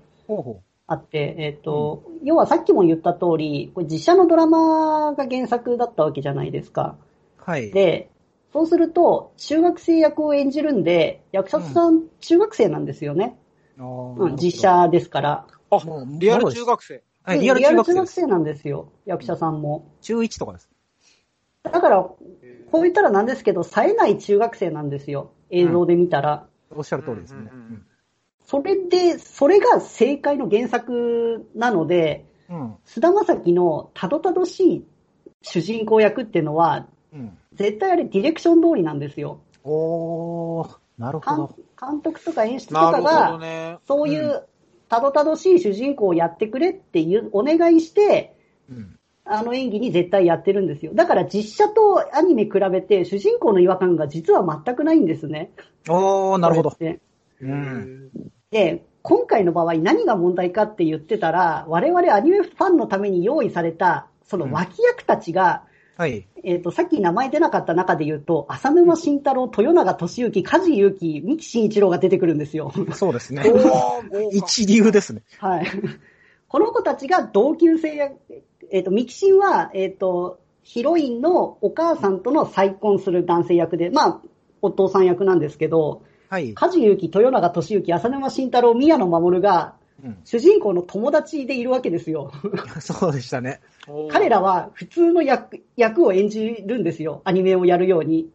[0.88, 6.96] あって、えっ、と、要はさっきも言った通り、これ実写のドラマが原作だったわけじゃないですか。
[7.38, 7.42] う。
[7.50, 7.70] はい。
[7.70, 8.09] で、
[8.52, 13.39] そうすると、中学生役を演じるんで、役者さん、中学生なんですよね。
[13.78, 14.62] うん、実。
[14.62, 15.47] 写ですから。
[15.70, 17.02] あもう、リアル中学生。
[17.28, 19.86] リアル中学生なんですよ、役者さんも。
[20.01, 20.68] 中1とかです。
[21.62, 22.18] だから、こ
[22.72, 26.47] う言ったらなんですけど、冴えない中学生なんですよ、映像で見たら。
[26.70, 27.51] おっしゃる通りですね。
[28.47, 32.60] それで、それが正解の原作なので、うん。
[32.60, 34.82] うん菅田将暉のたどたどしいっ
[35.43, 37.38] 主人公役っていうのは、うん。
[37.52, 39.40] 絶対あれディレクション通りなんですよ。
[39.64, 41.56] おー、なるほ監ど。
[41.80, 43.78] 監督とか演出とかなるほどが、ね。
[43.86, 44.46] そういう
[44.88, 48.36] たどたどしい主人公をやってくれっていうお願いして、
[48.68, 48.96] うん。
[49.24, 50.92] あの演技に絶対やってるんですよ。
[50.94, 55.52] だから実写とアニメ比べて主人公の違和感が実は全くないんですね。
[55.88, 56.70] おー、なるほど
[57.40, 58.10] うん。
[58.50, 65.64] で、今回の場合何が問題かって言ってたら、我々アニメファンのために用意された、その脇役たちが、
[66.01, 66.27] はい。
[66.44, 72.72] えっ、と、さっき名前出なかった中で言うと、浅沼慎太郎、豊永俊之、梶裕貴、三木慎一郎が出てくるんですよ。
[72.94, 73.44] そうですね。
[74.32, 75.20] 一流ですね。
[75.40, 75.66] はい。
[76.48, 78.09] この子たちが同級生や、
[78.72, 84.22] えっ、と、ミキシンは、えっ、と、ヒロインのお母さんとの再婚する男性役で、まあ、
[84.62, 86.55] お父さん役なんですけど、はい。
[86.55, 92.32] 梶裕貴、豊永俊之、浅沼慎太郎、宮野真守が、うん、主人公の友達でいるわけですよ。
[92.81, 93.60] そうでしたね。
[94.10, 97.22] 彼らは普通の役役を演じるんですよ。
[97.24, 98.31] アニメをやるように。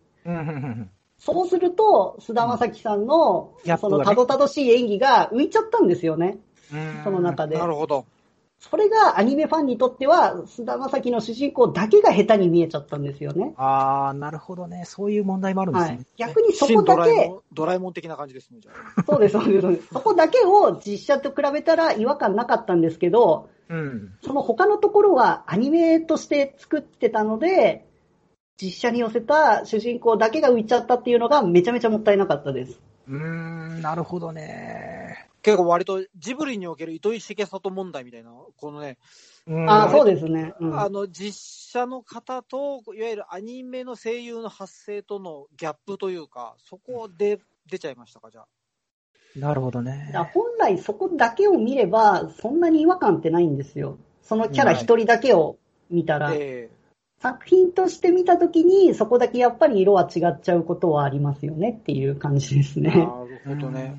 [1.17, 6.37] そうすると、菅田将暉さんの、そのたどたどしい演技が浮いちゃったんですよね。
[6.73, 7.65] うんその中でな。
[7.67, 8.05] るほど。
[8.69, 13.53] それがアニメファンにとっては、菅田将暉の主人公だけが下手に見えちゃったんですよね。
[13.57, 14.85] あー、なるほどね。
[14.85, 16.05] そういう問題もあるんですねはい。。
[16.17, 19.03] 逆にそこだけ新ドラえもん、ドラえもん的な感じですね、じゃあ。
[19.03, 19.87] そうです、そうですそうです。
[19.93, 24.13] そこだけを実写と比べたら違和感なかったんですけど、うん。
[24.23, 27.85] その他のところはアニメとして作ってたので、
[28.59, 32.79] 実写に寄せた主人公だけが浮いちゃったっていうのがめちゃめちゃもったいなかったです。
[33.07, 35.29] うーん、なるほどね。
[35.45, 38.97] 結構割とジブリにおける糸井重里問題みたいな、このね、
[39.45, 40.55] うんああ、そうですね。
[40.59, 47.39] うんあの、実写の方と、いわゆるアニメの声優の発声とのギャップというか、そこで
[47.69, 48.47] 出ちゃいましたか、じゃあ。
[49.39, 50.11] なるほどね。
[50.33, 53.99] 本来そこだけを見れば、そんなに違和感ってないんですよ。
[54.23, 55.59] そのキャラ一人だけを
[55.91, 56.31] 見たら。
[56.33, 56.71] え
[57.19, 62.95] 作品として見たときに、そこだけやっぱり色は違っちゃうことはありますよねっていう感じですえなね。
[62.95, 63.95] るほどね。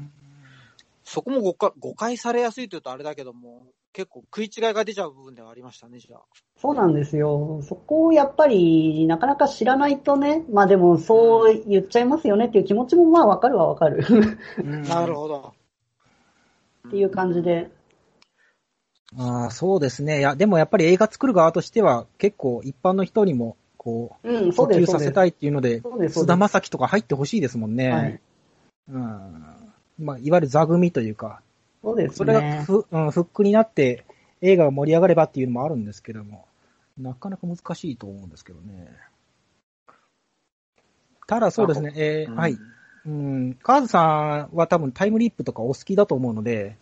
[1.07, 3.63] そこも誤解誤解されやすいというとあれだけども、
[3.93, 6.21] 結構食い違いが出ちゃう部分ではありましたね、じゃあ。
[6.61, 7.63] そうなんですよ。
[7.63, 14.05] そこをやっぱりなかなか知らないとね、まあでもそう言っちゃいますよねっていう気持ちもまあわかるはわかる
[14.59, 15.55] うんなるほど。
[16.89, 17.71] っていう感じで。
[19.17, 20.19] ああ、そうですね。
[20.19, 24.29] いや、でもやっぱり映画作る側としては、結構一般の人にも、こう。
[24.51, 27.91] 普及させたいっていうので、菅田将暉とか入ってほしいですもんね。
[27.91, 28.21] はい。
[28.89, 29.66] うん。
[29.99, 31.41] まあ、いわゆる座組というか、
[31.83, 32.65] そうですそれがね。
[32.67, 34.05] ふ、うん、フックになって
[34.41, 36.47] 映画が盛り上がればっていうのもあるんですけども、
[36.99, 38.91] なかなか難しいと思うんですけどね。
[41.27, 42.57] ただそうですね、えーうんはい。
[43.07, 46.77] うん、カーズさんは多分タイムリープとかお好きだと思うので、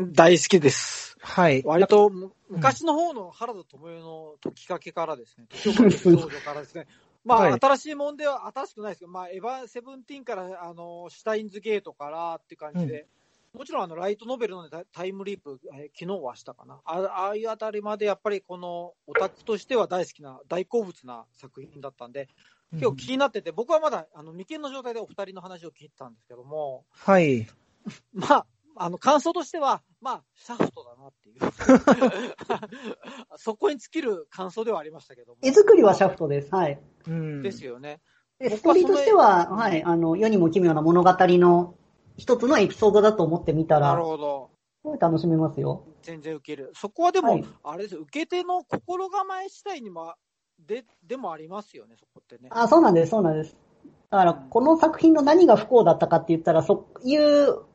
[0.00, 1.16] 大好きです。
[1.20, 1.62] はい。
[1.64, 6.86] 割とむ昔の方の原田知世の時かけからですね、時かけ少女からですね、
[7.24, 7.60] まあ、はい。
[7.60, 13.06] 新しいもんでは、新しくないですけど、まあ、エヴァセブンティーンから、あの、シュタインズゲートからっていう感じで、
[13.52, 16.80] もちろんあの、ライトノベルのタタイムリープ、えー昨日はしたかな。
[16.84, 22.28] あああいうあたりまでやっぱりこのオタクとしては大好きな、大好物な作品だったんで、
[22.72, 27.48] 結構気になってて、僕はまだあの未見の状態でお二人の話を聞いてたんですけども、はい。
[28.14, 31.38] まあ、あの、感想としては、まあ、シャフトだなっていう。
[33.36, 35.38] そこに尽きる感想ではありましたけども。
[35.42, 36.54] 絵作りはシャフトです。
[36.54, 36.80] はい。
[37.06, 37.42] うん。
[37.42, 38.00] ですよね。
[38.38, 41.74] でストーリーとしては、はい、あの、世にも奇妙な物語の
[42.16, 44.50] 一つのエピソードだと思ってみたらなる、ほど。
[44.82, 45.84] すごい楽しめますよ。
[46.02, 46.72] 全然受ける。
[46.74, 50.14] そこはでも、はいあれですよ、受け手の心構え次第にも、
[50.58, 52.48] で、でもありますよね、そこってね。
[52.50, 53.54] あ、そうなんです、そうなんです。
[54.10, 57.69] だから、この作品の何が不幸だったかって言ったら、そういうせ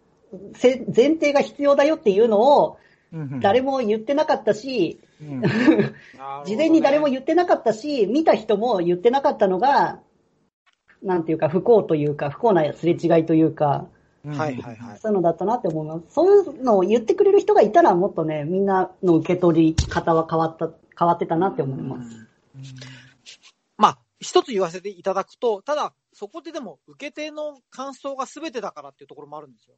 [0.62, 2.78] 前提が必要だよっていうのを
[3.14, 4.99] うん誰も言ってなかったし、
[6.45, 10.02] 事前に誰も言ってなかったし、見た人も言ってなかったのが、
[11.02, 13.88] なんていうか不幸というか、不幸なすれ違いというか、
[14.26, 14.99] はいはいはい。
[14.99, 16.06] そういうのだったなって思います。
[16.10, 22.28] そういうのを言ってくれる人がいたら、もっとね、みんなの受け取り方は変わった、変わってたなって思います。
[23.78, 29.76] まあ、一つ言わせていただくと、ただ、そこででも、受け手の感想が全てだからっていうところもあるんですよ。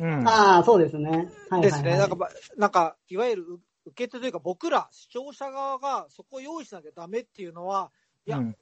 [0.00, 0.28] うん。
[0.28, 1.10] ああ、そうですね。
[1.10, 1.62] はいはい、はい。
[1.62, 1.98] ですね。
[1.98, 7.92] なんか、まなんか、いわゆるう受け手というか、僕ら、視聴者側がそこを用意しなきゃダメっていうのは、
[8.26, 8.56] いや、うん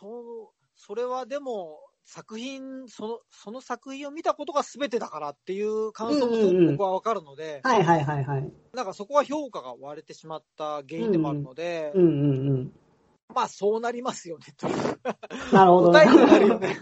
[0.00, 8.52] そう、それはでも、作品、その、その作品を見たことが全てだからっていう感想も僕はわかるので、はいはいはいはい。
[8.72, 12.72] なんかそこは評価が割れてしまった原因でもあるので、うんうんうん。
[13.34, 15.00] まあそうなりますよね、という。
[15.52, 16.76] なるほど答えになるよね。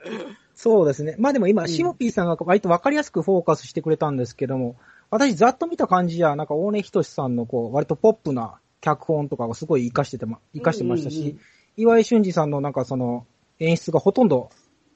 [0.62, 1.16] そうですね。
[1.18, 4.76] まあでも今、うんシモピーさんが割と分かりやすくフォーカスしてくれたんですけども、
[5.08, 11.40] 私ざっと見た感じや、なんか大根仁さんのこう、割とポップな脚本とかをすごい活かしててま、活かしてましたし、うんうんうん
[11.76, 13.24] 岩井俊二さんのなんかその
[13.58, 14.50] 演出がほとんど、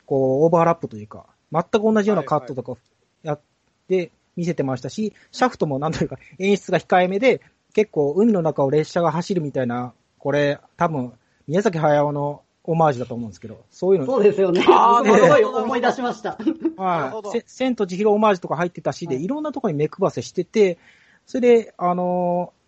[0.05, 2.75] こう、オーバーラップというか、全く同じようなカットとか
[3.23, 3.41] やっ
[3.89, 7.41] て見せてましたし、シャフトもなんというか演出が控えめで、
[7.73, 11.15] 結構海の中を列車が走るみたいな、これ多分、
[11.47, 14.63] 宮崎駿のオマージュだと思うんですけど、そういうの、そうですよね。
[14.63, 16.39] すあーごい思い出しました。
[16.77, 17.31] はい。
[17.31, 20.79] せ千と千尋オマージュとか入ってたしで、はいいろんなところに目配せしてて、
[21.27, 22.65] それで、あのー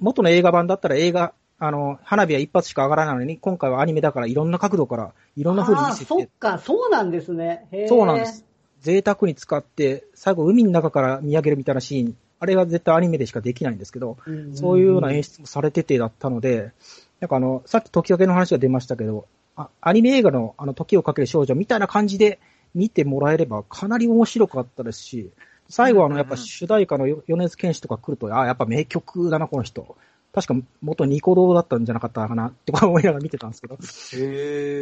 [0.00, 7.68] 元の映画版だったら映画、あの、花火は一発しか上がらないのに、今回はアニメだからいろんな角度から、いろんな風に見せて、そっか、そうなんですね。
[7.88, 8.44] そうなんです。。
[8.80, 16.72] 贅沢に使って、最後海の中から見上げるみたいなシーン、あれは絶対アニメでしかできないんですけど、んそういうような演出もされててだったので、
[17.20, 19.26] なんかあの、さっき時かけの話が出ましたけど、
[19.56, 22.38] あアニメ映画のあの、時をかける少女みたいな感じで
[22.74, 25.30] 見てもらえればかなり面白かったですし、
[25.68, 29.96] 最後あの、やっぱ主題歌のよ米津玄師とか来ると、あ、やっぱ名曲だな、この人。
[30.34, 33.76] 確か元ニコ動だったんじゃなかったかなって思いながら見てたんですけど。
[33.76, 33.78] へ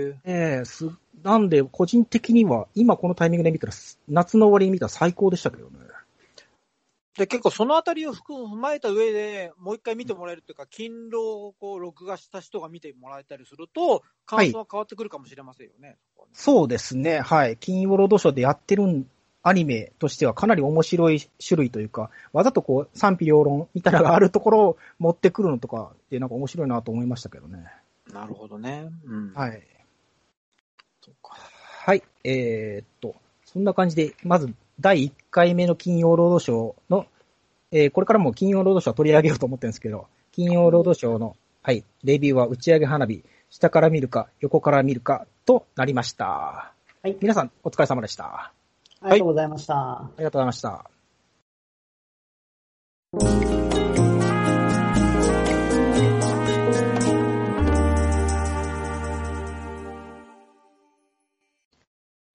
[0.08, 0.16] え。
[0.24, 0.88] ええす、
[1.22, 3.72] なんで、個人的には、今このタイミングで見たら、
[4.08, 5.72] 夏の終わりに見たら最高でしたけどね。
[7.16, 15.98] で、結構そのあたりを含踏まえた上で、もう一回見てもらえるっていうか、勤労をこう、録画した人が見てもらえたりすると、感想は変わってくるかもしれませんよね。
[16.32, 17.58] そうですね、はい。
[17.58, 19.06] 金曜ロードショーでやってる
[19.42, 27.66] アニメとしてはかなり面白い種類というか、わざとこう賛否両論みたいなのがあるところを持ってくるのとかってなんか面白いなと思いましたけどね。
[28.10, 28.88] なるほどね。
[29.04, 29.32] うん。
[29.34, 29.62] はい。
[31.84, 32.02] はい。
[32.24, 37.06] えーっと、そんな感じで、まず第1回目の金曜ロードショーの、
[37.70, 46.26] えーこれからも金曜ロードショーを取り上げようと思ってるんですけど、金曜ロードショーの、はい、レビューは打ち上げ花火、下から見るか、横から見るかとなりました。
[46.26, 48.52] はい皆さん、お疲れ様でした。
[49.00, 49.74] ありがとうございました。
[49.74, 50.90] ありがとうございました。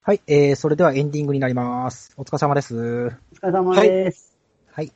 [0.07, 2.13] はい、えー、それではエンディングになります。
[2.15, 2.73] お疲れ様です。
[2.73, 2.79] お
[3.09, 3.13] 疲
[3.43, 4.37] れ様です。
[4.71, 4.93] はい。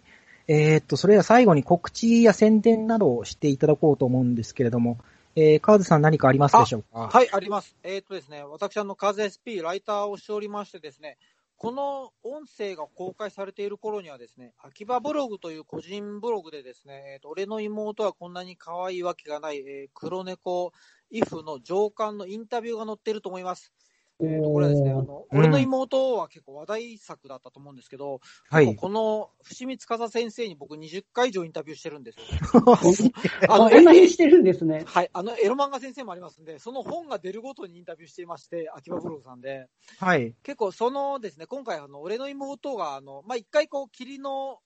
[0.48, 5.00] えーっと、それでは最後に告知や宣伝などをしていただこうと思うんですけれども、
[5.36, 7.10] えー、川津さん何かありますでしょうか？
[7.12, 7.76] はい、あります。
[7.84, 11.18] えーっとですね、私、あの、カズ SP、ライターをしておりましてですね、
[11.58, 20.72] この音声が公開されている頃にはですね、秋葉ブログという個人ブログでですね、えーっと、俺の妹はこんなに可愛いわけがない、えー黒猫
[21.10, 23.74] イフの上官のインタビューが載っていると思います。
[24.22, 28.20] これはですね、あの、うん俺の妹は結構話題作だったと思うんですけど、
[28.50, 28.76] はい。
[28.76, 32.26] この伏見司先生に僕20回以上インタビューしてるんですよ。
[33.48, 34.84] あ、あのこんなにしてるんですね。
[34.86, 39.68] はい、あの、エロ漫画先生もありますんで、その本が出るごとにインタビューしていまして、秋葉ブログさんで、
[40.00, 40.36] はい。
[40.44, 44.60] 結構そのですね、今回あの、俺の妹が、あの、まあ、一回こう、霧の、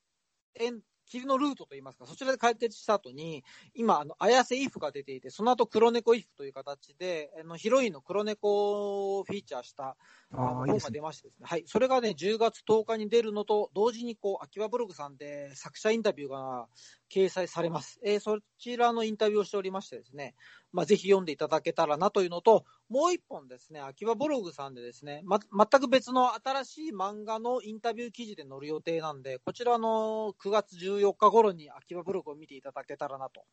[0.56, 9.98] 円霧のルートといいますか、そちらで解決した後に、今、あの、綾瀬イフが出ていて、その後黒猫イフという形で、あの、ヒロインの黒猫をフィーチャーした、
[10.38, 11.46] あ、本が出ましてですね。
[11.48, 11.64] はい。
[11.68, 16.68] それがね、10月10日に出るのと、同時にこう、秋葉ブログさんで作者インタビューが
[17.12, 18.00] 掲載されます。
[18.04, 20.34] えーそちらのインタビューをしておりましてですね、
[20.72, 33.44] まあ、ぜひ読んでいただけたらなというのと、もう一本ですね、秋葉ブログさんでですね、ま、全く別の新しい漫画のインタビュー記事で載る予定なんで、こちらの9月14日頃に秋葉ブログを見ていただけたらなと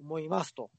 [0.00, 0.70] 思いますと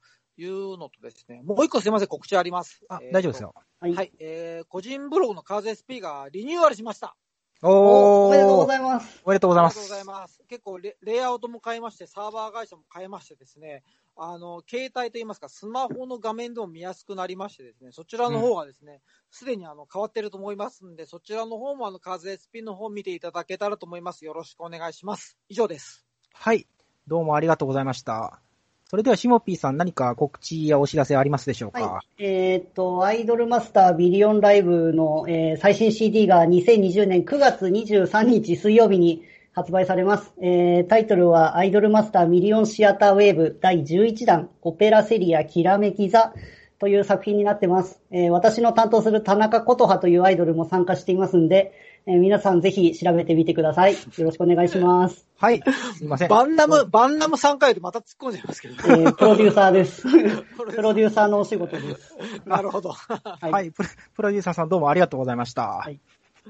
[0.42, 2.82] いうのとですね、もう一個すいません、告知あります。
[2.90, 3.54] あえー、大丈夫ですよ。
[3.80, 3.94] はい。
[3.94, 7.16] はい、えー、個人ブログのカーズ SP がリニューアルしました。
[7.62, 9.22] おおめでとうごいざいます。
[9.26, 9.80] おめでとうございます。
[9.80, 10.42] ありがとうございます。
[10.48, 13.84] 結構レレイアウトも変えまして、サーバー会社も変えましてですね、
[14.16, 24.24] あの、携帯といいますか、スマホの画面でも見やすくなりましてですね、そちらの方がですね、すで、にあの、変わってると思いますんで、そちらの方もあの、カーズ SP の方見ていただけたらと思います。
[24.24, 25.38] よろしくお願いします。
[25.50, 26.06] 以上です。
[26.34, 26.66] はい。
[27.08, 28.42] どうもありがとうございました。
[28.90, 32.24] それでは、シモピーさん何か告知やお知らせありますでしょうか、はい。
[32.24, 39.22] えーっと、アイドルマスタービリオンライブの、えー最新 CD が2020年9月23日水曜日に
[39.54, 40.34] 発売されます。
[40.42, 46.34] えータイトルはアイドルマスターミリオンシアターウェーブ第11弾オペラセリアきらめき座
[46.80, 48.02] という作品になってます。
[48.10, 51.74] えー私の担当する田中琴葉というアイドルも参加していますんで、
[52.10, 53.94] えー皆さんぜひ調べてみてください。
[53.94, 55.28] よろしくお願いします。
[55.38, 55.62] はい。
[55.96, 56.28] すいません。
[56.28, 58.74] バンナム、バンナム3回でまた突っ込んじゃいますけど。
[58.74, 60.02] えープロデューサーです。
[60.58, 62.18] プロデューサーのお仕事です。
[62.48, 62.94] なるほど。
[62.94, 63.52] はい。
[63.52, 65.68] はい、プロプロデューサーさんどうもありがとうございました。
[65.68, 66.00] はい。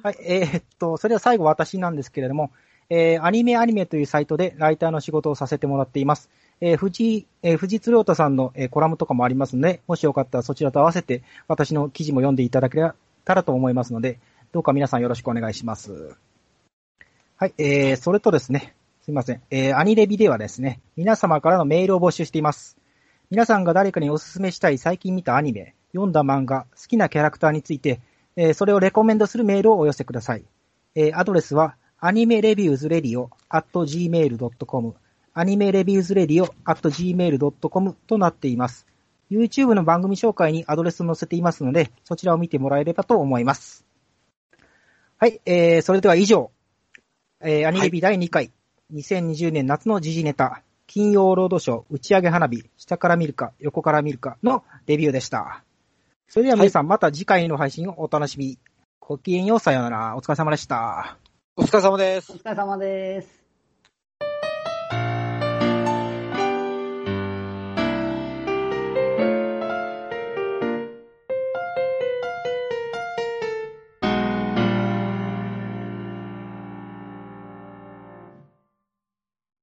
[0.01, 2.51] はい、えーっと、それでは最後私なんですけれども、
[2.89, 6.29] えー、アニメアニメというサイトでライターの仕事をさせてもらっています。
[6.61, 12.79] えー、藤井、えー、藤津亮太さんの、えーコラムとかもありますので、もしよかったらそちらと合わせて私の記事も読んでいただけ
[13.25, 14.19] たらと思いますので、
[14.51, 16.15] どうか皆さんよろしくお願いします。
[17.37, 19.41] はい、えー、それとですね、すいません。
[19.51, 22.77] えー、アニレビではですね、皆様からのメールを募集しています。
[23.29, 28.01] 皆さんが誰かにお勧めしたい最近見たアニメ、読んだ漫画、好きなキャラクターについて、
[28.35, 30.43] えーそれをレコメンドするメールをお寄せください。
[30.95, 34.95] えーアドレスは、アニメレビューズレディオ at gmail.com、
[35.33, 38.87] アニメレビューズレディオ at gmail.com となっています。
[39.29, 43.88] YouTube の番組紹介にアドレスを載せていますので、そちらを見てもらえればと思います。
[45.21, 46.49] はい、えー、それでは以上、
[47.41, 48.51] えー、アニレビ第2回、
[48.93, 55.65] 2020年夏の時事ネタ、金曜ロードショー打ち上げ花火、下から見るか、横から見るかのレビューでした。
[56.29, 58.57] それでは皆さん、また次回の配信をお楽しみ。
[59.01, 60.15] ごきげんよう、さようなら。
[60.15, 61.17] お疲れ様でした。
[61.57, 62.35] お疲れ様ですお。
[62.35, 63.38] 疲れ様です。